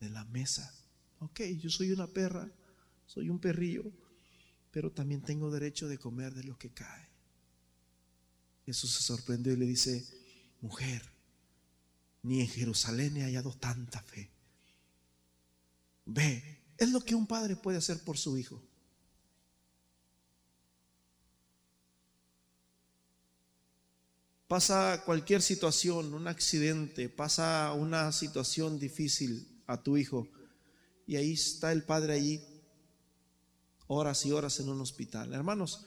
de 0.00 0.10
la 0.10 0.24
mesa. 0.26 0.72
Ok, 1.20 1.40
yo 1.58 1.70
soy 1.70 1.92
una 1.92 2.06
perra, 2.06 2.50
soy 3.06 3.30
un 3.30 3.38
perrillo, 3.38 3.90
pero 4.70 4.92
también 4.92 5.22
tengo 5.22 5.50
derecho 5.50 5.88
de 5.88 5.98
comer 5.98 6.34
de 6.34 6.44
lo 6.44 6.58
que 6.58 6.70
cae. 6.70 7.08
Jesús 8.66 8.92
se 8.92 9.02
sorprendió 9.02 9.54
y 9.54 9.56
le 9.56 9.64
dice, 9.64 10.06
mujer, 10.60 11.02
ni 12.22 12.42
en 12.42 12.48
Jerusalén 12.48 13.16
he 13.16 13.22
hallado 13.22 13.54
tanta 13.54 14.02
fe. 14.02 14.30
Ve, 16.04 16.64
es 16.76 16.90
lo 16.90 17.00
que 17.00 17.14
un 17.14 17.26
padre 17.26 17.56
puede 17.56 17.78
hacer 17.78 18.04
por 18.04 18.18
su 18.18 18.36
hijo. 18.36 18.62
Pasa 24.48 25.02
cualquier 25.04 25.42
situación, 25.42 26.14
un 26.14 26.26
accidente, 26.26 27.10
pasa 27.10 27.74
una 27.74 28.10
situación 28.12 28.78
difícil 28.78 29.46
a 29.66 29.82
tu 29.82 29.98
hijo 29.98 30.26
y 31.06 31.16
ahí 31.16 31.34
está 31.34 31.70
el 31.70 31.82
padre 31.82 32.14
allí 32.14 32.40
horas 33.88 34.24
y 34.24 34.32
horas 34.32 34.58
en 34.60 34.70
un 34.70 34.80
hospital. 34.80 35.34
Hermanos, 35.34 35.84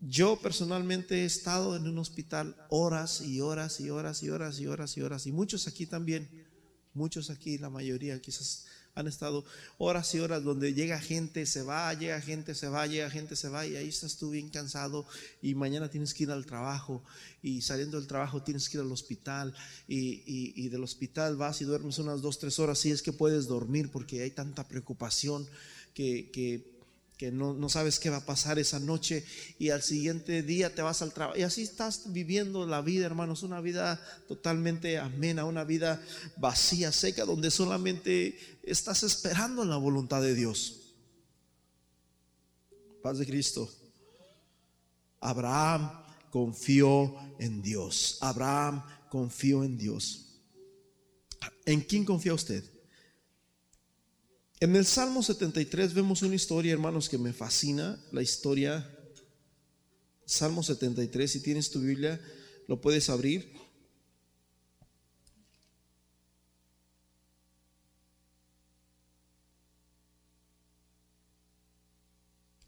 yo 0.00 0.40
personalmente 0.40 1.22
he 1.22 1.24
estado 1.26 1.76
en 1.76 1.86
un 1.86 1.98
hospital 1.98 2.56
horas 2.70 3.20
y 3.20 3.42
horas 3.42 3.80
y 3.80 3.90
horas 3.90 4.22
y 4.22 4.30
horas 4.30 4.60
y 4.60 4.66
horas 4.66 4.96
y 4.96 5.02
horas 5.02 5.26
y 5.26 5.32
muchos 5.32 5.68
aquí 5.68 5.84
también, 5.84 6.26
muchos 6.94 7.28
aquí, 7.28 7.58
la 7.58 7.68
mayoría 7.68 8.18
quizás 8.22 8.64
han 8.94 9.06
estado 9.06 9.44
horas 9.78 10.14
y 10.14 10.20
horas 10.20 10.42
donde 10.42 10.74
llega 10.74 11.00
gente, 11.00 11.46
se 11.46 11.62
va, 11.62 11.92
llega 11.94 12.20
gente, 12.20 12.54
se 12.54 12.68
va, 12.68 12.86
llega 12.86 13.10
gente, 13.10 13.36
se 13.36 13.48
va 13.48 13.66
y 13.66 13.76
ahí 13.76 13.88
estás 13.88 14.16
tú 14.16 14.30
bien 14.30 14.48
cansado 14.48 15.06
y 15.42 15.54
mañana 15.54 15.90
tienes 15.90 16.14
que 16.14 16.24
ir 16.24 16.30
al 16.30 16.46
trabajo 16.46 17.02
y 17.42 17.62
saliendo 17.62 17.98
del 17.98 18.06
trabajo 18.06 18.42
tienes 18.42 18.68
que 18.68 18.76
ir 18.76 18.82
al 18.82 18.92
hospital 18.92 19.54
y, 19.86 20.68
del 20.68 20.84
hospital 20.84 21.36
vas 21.36 21.60
y 21.60 21.64
duermes 21.64 21.98
unas 21.98 22.22
dos, 22.22 22.38
tres 22.38 22.58
horas, 22.58 22.78
si 22.78 22.90
es 22.90 23.02
que 23.02 23.12
puedes 23.12 23.46
dormir 23.46 23.90
porque 23.90 24.22
hay 24.22 24.30
tanta 24.30 24.66
preocupación 24.66 25.46
que, 25.94 26.30
que 26.32 26.79
que 27.20 27.30
no, 27.30 27.68
sabes 27.68 27.98
qué 27.98 28.08
va 28.08 28.16
a 28.16 28.24
pasar 28.24 28.58
esa 28.58 28.80
noche 28.80 29.26
y 29.58 29.68
al 29.68 29.82
siguiente 29.82 30.42
día 30.42 30.74
te 30.74 30.80
vas 30.80 31.02
al 31.02 31.12
trabajo. 31.12 31.38
Y 31.38 31.42
así 31.42 31.60
estás 31.60 32.14
viviendo 32.14 32.64
la 32.64 32.80
vida, 32.80 33.04
hermanos, 33.04 33.42
una 33.42 33.60
vida 33.60 34.00
totalmente 34.26 34.96
amena, 34.96 35.44
una 35.44 35.64
vida 35.64 36.02
vacía, 36.38 36.92
seca, 36.92 37.26
donde 37.26 37.50
solamente 37.50 38.38
estás 38.62 39.02
esperando 39.02 39.66
la 39.66 39.76
voluntad 39.76 40.22
de 40.22 40.34
Dios. 40.34 40.94
Paz 43.02 43.18
de 43.18 43.26
Cristo. 43.26 43.70
Abraham 45.20 46.02
confió 46.30 47.14
en 47.38 47.60
Dios. 47.60 48.16
Abraham 48.22 48.82
confió 49.10 49.62
en 49.62 49.76
Dios. 49.76 50.40
¿En 51.66 51.82
quién 51.82 52.06
confía 52.06 52.32
usted? 52.32 52.64
En 54.62 54.76
el 54.76 54.84
Salmo 54.84 55.22
73 55.22 55.94
vemos 55.94 56.20
una 56.20 56.34
historia, 56.34 56.74
hermanos, 56.74 57.08
que 57.08 57.16
me 57.16 57.32
fascina, 57.32 57.98
la 58.12 58.20
historia, 58.20 58.94
Salmo 60.26 60.62
73, 60.62 61.32
si 61.32 61.40
tienes 61.40 61.70
tu 61.70 61.80
Biblia, 61.80 62.20
lo 62.68 62.78
puedes 62.78 63.08
abrir. 63.08 63.50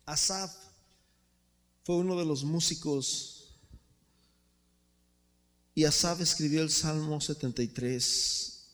Asaf 0.06 0.50
fue 1.84 1.96
uno 1.96 2.18
de 2.18 2.24
los 2.24 2.42
músicos. 2.42 3.58
Y 5.74 5.84
Asaf 5.84 6.22
escribió 6.22 6.62
el 6.62 6.70
Salmo 6.70 7.20
73 7.20 8.70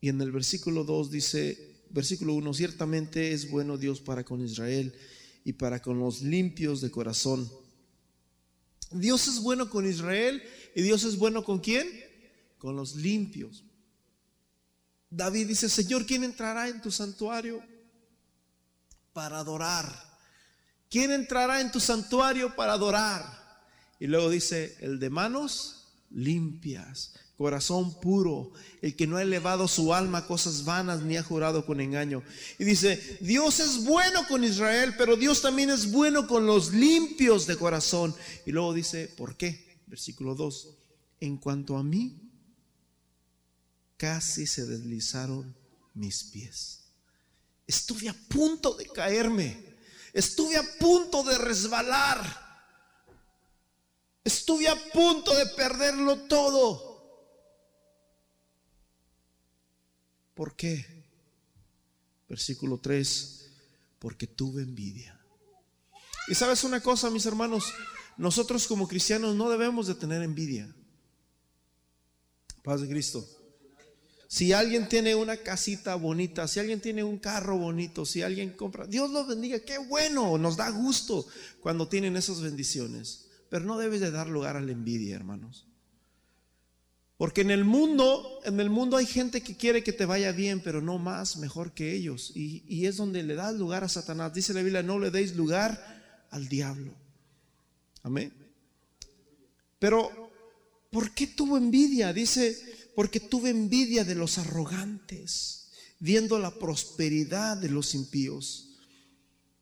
y 0.00 0.08
en 0.08 0.20
el 0.22 0.32
versículo 0.32 0.84
2 0.84 1.10
dice, 1.10 1.71
versículo 1.92 2.34
1, 2.34 2.54
ciertamente 2.54 3.32
es 3.32 3.50
bueno 3.50 3.76
Dios 3.76 4.00
para 4.00 4.24
con 4.24 4.44
Israel 4.44 4.94
y 5.44 5.52
para 5.52 5.80
con 5.80 5.98
los 5.98 6.22
limpios 6.22 6.80
de 6.80 6.90
corazón. 6.90 7.50
Dios 8.90 9.28
es 9.28 9.40
bueno 9.40 9.70
con 9.70 9.88
Israel 9.88 10.42
y 10.74 10.82
Dios 10.82 11.04
es 11.04 11.16
bueno 11.16 11.44
con 11.44 11.60
quién? 11.60 11.86
Con 12.58 12.76
los 12.76 12.96
limpios. 12.96 13.64
David 15.10 15.48
dice, 15.48 15.68
Señor, 15.68 16.06
¿quién 16.06 16.24
entrará 16.24 16.68
en 16.68 16.80
tu 16.80 16.90
santuario 16.90 17.62
para 19.12 19.38
adorar? 19.38 19.92
¿Quién 20.88 21.10
entrará 21.10 21.60
en 21.60 21.70
tu 21.70 21.80
santuario 21.80 22.56
para 22.56 22.72
adorar? 22.72 23.66
Y 23.98 24.06
luego 24.06 24.30
dice, 24.30 24.76
el 24.80 24.98
de 24.98 25.10
manos 25.10 25.92
limpias 26.10 27.14
corazón 27.42 28.00
puro, 28.00 28.52
el 28.80 28.94
que 28.94 29.06
no 29.06 29.16
ha 29.16 29.22
elevado 29.22 29.66
su 29.66 29.92
alma 29.92 30.18
a 30.18 30.26
cosas 30.26 30.64
vanas 30.64 31.02
ni 31.02 31.16
ha 31.16 31.22
jurado 31.24 31.66
con 31.66 31.80
engaño. 31.80 32.22
Y 32.58 32.64
dice, 32.64 33.18
Dios 33.20 33.58
es 33.58 33.84
bueno 33.84 34.26
con 34.28 34.44
Israel, 34.44 34.94
pero 34.96 35.16
Dios 35.16 35.42
también 35.42 35.70
es 35.70 35.90
bueno 35.90 36.28
con 36.28 36.46
los 36.46 36.72
limpios 36.72 37.46
de 37.46 37.56
corazón. 37.56 38.14
Y 38.46 38.52
luego 38.52 38.72
dice, 38.72 39.08
¿por 39.08 39.36
qué? 39.36 39.80
Versículo 39.86 40.36
2, 40.36 40.68
en 41.20 41.36
cuanto 41.36 41.76
a 41.76 41.82
mí, 41.82 42.30
casi 43.96 44.46
se 44.46 44.64
deslizaron 44.64 45.54
mis 45.94 46.22
pies. 46.24 46.84
Estuve 47.66 48.08
a 48.08 48.14
punto 48.28 48.74
de 48.74 48.86
caerme, 48.86 49.76
estuve 50.12 50.56
a 50.56 50.64
punto 50.78 51.24
de 51.24 51.36
resbalar. 51.38 52.42
Estuve 54.24 54.68
a 54.68 54.76
punto 54.92 55.34
de 55.34 55.46
perderlo 55.46 56.16
todo. 56.28 56.91
¿Por 60.42 60.56
qué? 60.56 60.84
Versículo 62.28 62.78
3, 62.78 63.48
porque 64.00 64.26
tuve 64.26 64.64
envidia. 64.64 65.16
Y 66.26 66.34
sabes 66.34 66.64
una 66.64 66.80
cosa, 66.80 67.10
mis 67.10 67.26
hermanos, 67.26 67.72
nosotros 68.16 68.66
como 68.66 68.88
cristianos 68.88 69.36
no 69.36 69.48
debemos 69.48 69.86
de 69.86 69.94
tener 69.94 70.20
envidia. 70.20 70.74
Paz 72.64 72.80
de 72.80 72.88
Cristo. 72.88 73.24
Si 74.26 74.52
alguien 74.52 74.88
tiene 74.88 75.14
una 75.14 75.36
casita 75.36 75.94
bonita, 75.94 76.48
si 76.48 76.58
alguien 76.58 76.80
tiene 76.80 77.04
un 77.04 77.18
carro 77.20 77.56
bonito, 77.56 78.04
si 78.04 78.22
alguien 78.22 78.50
compra, 78.50 78.88
Dios 78.88 79.12
los 79.12 79.28
bendiga, 79.28 79.60
qué 79.60 79.78
bueno, 79.78 80.38
nos 80.38 80.56
da 80.56 80.70
gusto 80.70 81.24
cuando 81.60 81.86
tienen 81.86 82.16
esas 82.16 82.40
bendiciones. 82.40 83.28
Pero 83.48 83.64
no 83.64 83.78
debes 83.78 84.00
de 84.00 84.10
dar 84.10 84.26
lugar 84.26 84.56
a 84.56 84.60
la 84.60 84.72
envidia, 84.72 85.14
hermanos. 85.14 85.68
Porque 87.22 87.42
en 87.42 87.52
el 87.52 87.64
mundo, 87.64 88.40
en 88.42 88.58
el 88.58 88.68
mundo 88.68 88.96
hay 88.96 89.06
gente 89.06 89.42
que 89.42 89.56
quiere 89.56 89.84
que 89.84 89.92
te 89.92 90.06
vaya 90.06 90.32
bien, 90.32 90.58
pero 90.58 90.82
no 90.82 90.98
más, 90.98 91.36
mejor 91.36 91.72
que 91.72 91.94
ellos. 91.94 92.32
Y, 92.34 92.84
es 92.84 92.96
donde 92.96 93.22
le 93.22 93.36
das 93.36 93.54
lugar 93.54 93.84
a 93.84 93.88
Satanás. 93.88 94.34
Dice 94.34 94.52
la 94.52 94.60
Biblia, 94.60 94.82
no 94.82 94.98
le 94.98 95.12
deis 95.12 95.36
lugar 95.36 96.26
al 96.30 96.48
diablo. 96.48 96.92
Amén. 98.02 98.32
Pero, 99.78 100.32
¿por 100.90 101.12
qué 101.12 101.28
tuvo 101.28 101.56
envidia? 101.56 102.12
Dice, 102.12 102.58
porque 102.96 103.20
tuve 103.20 103.50
envidia 103.50 104.02
de 104.02 104.16
los 104.16 104.38
arrogantes, 104.38 105.68
viendo 106.00 106.40
la 106.40 106.50
prosperidad 106.50 107.56
de 107.56 107.68
los 107.68 107.94
impíos. 107.94 108.80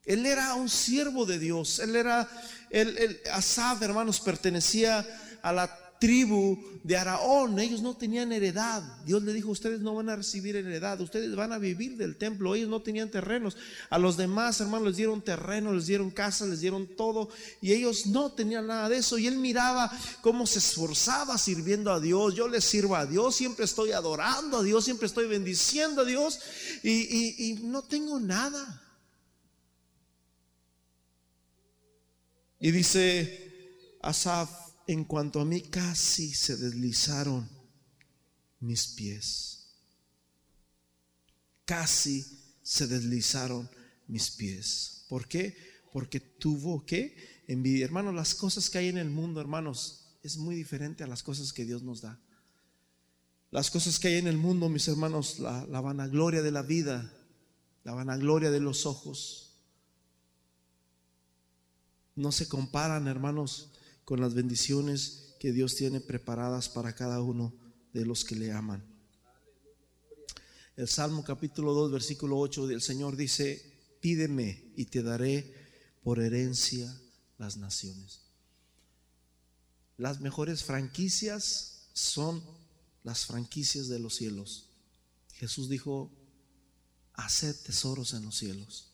Él 0.03 0.25
era 0.25 0.55
un 0.55 0.67
siervo 0.67 1.27
de 1.27 1.37
Dios. 1.37 1.77
Él 1.77 1.95
era, 1.95 2.27
el 2.71 3.21
Asaf, 3.31 3.83
hermanos, 3.83 4.19
pertenecía 4.19 5.05
a 5.43 5.53
la 5.53 5.80
tribu 6.01 6.57
de 6.83 6.97
Araón, 6.97 7.59
ellos 7.59 7.83
no 7.83 7.95
tenían 7.95 8.31
heredad. 8.31 8.81
Dios 9.05 9.21
le 9.21 9.33
dijo, 9.33 9.51
ustedes 9.51 9.81
no 9.81 9.93
van 9.93 10.09
a 10.09 10.15
recibir 10.15 10.55
heredad, 10.55 10.99
ustedes 10.99 11.35
van 11.35 11.53
a 11.53 11.59
vivir 11.59 11.95
del 11.95 12.17
templo. 12.17 12.55
Ellos 12.55 12.69
no 12.69 12.81
tenían 12.81 13.11
terrenos. 13.11 13.55
A 13.91 13.99
los 13.99 14.17
demás, 14.17 14.59
hermanos, 14.59 14.87
les 14.87 14.97
dieron 14.97 15.21
terreno, 15.21 15.71
les 15.71 15.85
dieron 15.85 16.09
casa, 16.09 16.47
les 16.47 16.59
dieron 16.59 16.87
todo. 16.87 17.29
Y 17.61 17.71
ellos 17.73 18.07
no 18.07 18.31
tenían 18.31 18.65
nada 18.65 18.89
de 18.89 18.97
eso. 18.97 19.19
Y 19.19 19.27
él 19.27 19.37
miraba 19.37 19.91
cómo 20.21 20.47
se 20.47 20.57
esforzaba 20.57 21.37
sirviendo 21.37 21.93
a 21.93 21.99
Dios. 21.99 22.33
Yo 22.33 22.47
le 22.47 22.61
sirvo 22.61 22.95
a 22.95 23.05
Dios, 23.05 23.35
siempre 23.35 23.65
estoy 23.65 23.91
adorando 23.91 24.57
a 24.57 24.63
Dios, 24.63 24.83
siempre 24.83 25.05
estoy 25.05 25.27
bendiciendo 25.27 26.01
a 26.01 26.05
Dios. 26.05 26.39
Y, 26.81 27.51
y 27.51 27.53
no 27.61 27.83
tengo 27.83 28.19
nada. 28.19 28.81
Y 32.59 32.71
dice 32.71 33.97
Asaf, 34.01 34.70
en 34.91 35.05
cuanto 35.05 35.39
a 35.39 35.45
mí 35.45 35.61
casi 35.61 36.33
se 36.33 36.57
deslizaron 36.57 37.47
mis 38.59 38.87
pies. 38.87 39.67
Casi 41.63 42.25
se 42.61 42.87
deslizaron 42.87 43.69
mis 44.07 44.31
pies. 44.31 45.05
¿Por 45.07 45.29
qué? 45.29 45.55
Porque 45.93 46.19
tuvo 46.19 46.85
que 46.85 47.43
envidia. 47.47 47.85
Hermanos, 47.85 48.13
las 48.13 48.35
cosas 48.35 48.69
que 48.69 48.79
hay 48.79 48.89
en 48.89 48.97
el 48.97 49.09
mundo, 49.09 49.39
hermanos, 49.39 50.17
es 50.23 50.35
muy 50.35 50.55
diferente 50.55 51.05
a 51.05 51.07
las 51.07 51.23
cosas 51.23 51.53
que 51.53 51.63
Dios 51.63 51.83
nos 51.83 52.01
da. 52.01 52.19
Las 53.49 53.71
cosas 53.71 53.97
que 53.97 54.09
hay 54.09 54.15
en 54.15 54.27
el 54.27 54.37
mundo, 54.37 54.67
mis 54.67 54.89
hermanos, 54.89 55.39
la, 55.39 55.65
la 55.67 55.79
vanagloria 55.79 56.41
de 56.41 56.51
la 56.51 56.63
vida, 56.63 57.13
la 57.85 57.93
vanagloria 57.93 58.51
de 58.51 58.59
los 58.59 58.85
ojos, 58.85 59.53
no 62.15 62.33
se 62.33 62.49
comparan, 62.49 63.07
hermanos, 63.07 63.71
con 64.11 64.19
las 64.19 64.33
bendiciones 64.33 65.35
que 65.39 65.53
Dios 65.53 65.77
tiene 65.77 66.01
preparadas 66.01 66.67
para 66.67 66.93
cada 66.93 67.21
uno 67.21 67.53
de 67.93 68.05
los 68.05 68.25
que 68.25 68.35
le 68.35 68.51
aman. 68.51 68.83
El 70.75 70.89
Salmo 70.89 71.23
capítulo 71.23 71.73
2, 71.73 71.93
versículo 71.93 72.37
8 72.37 72.67
del 72.67 72.81
Señor 72.81 73.15
dice, 73.15 73.63
pídeme 74.01 74.65
y 74.75 74.87
te 74.87 75.01
daré 75.01 75.55
por 76.03 76.19
herencia 76.19 76.93
las 77.37 77.55
naciones. 77.55 78.23
Las 79.95 80.19
mejores 80.19 80.65
franquicias 80.65 81.87
son 81.93 82.43
las 83.03 83.25
franquicias 83.25 83.87
de 83.87 83.99
los 83.99 84.15
cielos. 84.15 84.71
Jesús 85.35 85.69
dijo, 85.69 86.11
haced 87.13 87.55
tesoros 87.63 88.13
en 88.13 88.25
los 88.25 88.35
cielos. 88.35 88.91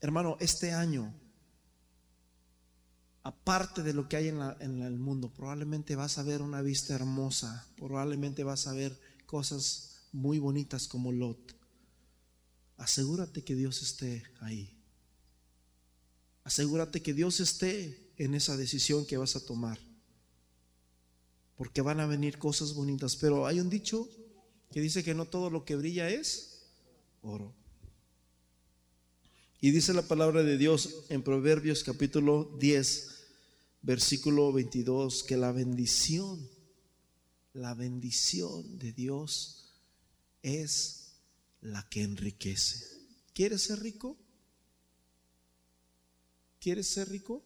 Hermano, 0.00 0.36
este 0.38 0.72
año, 0.72 1.12
aparte 3.24 3.82
de 3.82 3.94
lo 3.94 4.06
que 4.08 4.16
hay 4.16 4.28
en, 4.28 4.40
el 4.82 4.98
mundo, 4.98 5.32
probablemente 5.32 5.96
vas 5.96 6.18
a 6.18 6.22
ver 6.22 6.42
una 6.42 6.60
vista 6.60 6.94
hermosa, 6.94 7.66
probablemente 7.76 8.44
vas 8.44 8.66
a 8.66 8.74
ver 8.74 9.00
cosas 9.26 10.02
muy 10.12 10.38
bonitas 10.38 10.86
como 10.86 11.10
Lot. 11.10 11.56
Asegúrate 12.76 13.42
que 13.42 13.54
Dios 13.54 13.82
esté 13.82 14.22
ahí. 14.40 14.76
Asegúrate 16.44 17.02
que 17.02 17.14
Dios 17.14 17.40
esté 17.40 18.12
en 18.18 18.34
esa 18.34 18.58
decisión 18.58 19.06
que 19.06 19.16
vas 19.16 19.36
a 19.36 19.44
tomar. 19.44 19.78
Porque 21.56 21.80
van 21.80 22.00
a 22.00 22.06
venir 22.06 22.38
cosas 22.38 22.74
bonitas. 22.74 23.16
Pero 23.16 23.46
hay 23.46 23.58
un 23.58 23.70
dicho 23.70 24.06
que 24.70 24.82
dice 24.82 25.02
que 25.02 25.14
no 25.14 25.24
todo 25.24 25.48
lo 25.48 25.64
que 25.64 25.76
brilla 25.76 26.10
es 26.10 26.66
oro. 27.22 27.54
Y 29.60 29.70
dice 29.70 29.94
la 29.94 30.02
palabra 30.02 30.42
de 30.42 30.58
Dios 30.58 31.04
en 31.08 31.22
Proverbios 31.22 31.84
capítulo 31.84 32.54
10, 32.60 33.13
versículo 33.84 34.50
22, 34.50 35.24
que 35.24 35.36
la 35.36 35.52
bendición, 35.52 36.48
la 37.52 37.74
bendición 37.74 38.78
de 38.78 38.92
Dios 38.92 39.74
es 40.42 41.16
la 41.60 41.86
que 41.90 42.02
enriquece. 42.02 42.82
¿Quieres 43.34 43.62
ser 43.62 43.80
rico? 43.80 44.16
¿Quieres 46.60 46.88
ser 46.88 47.10
rico? 47.10 47.44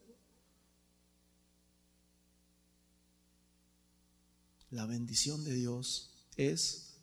La 4.70 4.86
bendición 4.86 5.42
de 5.42 5.54
Dios 5.54 6.24
es 6.36 7.00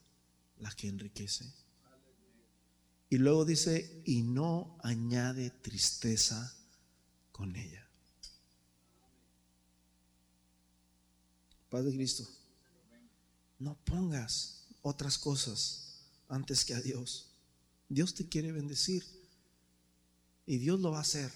la 0.59 0.71
que 0.71 0.87
enriquece. 0.87 1.51
Y 3.09 3.17
luego 3.17 3.43
dice, 3.43 4.01
y 4.05 4.21
no 4.21 4.77
añade 4.81 5.49
tristeza 5.49 6.55
con 7.33 7.55
ella. 7.57 7.84
Padre 11.75 11.91
Cristo, 11.91 12.25
no 13.59 13.77
pongas 13.83 14.65
otras 14.81 15.17
cosas 15.17 16.05
antes 16.29 16.63
que 16.63 16.73
a 16.73 16.79
Dios. 16.79 17.33
Dios 17.89 18.13
te 18.13 18.29
quiere 18.29 18.53
bendecir 18.53 19.03
y 20.45 20.57
Dios 20.57 20.79
lo 20.79 20.91
va 20.91 20.99
a 20.99 21.01
hacer. 21.01 21.33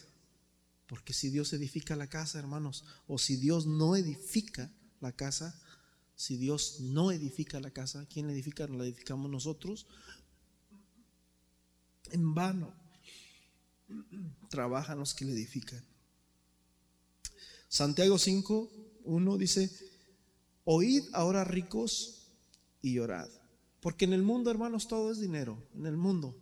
Porque 0.88 1.12
si 1.12 1.30
Dios 1.30 1.52
edifica 1.52 1.98
la 1.98 2.08
casa, 2.08 2.40
hermanos, 2.40 2.86
o 3.06 3.18
si 3.18 3.36
Dios 3.36 3.66
no 3.66 3.98
edifica 3.98 4.72
la 5.02 5.12
casa, 5.12 5.60
si 6.16 6.38
Dios 6.38 6.80
no 6.80 7.12
edifica 7.12 7.60
la 7.60 7.72
casa, 7.72 8.08
¿quién 8.10 8.28
la 8.28 8.32
edifica? 8.32 8.66
La 8.66 8.86
edificamos 8.86 9.30
nosotros 9.30 9.88
en 12.12 12.34
vano 12.34 12.74
trabajan 14.48 15.00
los 15.00 15.14
que 15.14 15.26
le 15.26 15.34
edifican. 15.34 15.84
Santiago 17.68 18.18
5, 18.18 18.72
1 19.04 19.38
dice, 19.38 19.89
oíd 20.72 21.04
ahora 21.14 21.44
ricos 21.44 22.28
y 22.84 22.94
llorad. 22.94 23.28
Porque 23.82 24.06
en 24.06 24.14
el 24.14 24.22
mundo, 24.22 24.52
hermanos, 24.52 24.88
todo 24.88 25.12
es 25.12 25.20
dinero. 25.20 25.68
En 25.74 25.88
el 25.88 25.98
mundo, 25.98 26.38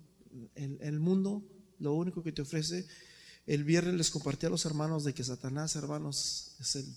el, 0.56 0.78
el 0.82 1.00
mundo, 1.00 1.48
lo 1.80 1.94
único 1.94 2.22
que 2.24 2.34
te 2.34 2.42
ofrece, 2.42 2.86
el 3.46 3.64
viernes 3.64 3.96
les 3.96 4.12
compartí 4.12 4.46
a 4.46 4.50
los 4.50 4.66
hermanos 4.66 5.06
de 5.06 5.14
que 5.14 5.24
Satanás, 5.24 5.78
hermanos, 5.78 6.58
es 6.60 6.76
el, 6.76 6.94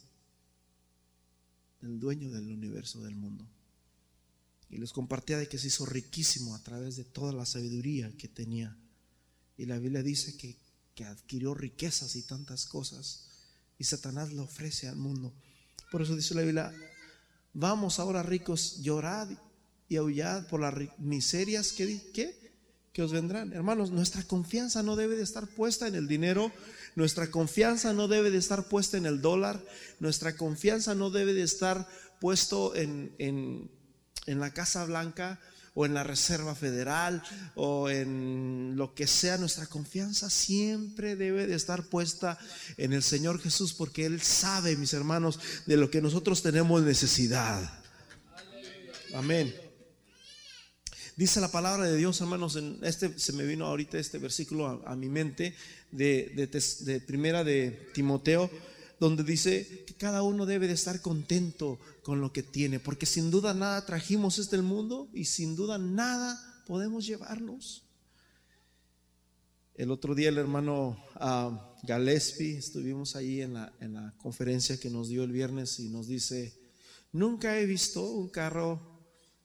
el 1.82 2.00
dueño 2.00 2.32
del 2.32 2.50
universo, 2.50 3.00
del 3.00 3.14
mundo. 3.14 3.46
Y 4.68 4.78
les 4.78 4.92
compartía 4.92 5.38
de 5.38 5.48
que 5.48 5.58
se 5.58 5.68
hizo 5.68 5.86
riquísimo 5.86 6.56
a 6.56 6.62
través 6.64 6.96
de 6.96 7.04
toda 7.04 7.32
la 7.32 7.46
sabiduría 7.46 8.10
que 8.18 8.26
tenía. 8.26 8.76
Y 9.56 9.66
la 9.66 9.78
Biblia 9.78 10.02
dice 10.02 10.36
que, 10.36 10.56
que 10.96 11.04
adquirió 11.04 11.54
riquezas 11.54 12.16
y 12.16 12.22
tantas 12.22 12.66
cosas. 12.66 13.28
Y 13.78 13.84
Satanás 13.84 14.32
lo 14.32 14.42
ofrece 14.42 14.88
al 14.88 14.96
mundo. 14.96 15.32
Por 15.92 16.02
eso 16.02 16.16
dice 16.16 16.34
la 16.34 16.42
Biblia, 16.42 16.74
vamos 17.52 17.98
ahora 17.98 18.22
ricos, 18.22 18.82
llorad 18.82 19.28
y 19.88 19.96
aullad 19.96 20.46
por 20.46 20.60
las 20.60 20.74
miserias 20.98 21.72
que, 21.72 22.10
¿qué? 22.12 22.52
que 22.92 23.02
os 23.02 23.12
vendrán. 23.12 23.52
Hermanos, 23.52 23.90
nuestra 23.90 24.22
confianza 24.22 24.82
no 24.82 24.96
debe 24.96 25.16
de 25.16 25.22
estar 25.22 25.46
puesta 25.46 25.86
en 25.86 25.94
el 25.94 26.08
dinero, 26.08 26.52
nuestra 26.96 27.30
confianza 27.30 27.92
no 27.92 28.08
debe 28.08 28.30
de 28.30 28.38
estar 28.38 28.68
puesta 28.68 28.96
en 28.96 29.06
el 29.06 29.20
dólar, 29.20 29.64
nuestra 30.00 30.36
confianza 30.36 30.94
no 30.94 31.10
debe 31.10 31.34
de 31.34 31.42
estar 31.42 31.88
puesto 32.20 32.74
en, 32.74 33.14
en 33.18 33.70
en 34.26 34.40
la 34.40 34.52
Casa 34.52 34.84
Blanca 34.84 35.40
o 35.74 35.86
en 35.86 35.94
la 35.94 36.02
Reserva 36.02 36.54
Federal 36.54 37.22
o 37.54 37.88
en 37.88 38.74
lo 38.76 38.94
que 38.94 39.06
sea, 39.06 39.38
nuestra 39.38 39.66
confianza 39.66 40.30
siempre 40.30 41.16
debe 41.16 41.46
de 41.46 41.54
estar 41.54 41.84
puesta 41.84 42.38
en 42.76 42.92
el 42.92 43.02
Señor 43.02 43.40
Jesús 43.40 43.72
porque 43.72 44.06
Él 44.06 44.20
sabe, 44.20 44.76
mis 44.76 44.92
hermanos, 44.92 45.38
de 45.66 45.76
lo 45.76 45.90
que 45.90 46.02
nosotros 46.02 46.42
tenemos 46.42 46.82
necesidad. 46.82 47.80
Amén. 49.14 49.54
Dice 51.20 51.40
la 51.40 51.50
palabra 51.50 51.84
de 51.84 51.98
Dios, 51.98 52.18
hermanos, 52.22 52.56
en 52.56 52.78
este 52.82 53.18
se 53.18 53.34
me 53.34 53.44
vino 53.44 53.66
ahorita 53.66 53.98
este 53.98 54.16
versículo 54.16 54.82
a, 54.86 54.96
mi 54.96 55.10
mente 55.10 55.54
de, 55.90 57.02
primera 57.06 57.44
de 57.44 57.90
Timoteo 57.92 58.50
donde 59.00 59.24
dice 59.24 59.84
que 59.86 59.94
cada 59.94 60.22
uno 60.22 60.44
debe 60.44 60.68
de 60.68 60.74
estar 60.74 61.00
contento 61.00 61.80
con 62.02 62.20
lo 62.20 62.32
que 62.32 62.42
tiene, 62.42 62.78
porque 62.78 63.06
sin 63.06 63.30
duda 63.30 63.54
nada 63.54 63.84
trajimos 63.86 64.38
este 64.38 64.60
mundo 64.60 65.08
y 65.14 65.24
sin 65.24 65.56
duda 65.56 65.78
nada 65.78 66.38
podemos 66.66 67.06
llevarnos. 67.06 67.82
El 69.74 69.90
otro 69.90 70.14
día 70.14 70.28
el 70.28 70.36
hermano 70.36 71.02
uh, 71.18 71.56
Gillespie, 71.86 72.58
estuvimos 72.58 73.16
ahí 73.16 73.40
en 73.40 73.54
la, 73.54 73.72
en 73.80 73.94
la 73.94 74.14
conferencia 74.18 74.78
que 74.78 74.90
nos 74.90 75.08
dio 75.08 75.24
el 75.24 75.32
viernes 75.32 75.80
y 75.80 75.88
nos 75.88 76.06
dice, 76.06 76.54
nunca 77.10 77.58
he 77.58 77.64
visto 77.64 78.04
un 78.04 78.28
carro 78.28 78.78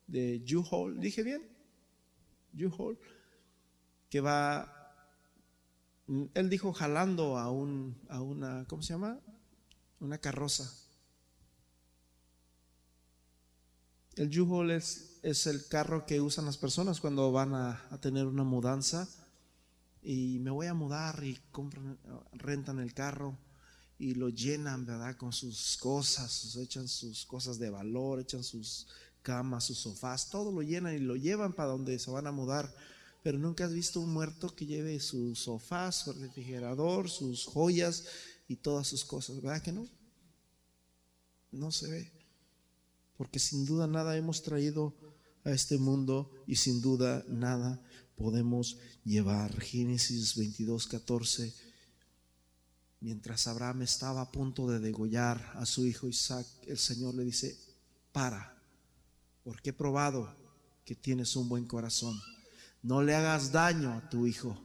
de 0.06 0.44
U-Haul, 0.54 1.00
dije 1.00 1.24
bien, 1.24 1.42
U-Haul, 2.54 3.00
que 4.10 4.20
va, 4.20 4.70
él 6.34 6.50
dijo 6.50 6.74
jalando 6.74 7.38
a, 7.38 7.50
un, 7.50 7.96
a 8.10 8.22
una, 8.22 8.66
¿cómo 8.68 8.84
se 8.84 8.94
llama? 8.94 9.22
Una 10.00 10.18
carroza. 10.18 10.72
El 14.16 14.40
U-Haul 14.40 14.72
es, 14.72 15.20
es, 15.24 15.46
el 15.48 15.68
carro 15.68 16.06
que 16.06 16.22
usan 16.22 16.46
las 16.46 16.58
personas 16.58 17.02
cuando 17.02 17.32
van 17.32 17.54
a, 17.54 17.82
a 17.92 18.00
tener 18.00 18.26
una 18.26 18.44
mudanza 18.44 19.10
y 20.02 20.40
me 20.40 20.52
voy 20.52 20.68
a 20.68 20.74
mudar 20.74 21.24
y 21.24 21.38
compran, 21.52 21.98
rentan 22.34 22.80
el 22.80 22.94
carro 22.94 23.38
y 23.98 24.14
lo 24.14 24.30
llenan, 24.30 24.86
¿verdad? 24.86 25.18
Con 25.18 25.34
sus 25.34 25.78
cosas, 25.78 26.56
echan 26.58 26.88
sus 26.88 27.26
cosas 27.26 27.60
de 27.60 27.70
valor, 27.70 28.20
echan 28.20 28.44
sus 28.44 28.88
camas, 29.22 29.66
sus 29.66 29.80
sofás, 29.80 30.30
todo 30.30 30.52
lo 30.52 30.62
llenan 30.62 30.96
y 30.96 31.00
lo 31.00 31.16
llevan 31.16 31.54
para 31.54 31.70
donde 31.70 31.98
se 32.00 32.12
van 32.12 32.28
a 32.28 32.32
mudar. 32.32 32.74
Pero 33.24 33.40
nunca 33.40 33.66
has 33.66 33.74
visto 33.74 34.00
un 34.00 34.14
muerto 34.14 34.56
que 34.56 34.68
lleve 34.68 35.00
su 35.00 35.36
sofá, 35.36 35.92
su 35.92 36.14
refrigerador, 36.14 37.10
sus 37.10 37.46
joyas 37.46 38.06
y 38.48 38.58
todas 38.58 38.88
sus 38.88 39.04
cosas, 39.06 39.42
¿verdad 39.42 39.62
que 39.62 39.72
no? 39.72 39.88
No 41.52 41.72
se 41.72 41.90
ve. 41.90 42.12
Porque 43.18 43.40
sin 43.40 43.66
duda 43.66 43.88
nada 43.88 44.18
hemos 44.18 44.44
traído 44.44 44.94
a 45.44 45.52
este 45.52 45.78
mundo 45.78 46.32
y 46.48 46.58
sin 46.58 46.82
duda 46.82 47.24
nada 47.28 47.82
podemos 48.16 48.78
llevar. 49.04 49.60
Génesis 49.60 50.36
22, 50.36 50.88
14. 50.88 51.54
Mientras 53.00 53.48
Abraham 53.48 53.84
estaba 53.84 54.22
a 54.22 54.32
punto 54.32 54.68
de 54.68 54.80
degollar 54.80 55.54
a 55.56 55.66
su 55.66 55.86
hijo 55.86 56.08
Isaac, 56.08 56.48
el 56.68 56.78
Señor 56.78 57.16
le 57.16 57.24
dice, 57.24 57.58
para, 58.12 58.58
porque 59.44 59.70
he 59.70 59.74
probado 59.74 60.36
que 60.84 60.96
tienes 60.96 61.36
un 61.36 61.48
buen 61.50 61.66
corazón. 61.66 62.20
No 62.82 63.02
le 63.02 63.16
hagas 63.16 63.52
daño 63.52 63.94
a 63.94 64.10
tu 64.10 64.28
hijo. 64.28 64.58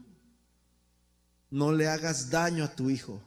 No 1.50 1.72
le 1.72 1.88
hagas 1.88 2.30
daño 2.30 2.64
a 2.64 2.74
tu 2.74 2.90
hijo. 2.90 3.22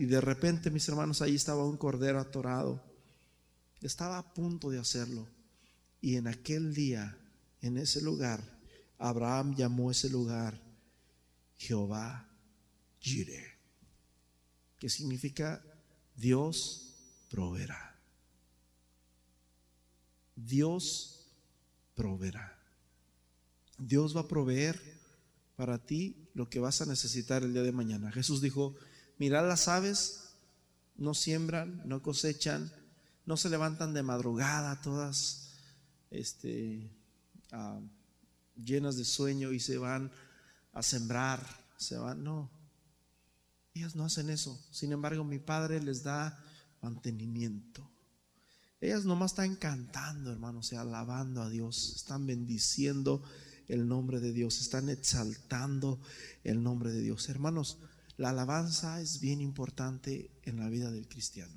Y 0.00 0.06
de 0.06 0.22
repente, 0.22 0.70
mis 0.70 0.88
hermanos, 0.88 1.20
ahí 1.20 1.34
estaba 1.34 1.66
un 1.66 1.76
cordero 1.76 2.18
atorado. 2.20 2.82
Estaba 3.82 4.16
a 4.16 4.32
punto 4.32 4.70
de 4.70 4.78
hacerlo. 4.78 5.28
Y 6.00 6.16
en 6.16 6.26
aquel 6.26 6.72
día, 6.72 7.18
en 7.60 7.76
ese 7.76 8.00
lugar, 8.00 8.42
Abraham 8.96 9.54
llamó 9.54 9.90
ese 9.90 10.08
lugar 10.08 10.58
Jehová 11.58 12.26
Jireh, 13.00 13.58
que 14.78 14.88
significa 14.88 15.62
Dios 16.16 16.94
proveerá. 17.28 17.94
Dios 20.34 21.26
proveerá. 21.94 22.58
Dios 23.76 24.16
va 24.16 24.22
a 24.22 24.28
proveer 24.28 24.80
para 25.56 25.76
ti 25.76 26.30
lo 26.32 26.48
que 26.48 26.58
vas 26.58 26.80
a 26.80 26.86
necesitar 26.86 27.42
el 27.42 27.52
día 27.52 27.62
de 27.62 27.72
mañana. 27.72 28.10
Jesús 28.10 28.40
dijo, 28.40 28.74
mirad 29.20 29.46
las 29.46 29.68
aves, 29.68 30.30
no 30.96 31.12
siembran, 31.12 31.82
no 31.84 32.02
cosechan, 32.02 32.72
no 33.26 33.36
se 33.36 33.50
levantan 33.50 33.92
de 33.92 34.02
madrugada 34.02 34.80
todas, 34.80 35.50
este, 36.10 36.90
ah, 37.52 37.78
llenas 38.56 38.96
de 38.96 39.04
sueño 39.04 39.52
y 39.52 39.60
se 39.60 39.76
van 39.76 40.10
a 40.72 40.82
sembrar, 40.82 41.46
se 41.76 41.98
van, 41.98 42.24
no. 42.24 42.50
Ellas 43.74 43.94
no 43.94 44.06
hacen 44.06 44.30
eso. 44.30 44.58
Sin 44.72 44.90
embargo, 44.90 45.22
mi 45.22 45.38
Padre 45.38 45.82
les 45.82 46.02
da 46.02 46.42
mantenimiento. 46.80 47.88
Ellas 48.80 49.04
nomás 49.04 49.32
están 49.32 49.54
cantando, 49.56 50.32
hermanos, 50.32 50.72
y 50.72 50.76
alabando 50.76 51.42
a 51.42 51.50
Dios, 51.50 51.92
están 51.94 52.26
bendiciendo 52.26 53.22
el 53.68 53.86
nombre 53.86 54.18
de 54.18 54.32
Dios, 54.32 54.62
están 54.62 54.88
exaltando 54.88 56.00
el 56.42 56.62
nombre 56.62 56.90
de 56.90 57.02
Dios. 57.02 57.28
Hermanos, 57.28 57.76
la 58.20 58.28
alabanza 58.28 59.00
es 59.00 59.18
bien 59.18 59.40
importante 59.40 60.30
en 60.42 60.58
la 60.58 60.68
vida 60.68 60.90
del 60.90 61.08
cristiano. 61.08 61.54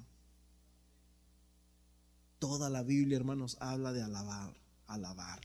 Toda 2.39 2.69
la 2.69 2.83
Biblia, 2.83 3.17
hermanos, 3.17 3.57
habla 3.59 3.91
de 3.91 4.01
alabar, 4.01 4.55
alabar. 4.87 5.41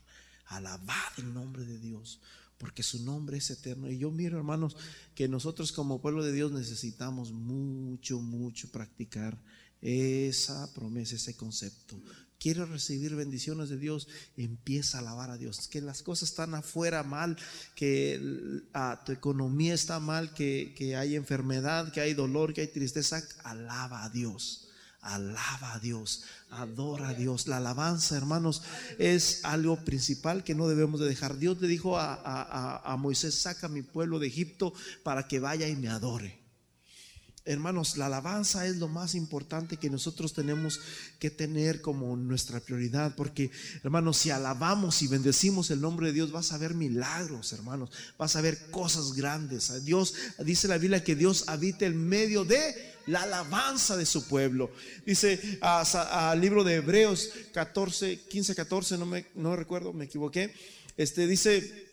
Alabad 0.47 1.13
el 1.17 1.35
nombre 1.35 1.65
de 1.65 1.81
Dios, 1.81 2.21
porque 2.57 2.85
su 2.85 3.05
nombre 3.05 3.39
es 3.39 3.51
eterno. 3.51 3.91
Y 3.91 3.99
yo 3.99 4.13
miro, 4.13 4.39
hermanos, 4.39 4.77
que 5.17 5.27
nosotros 5.27 5.73
como 5.73 6.01
pueblo 6.01 6.23
de 6.23 6.33
Dios 6.33 6.53
necesitamos 6.53 7.33
mucho, 7.33 8.21
mucho 8.21 8.71
practicar 8.71 9.43
esa 9.83 10.73
promesa, 10.73 11.17
ese 11.17 11.37
concepto. 11.37 12.01
Quieres 12.39 12.69
recibir 12.69 13.17
bendiciones 13.17 13.69
de 13.69 13.79
Dios, 13.79 14.07
empieza 14.37 14.99
a 14.99 15.01
alabar 15.01 15.31
a 15.31 15.39
Dios. 15.39 15.67
Que 15.67 15.81
las 15.81 16.05
cosas 16.05 16.31
están 16.31 16.55
afuera 16.55 17.03
mal, 17.03 17.37
que 17.75 18.63
ah, 18.75 19.03
tu 19.05 19.11
economía 19.11 19.75
está 19.75 19.99
mal, 19.99 20.33
que, 20.35 20.95
hay 20.97 21.17
enfermedad, 21.17 21.93
que 21.93 22.01
hay 22.01 22.15
dolor, 22.15 22.55
que 22.55 22.61
hay 22.61 22.69
tristeza, 22.69 23.21
alaba 23.43 24.05
a 24.05 24.11
Dios. 24.11 24.69
Alaba 25.01 25.75
a 25.75 25.79
Dios, 25.81 26.25
adora 26.51 27.09
a 27.09 27.15
Dios. 27.15 27.49
La 27.49 27.57
alabanza, 27.57 28.17
hermanos, 28.17 28.63
es 28.99 29.45
algo 29.45 29.85
principal 29.85 30.45
que 30.45 30.55
no 30.55 30.69
debemos 30.69 31.01
de 31.01 31.09
dejar. 31.09 31.39
Dios 31.39 31.61
le 31.61 31.67
dijo 31.67 31.99
a, 31.99 32.97
Moisés, 33.01 33.35
saca 33.35 33.67
a 33.67 33.71
mi 33.71 33.83
pueblo 33.83 34.21
de 34.21 34.29
Egipto 34.29 34.73
para 35.03 35.27
que 35.27 35.41
vaya 35.41 35.67
y 35.67 35.75
me 35.75 35.89
adore. 35.89 36.38
Hermanos, 37.49 37.97
la 37.97 38.07
alabanza 38.07 38.67
es 38.67 38.77
lo 38.77 38.89
más 38.89 39.15
importante 39.15 39.79
que 39.79 39.89
nosotros 39.89 40.35
tenemos 40.35 40.81
que 41.19 41.31
tener 41.31 41.81
como 41.81 42.15
nuestra 42.15 42.61
prioridad, 42.61 43.15
porque 43.17 43.51
hermanos, 43.83 44.19
si 44.19 44.29
alabamos 44.29 45.01
y 45.01 45.09
bendecimos 45.09 45.71
el 45.71 45.81
nombre 45.81 46.09
de 46.09 46.13
Dios, 46.13 46.31
vas 46.31 46.53
a 46.53 46.59
ver 46.59 46.75
milagros, 46.75 47.55
hermanos, 47.55 47.91
vas 48.19 48.37
a 48.37 48.43
ver 48.43 48.71
cosas 48.71 49.15
grandes. 49.15 49.83
Dios 49.87 50.15
dice 50.45 50.69
la 50.69 50.77
Biblia 50.77 51.03
que 51.03 51.17
Dios 51.17 51.45
habita 51.47 51.87
en 51.87 52.07
medio 52.07 52.45
de 52.45 52.75
la 53.07 53.23
alabanza 53.23 53.97
de 53.97 54.05
su 54.05 54.29
pueblo. 54.29 54.71
Dice 55.07 55.59
al 55.63 56.39
libro 56.39 56.65
de 56.65 56.75
Hebreos 56.75 57.31
14, 57.55 58.21
15, 58.29 58.55
14, 58.55 58.99
no 58.99 59.07
me 59.07 59.25
no 59.35 59.57
recuerdo, 59.57 59.95
me 59.95 60.05
equivoqué. 60.05 60.55
Este 60.99 61.27
dice, 61.27 61.88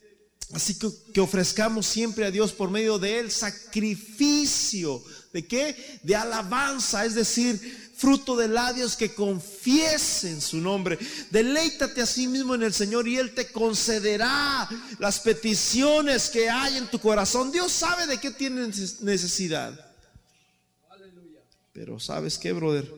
así 0.54 0.78
que, 1.14 1.22
ofrezcamos 1.22 1.86
siempre 1.86 2.26
a 2.26 2.32
Dios 2.32 2.54
por 2.54 2.70
medio 2.70 3.00
de 3.00 3.20
él 3.20 3.32
sacrificio. 3.32 5.04
¿De 5.34 5.46
qué? 5.46 6.00
De 6.04 6.16
alabanza, 6.16 7.06
es 7.06 7.16
decir, 7.16 7.60
fruto 7.96 8.36
de 8.36 8.48
labios 8.48 8.96
que 8.96 9.14
confiesen 9.14 10.42
su 10.42 10.58
nombre. 10.58 11.00
Deleítate 11.32 12.02
a 12.02 12.06
sí 12.06 12.28
mismo 12.28 12.56
en 12.56 12.64
el 12.64 12.74
Señor 12.74 13.08
y 13.08 13.18
Él 13.18 13.34
te 13.34 13.52
concederá 13.52 14.70
las 15.00 15.20
peticiones 15.20 16.30
que 16.30 16.50
hay 16.50 16.78
en 16.78 16.88
tu 16.90 17.00
corazón. 17.00 17.52
Dios 17.52 17.72
sabe 17.72 18.06
de 18.06 18.20
qué 18.20 18.32
tienes 18.32 19.02
necesidad. 19.02 19.94
Pero 21.74 22.00
sabes 22.00 22.38
qué, 22.38 22.54
brother, 22.54 22.90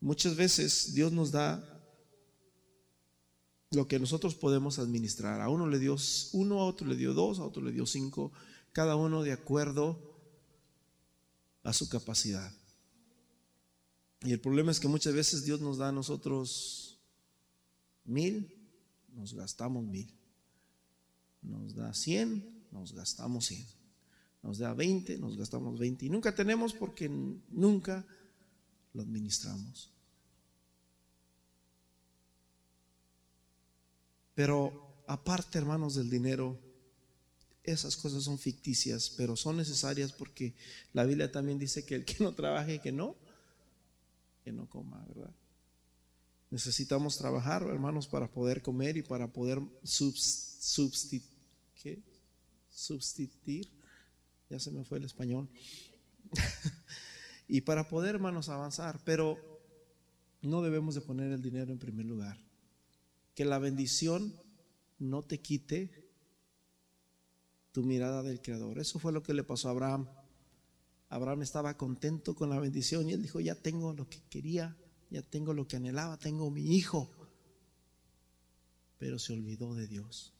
muchas 0.00 0.34
veces 0.34 0.94
Dios 0.94 1.12
nos 1.12 1.30
da 1.30 1.62
lo 3.70 3.86
que 3.86 3.98
nosotros 3.98 4.34
podemos 4.34 4.78
administrar. 4.78 5.40
A 5.40 5.48
uno 5.48 5.68
le 5.68 5.78
dio 5.78 5.96
uno, 6.32 6.60
a 6.60 6.64
otro 6.64 6.86
le 6.86 6.96
dio 6.96 7.14
dos, 7.14 7.38
a 7.38 7.44
otro 7.44 7.62
le 7.62 7.72
dio 7.72 7.86
cinco, 7.86 8.32
cada 8.72 8.96
uno 8.96 9.22
de 9.22 9.32
acuerdo 9.32 9.98
a 11.62 11.72
su 11.72 11.88
capacidad. 11.88 12.52
Y 14.22 14.32
el 14.32 14.40
problema 14.40 14.70
es 14.70 14.80
que 14.80 14.88
muchas 14.88 15.14
veces 15.14 15.44
Dios 15.44 15.60
nos 15.60 15.78
da 15.78 15.88
a 15.88 15.92
nosotros 15.92 16.98
mil, 18.04 18.54
nos 19.14 19.34
gastamos 19.34 19.84
mil. 19.84 20.12
Nos 21.42 21.74
da 21.74 21.94
cien, 21.94 22.64
nos 22.70 22.92
gastamos 22.92 23.46
cien 23.46 23.66
nos 24.42 24.58
da 24.58 24.72
20, 24.74 25.18
nos 25.18 25.36
gastamos 25.36 25.78
20 25.78 26.06
y 26.06 26.08
nunca 26.08 26.34
tenemos 26.34 26.72
porque 26.72 27.08
nunca 27.08 28.06
lo 28.92 29.02
administramos. 29.02 29.90
Pero 34.40 35.04
aparte, 35.06 35.58
hermanos, 35.58 35.96
del 35.96 36.08
dinero, 36.08 36.58
esas 37.62 37.94
cosas 37.94 38.22
son 38.22 38.38
ficticias, 38.38 39.10
pero 39.10 39.36
son 39.36 39.58
necesarias 39.58 40.12
porque 40.12 40.54
la 40.94 41.04
Biblia 41.04 41.30
también 41.30 41.58
dice 41.58 41.84
que 41.84 41.94
el 41.94 42.06
que 42.06 42.24
no 42.24 42.32
trabaje, 42.32 42.78
que 42.78 42.90
no, 42.90 43.16
que 44.42 44.50
no 44.50 44.66
coma, 44.66 45.04
¿verdad? 45.08 45.30
Necesitamos 46.48 47.18
trabajar, 47.18 47.64
hermanos, 47.64 48.08
para 48.08 48.30
poder 48.30 48.62
comer 48.62 48.96
y 48.96 49.02
para 49.02 49.30
poder 49.30 49.60
substituir 49.82 51.22
ya 54.48 54.58
se 54.58 54.70
me 54.70 54.84
fue 54.84 54.96
el 54.96 55.04
español, 55.04 55.50
y 57.46 57.60
para 57.60 57.86
poder, 57.86 58.14
hermanos, 58.14 58.48
avanzar. 58.48 59.02
Pero 59.04 59.36
no 60.40 60.62
debemos 60.62 60.94
de 60.94 61.02
poner 61.02 61.30
el 61.30 61.42
dinero 61.42 61.72
en 61.72 61.78
primer 61.78 62.06
lugar. 62.06 62.49
Que 63.40 63.46
la 63.46 63.58
bendición 63.58 64.38
no 64.98 65.22
te 65.22 65.40
quite 65.40 66.12
tu 67.72 67.82
mirada 67.84 68.22
del 68.22 68.42
Creador. 68.42 68.78
Eso 68.78 68.98
fue 68.98 69.14
lo 69.14 69.22
que 69.22 69.32
le 69.32 69.44
pasó 69.44 69.68
a 69.68 69.70
Abraham. 69.70 70.10
Abraham 71.08 71.40
estaba 71.40 71.78
contento 71.78 72.34
con 72.34 72.50
la 72.50 72.60
bendición 72.60 73.08
y 73.08 73.14
él 73.14 73.22
dijo, 73.22 73.40
ya 73.40 73.54
tengo 73.54 73.94
lo 73.94 74.10
que 74.10 74.20
quería, 74.28 74.76
ya 75.08 75.22
tengo 75.22 75.54
lo 75.54 75.66
que 75.66 75.76
anhelaba, 75.76 76.18
tengo 76.18 76.50
mi 76.50 76.76
hijo. 76.76 77.10
Pero 78.98 79.18
se 79.18 79.32
olvidó 79.32 79.74
de 79.74 79.86
Dios. 79.86 80.34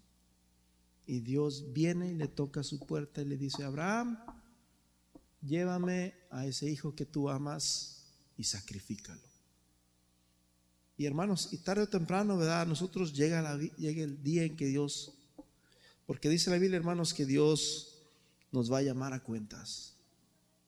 Y 1.06 1.20
Dios 1.20 1.72
viene 1.72 2.10
y 2.10 2.16
le 2.16 2.28
toca 2.28 2.62
su 2.62 2.80
puerta 2.80 3.22
y 3.22 3.24
le 3.24 3.38
dice, 3.38 3.64
Abraham, 3.64 4.18
llévame 5.40 6.12
a 6.30 6.44
ese 6.44 6.70
hijo 6.70 6.94
que 6.94 7.06
tú 7.06 7.30
amas 7.30 8.12
y 8.36 8.44
sacrifícalo. 8.44 9.29
Y 11.00 11.06
hermanos, 11.06 11.48
y 11.50 11.56
tarde 11.56 11.84
o 11.84 11.88
temprano, 11.88 12.36
¿verdad? 12.36 12.66
nosotros 12.66 13.14
llega, 13.14 13.58
el 13.78 14.22
día 14.22 14.44
en 14.44 14.54
que 14.54 14.66
Dios, 14.66 15.14
porque 16.04 16.28
dice 16.28 16.50
la 16.50 16.58
Biblia, 16.58 16.76
hermanos, 16.76 17.14
que 17.14 17.24
Dios 17.24 18.02
nos 18.52 18.70
va 18.70 18.76
a 18.76 18.82
llamar 18.82 19.14
a 19.14 19.20
cuentas. 19.20 19.94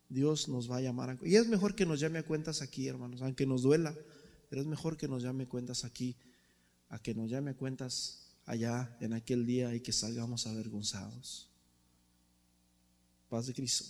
Dios 0.09 0.49
nos 0.49 0.71
va 0.71 0.79
a 0.79 0.81
llamar 0.81 1.11
a 1.11 1.19
Y 1.21 1.37
es 1.37 1.49
mejor 1.49 1.75
que 1.75 1.85
nos 1.85 2.01
llame 2.01 2.21
a 2.21 2.23
cuentas 2.23 2.63
aquí, 2.63 2.89
hermanos, 2.89 3.21
aunque 3.21 3.45
nos 3.45 3.61
duela, 3.61 3.95
pero 4.49 4.63
es 4.63 4.67
mejor 4.67 4.97
que 4.97 5.07
nos 5.07 5.23
llame 5.23 5.45
a 5.45 5.49
cuentas 5.51 5.85
aquí, 5.85 6.17
a 6.89 6.99
que 6.99 7.15
nos 7.15 7.29
llame 7.29 7.51
a 7.51 7.55
cuentas 7.55 8.33
allá 8.47 8.97
en 9.01 9.13
aquel 9.13 9.45
día 9.45 9.75
y 9.75 9.81
que 9.81 9.93
salgamos 9.93 10.47
avergonzados. 10.47 11.51
Paz 13.29 13.49
de 13.49 13.53
Cristo. 13.53 13.85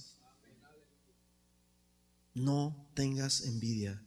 No 2.35 2.91
tengas 2.95 3.43
envidia. 3.43 4.03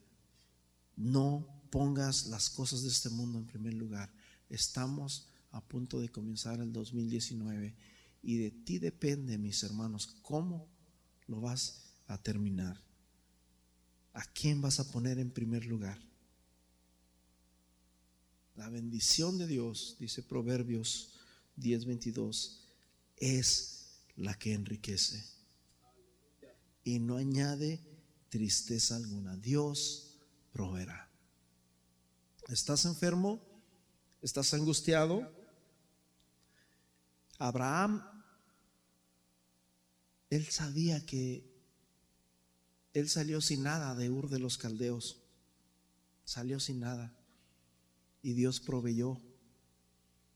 No 0.97 1.54
pongas 1.75 2.27
las 2.27 2.49
cosas 2.49 2.83
de 2.83 2.87
este 2.87 3.09
mundo 3.09 3.37
en 3.37 3.45
primer 3.45 3.73
lugar. 3.73 4.09
Estamos 4.47 5.27
a 5.51 5.59
punto 5.59 5.99
de 5.99 6.07
comenzar 6.07 6.61
el 6.61 6.71
2019 6.71 7.75
y 8.23 8.37
de 8.37 8.51
ti 8.51 8.79
depende, 8.79 9.37
mis 9.37 9.61
hermanos, 9.61 10.07
cómo 10.21 10.69
lo 11.27 11.41
vas 11.41 11.81
a 12.07 12.17
terminar. 12.17 12.81
¿A 14.13 14.23
quién 14.23 14.61
vas 14.61 14.79
a 14.79 14.89
poner 14.89 15.19
en 15.19 15.31
primer 15.31 15.65
lugar? 15.65 15.99
La 18.55 18.69
bendición 18.69 19.37
de 19.37 19.45
Dios, 19.45 19.97
dice 19.99 20.23
Proverbios 20.23 21.09
10:22, 21.57 22.69
es 23.17 23.97
la 24.15 24.33
que 24.39 24.53
enriquece 24.53 25.25
y 26.85 26.99
no 26.99 27.17
añade 27.17 27.81
tristeza 28.29 28.95
alguna. 28.95 29.35
Dios 29.35 30.15
proveerá. 30.53 31.04
¿Estás 32.47 32.85
enfermo? 32.85 33.41
¿Estás 34.21 34.53
angustiado? 34.53 35.31
Abraham, 37.39 38.03
él 40.29 40.45
sabía 40.45 41.03
que 41.05 41.43
él 42.93 43.09
salió 43.09 43.41
sin 43.41 43.63
nada 43.63 43.95
de 43.95 44.09
Ur 44.09 44.29
de 44.29 44.39
los 44.39 44.57
Caldeos. 44.57 45.21
Salió 46.23 46.59
sin 46.59 46.79
nada. 46.79 47.13
Y 48.21 48.33
Dios 48.33 48.59
proveyó. 48.59 49.19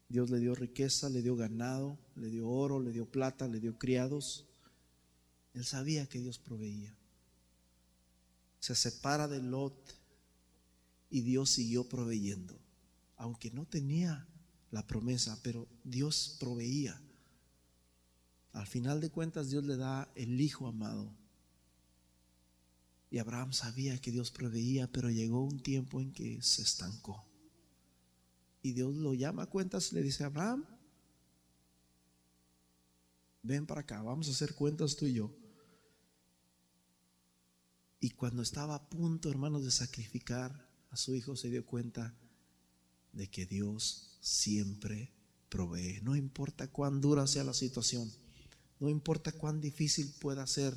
Dios 0.10 0.32
le 0.32 0.40
dio 0.40 0.56
riqueza, 0.56 1.10
le 1.10 1.22
dio 1.22 1.36
ganado, 1.36 1.98
le 2.16 2.28
dio 2.28 2.50
oro, 2.50 2.80
le 2.80 2.92
dio 2.92 3.06
plata, 3.06 3.48
le 3.48 3.60
dio 3.60 3.78
criados. 3.78 4.48
Él 5.54 5.64
sabía 5.64 6.08
que 6.08 6.20
Dios 6.20 6.40
proveía. 6.40 6.96
Se 8.60 8.76
separa 8.76 9.28
de 9.28 9.42
Lot 9.42 9.99
y 11.10 11.22
Dios 11.22 11.50
siguió 11.50 11.88
proveyendo. 11.88 12.60
Aunque 13.18 13.52
no 13.52 13.66
tenía 13.66 14.28
la 14.72 14.86
promesa, 14.86 15.40
pero 15.44 15.68
Dios 15.84 16.38
proveía. 16.40 17.02
Al 18.54 18.68
final 18.68 19.02
de 19.02 19.10
cuentas 19.10 19.50
Dios 19.50 19.66
le 19.66 19.78
da 19.78 20.12
el 20.16 20.40
Hijo 20.40 20.68
amado. 20.68 21.14
Y 23.12 23.18
Abraham 23.18 23.54
sabía 23.54 24.00
que 24.00 24.12
Dios 24.12 24.30
proveía, 24.30 24.92
pero 24.92 25.10
llegó 25.10 25.44
un 25.44 25.62
tiempo 25.62 26.00
en 26.00 26.14
que 26.14 26.42
se 26.42 26.62
estancó. 26.62 27.26
Y 28.62 28.74
Dios 28.74 28.96
lo 28.96 29.14
llama 29.14 29.44
a 29.44 29.50
cuentas 29.50 29.92
y 29.92 29.96
le 29.96 30.04
dice, 30.04 30.24
Abraham, 30.24 30.66
ven 33.42 33.66
para 33.66 33.82
acá, 33.82 34.02
vamos 34.02 34.28
a 34.28 34.32
hacer 34.32 34.54
cuentas 34.54 34.96
tú 34.96 35.06
y 35.06 35.14
yo. 35.14 35.34
Y 38.00 38.12
cuando 38.12 38.44
estaba 38.44 38.76
a 38.76 38.90
punto, 38.90 39.30
hermanos, 39.30 39.66
de 39.66 39.72
sacrificar 39.72 40.69
a 40.92 40.98
su 40.98 41.16
hijo, 41.16 41.36
se 41.36 41.50
dio 41.50 41.66
cuenta 41.66 42.14
de 43.14 43.30
que 43.30 43.46
Dios 43.46 44.18
siempre 44.22 45.12
provee. 45.50 46.00
No 46.04 46.16
importa 46.16 46.68
cuán 46.68 47.02
dura 47.02 47.28
sea 47.28 47.44
la 47.44 47.54
situación, 47.54 48.12
no 48.80 48.90
importa 48.90 49.32
cuán 49.32 49.62
difícil 49.62 50.14
pueda 50.20 50.46
ser 50.48 50.74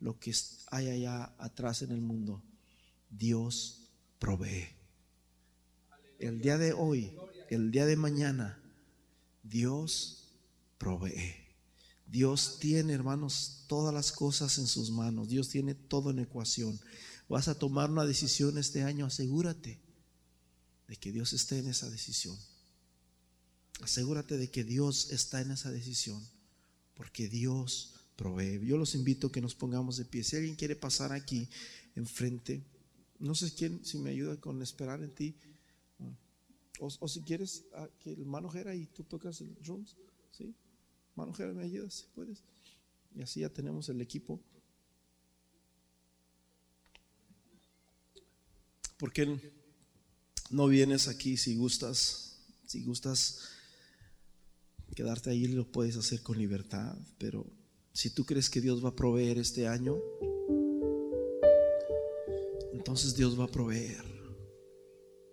lo 0.00 0.18
que 0.18 0.34
hay 0.70 0.88
allá 0.88 1.32
atrás 1.38 1.82
en 1.82 1.92
el 1.92 2.00
mundo, 2.00 2.42
Dios 3.10 3.90
provee. 4.18 4.68
El 6.18 6.40
día 6.40 6.58
de 6.58 6.72
hoy, 6.72 7.16
el 7.50 7.70
día 7.70 7.86
de 7.86 7.96
mañana, 7.96 8.60
Dios 9.42 10.24
provee. 10.78 11.34
Dios 12.06 12.58
tiene, 12.60 12.92
hermanos, 12.92 13.64
todas 13.68 13.94
las 13.94 14.12
cosas 14.12 14.58
en 14.58 14.66
sus 14.66 14.90
manos. 14.90 15.28
Dios 15.28 15.48
tiene 15.48 15.74
todo 15.74 16.10
en 16.10 16.18
ecuación. 16.18 16.78
Vas 17.32 17.48
a 17.48 17.58
tomar 17.58 17.90
una 17.90 18.04
decisión 18.04 18.58
este 18.58 18.82
año, 18.82 19.06
asegúrate 19.06 19.80
de 20.86 20.96
que 20.96 21.12
Dios 21.12 21.32
esté 21.32 21.60
en 21.60 21.68
esa 21.68 21.88
decisión. 21.88 22.36
Asegúrate 23.80 24.36
de 24.36 24.50
que 24.50 24.64
Dios 24.64 25.10
está 25.12 25.40
en 25.40 25.50
esa 25.50 25.72
decisión, 25.72 26.22
porque 26.94 27.30
Dios 27.30 27.94
provee. 28.16 28.60
Yo 28.66 28.76
los 28.76 28.94
invito 28.94 29.28
a 29.28 29.32
que 29.32 29.40
nos 29.40 29.54
pongamos 29.54 29.96
de 29.96 30.04
pie. 30.04 30.22
Si 30.24 30.36
alguien 30.36 30.56
quiere 30.56 30.76
pasar 30.76 31.10
aquí 31.12 31.48
enfrente, 31.96 32.62
no 33.18 33.34
sé 33.34 33.50
quién, 33.54 33.82
si 33.82 33.96
me 33.96 34.10
ayuda 34.10 34.38
con 34.38 34.60
esperar 34.60 35.02
en 35.02 35.14
ti, 35.14 35.34
o, 36.80 37.08
si 37.08 37.22
quieres 37.22 37.64
ah, 37.72 37.88
que 37.98 38.12
el 38.12 38.20
hermano 38.20 38.50
Jera 38.50 38.74
y 38.74 38.84
tú 38.88 39.04
tocas 39.04 39.40
el 39.40 39.54
drums, 39.62 39.96
¿sí? 40.32 40.54
Mano 41.16 41.32
Jera, 41.32 41.54
¿me 41.54 41.62
ayudas? 41.62 41.94
Si 41.94 42.04
puedes. 42.14 42.42
Y 43.14 43.22
así 43.22 43.40
ya 43.40 43.48
tenemos 43.48 43.88
el 43.88 44.02
equipo. 44.02 44.38
¿Por 49.02 49.12
qué 49.12 49.36
no 50.50 50.68
vienes 50.68 51.08
aquí 51.08 51.36
si 51.36 51.56
gustas? 51.56 52.36
Si 52.68 52.84
gustas 52.84 53.40
quedarte 54.94 55.30
ahí, 55.30 55.48
lo 55.48 55.66
puedes 55.66 55.96
hacer 55.96 56.22
con 56.22 56.38
libertad, 56.38 56.96
pero 57.18 57.44
si 57.92 58.10
tú 58.10 58.24
crees 58.24 58.48
que 58.48 58.60
Dios 58.60 58.84
va 58.84 58.90
a 58.90 58.94
proveer 58.94 59.38
este 59.38 59.66
año, 59.66 59.96
entonces 62.72 63.16
Dios 63.16 63.36
va 63.36 63.46
a 63.46 63.50
proveer. 63.50 64.04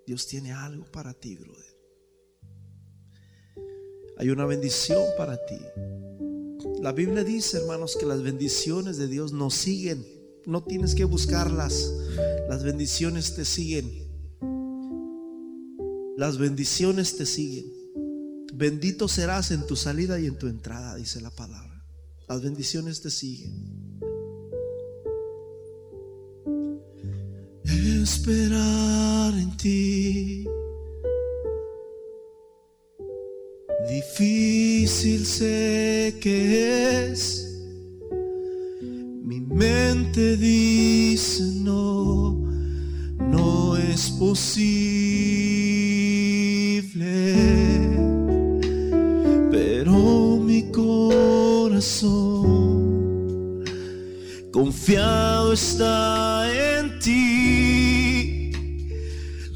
Dios 0.07 0.25
tiene 0.25 0.51
algo 0.51 0.85
para 0.85 1.13
ti, 1.13 1.35
brother. 1.35 1.77
Hay 4.17 4.31
una 4.31 4.47
bendición 4.47 5.03
para 5.15 5.37
ti. 5.45 5.59
La 6.81 6.91
Biblia 6.91 7.23
dice, 7.23 7.57
hermanos, 7.57 7.97
que 7.99 8.07
las 8.07 8.23
bendiciones 8.23 8.97
de 8.97 9.07
Dios 9.07 9.31
nos 9.31 9.53
siguen. 9.53 10.03
No 10.47 10.63
tienes 10.63 10.95
que 10.95 11.05
buscarlas. 11.05 11.93
Las 12.49 12.63
bendiciones 12.63 13.35
te 13.35 13.45
siguen. 13.45 14.09
Las 16.17 16.37
bendiciones 16.37 17.17
te 17.17 17.25
siguen. 17.25 17.65
Bendito 18.53 19.07
serás 19.07 19.51
en 19.51 19.65
tu 19.65 19.75
salida 19.75 20.19
y 20.19 20.25
en 20.25 20.37
tu 20.37 20.47
entrada, 20.47 20.95
dice 20.95 21.21
la 21.21 21.29
palabra. 21.29 21.85
Las 22.27 22.41
bendiciones 22.41 23.01
te 23.01 23.09
siguen. 23.09 23.99
Esperar 28.03 29.33
en 29.33 29.55
ti. 29.57 30.45
Difícil 33.87 35.25
sé 35.25 36.17
que 36.19 37.11
es. 37.11 37.48
Mente 39.59 40.37
dice 40.37 41.43
no, 41.57 42.31
no 43.19 43.75
es 43.75 44.09
posible. 44.11 44.39
Pero 49.51 50.37
mi 50.37 50.71
corazón 50.71 52.05
confiado 54.49 55.51
está 55.51 56.47
en 56.77 56.97
ti. 56.99 58.53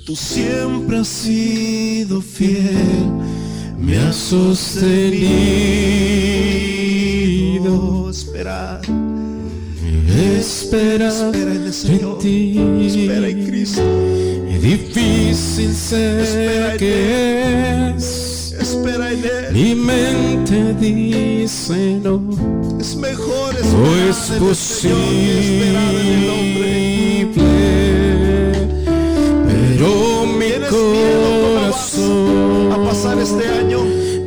Tú 0.05 0.17
siempre 0.17 0.97
has 0.97 1.07
sido 1.07 2.21
fiel, 2.21 3.09
me 3.79 3.97
has 3.99 4.17
sostenido. 4.17 5.63
Esperar, 8.09 8.81
Espera, 10.23 11.09
Espera 11.09 11.53
en 11.53 11.63
el 11.63 11.73
Señor. 11.73 12.13
en 12.13 12.19
ti. 12.19 12.37
Espera 12.87 13.27
en 13.29 13.45
Cristo. 13.47 13.81
Y 14.49 14.55
difícil 14.57 15.73
sé 15.73 16.75
que 16.79 17.93
es. 17.95 18.53
Espera 18.59 19.11
en 19.11 19.19
Él. 19.19 19.53
Mi 19.53 19.75
mente 19.75 20.73
dice 20.79 21.99
no. 22.03 22.21
Es 22.79 22.95
mejor 22.95 23.53
No 23.53 23.59
esperar 23.59 24.09
es 24.09 24.29
en 24.29 24.43
el 24.47 24.55
Señor 24.55 24.97
que 25.09 25.39
esperar 25.39 25.95
en 25.95 26.07
el 26.07 26.29
hombre. 26.29 26.73
pero 29.47 30.25
mi 30.25 30.45
¿Tienes 30.45 30.71
miedo 30.71 31.53
corazón 31.53 32.71
a 32.71 32.77
pasar 32.89 33.19
este 33.19 33.47
año? 33.47 33.79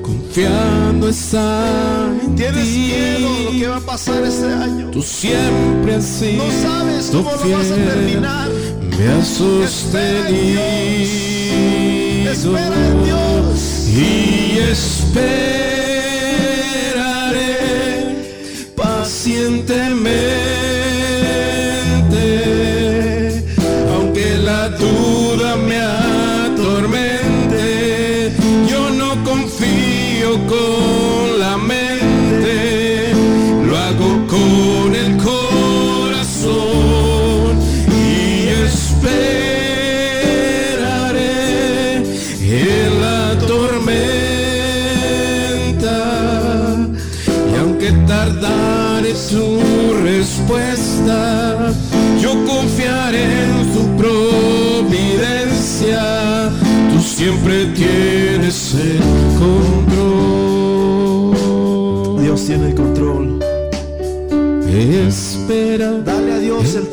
confiando 0.02 1.08
está 1.08 2.08
en 2.22 2.34
¿Tienes 2.36 2.64
ti. 2.64 2.78
miedo 2.78 3.28
lo 3.44 3.50
que 3.58 3.66
va 3.68 3.76
a 3.76 3.80
pasar 3.96 4.24
este 4.24 4.44
año? 4.52 4.90
Tú 4.90 5.00
siempre 5.00 5.94
has 5.94 6.04
sido 6.04 6.44
No 6.44 6.50
sabes 6.50 7.08
cómo 7.10 7.30
lo 7.30 7.56
vas 7.56 7.70
a 7.70 7.76
terminar. 7.76 8.50
Me 8.90 9.08
has 9.08 9.26
sostenido 9.26 10.60
Espera 12.30 12.76
en 12.88 13.04
Dios. 13.04 13.88
y 13.88 14.58
esperaré 14.70 15.96
pacientemente, 18.76 20.45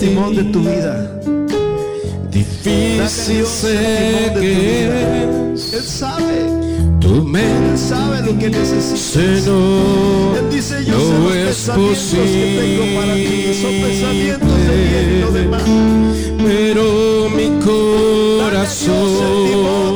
timón 0.03 0.35
de 0.35 0.43
tu 0.43 0.59
vida. 0.59 1.09
difícil 2.29 3.45
sé 3.45 4.31
que 4.33 4.39
vida. 4.39 4.99
Él 5.77 5.83
sabe. 5.83 6.45
tu 6.99 7.15
Él 7.15 7.23
mente 7.23 7.77
sabe 7.77 8.21
lo 8.21 8.37
que 8.37 8.49
necesitas. 8.49 8.99
Seno, 8.99 10.35
Él 10.37 10.49
dice, 10.51 10.83
yo 10.85 10.93
sé 10.97 10.97
no 10.97 11.19
los 11.19 11.35
es 11.35 11.69
pensamientos 11.69 12.25
que 12.33 12.45
tengo 12.59 12.83
para 12.99 13.13
ti. 13.15 13.53
Son 13.61 13.73
pensamientos 13.87 14.57
de 14.67 14.75
bien 14.89 15.07
y 15.09 15.11
no 15.21 15.29
de 15.31 15.43
mal. 15.47 15.63
pero 16.45 16.85
mi 17.37 17.45
timón 17.45 17.59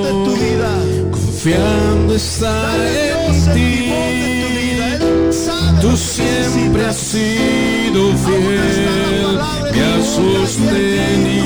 de 0.03 0.10
tu 0.26 0.32
corazón 0.32 0.34
vida. 0.39 0.72
confiando 1.12 2.12
está 2.16 2.55
en 3.28 3.38
ti. 3.53 3.68
Tú 5.82 5.95
siempre 5.95 6.86
has 6.86 6.97
sido 6.97 8.14
fiel, 8.18 8.86
palabra 10.18 11.36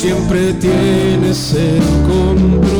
siempre 0.00 0.54
tienes 0.54 1.52
el 1.52 1.82
control 2.08 2.79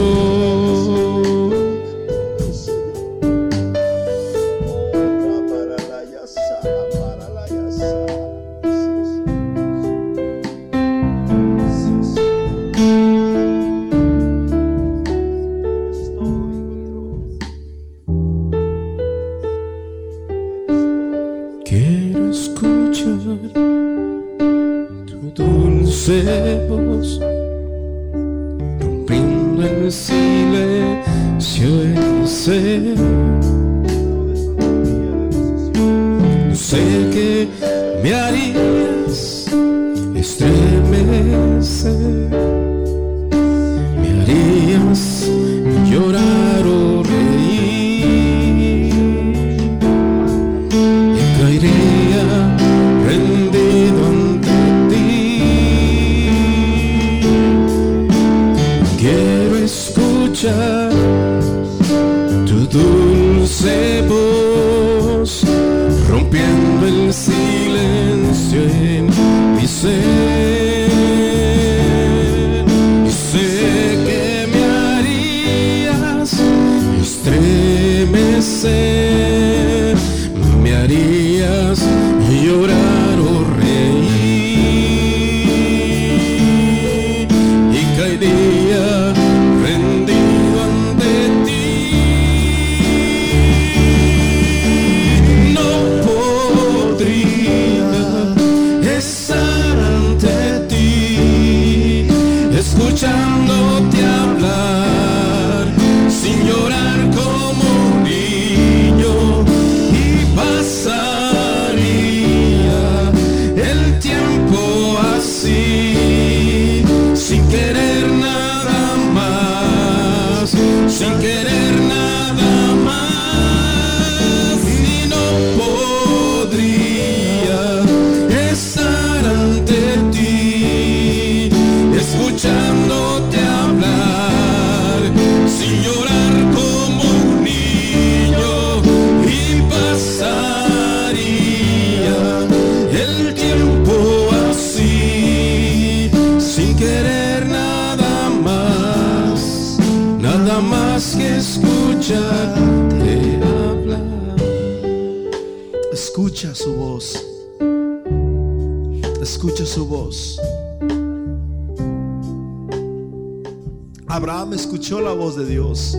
la 164.98 165.12
voz 165.12 165.36
de 165.36 165.46
Dios. 165.46 165.96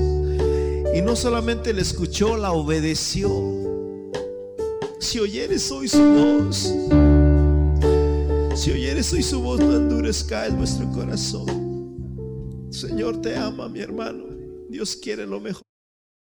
Y 0.94 1.02
no 1.02 1.16
solamente 1.16 1.72
le 1.72 1.82
escuchó, 1.82 2.36
la 2.36 2.52
obedeció. 2.52 3.30
Si 5.00 5.20
oyeres 5.20 5.72
hoy 5.72 5.88
su 5.88 6.04
voz, 6.04 6.74
si 8.56 8.72
oyeres 8.72 9.14
hoy 9.14 9.24
su 9.24 9.42
voz, 9.42 9.62
no 9.62 9.78
endurezca 9.78 10.48
en 10.48 10.58
nuestro 10.58 10.92
corazón. 10.92 12.68
Señor 12.70 13.22
te 13.22 13.38
ama, 13.38 13.70
mi 13.70 13.80
hermano. 13.80 14.26
Dios 14.68 14.98
quiere 14.98 15.26
lo 15.26 15.40
mejor. 15.40 15.71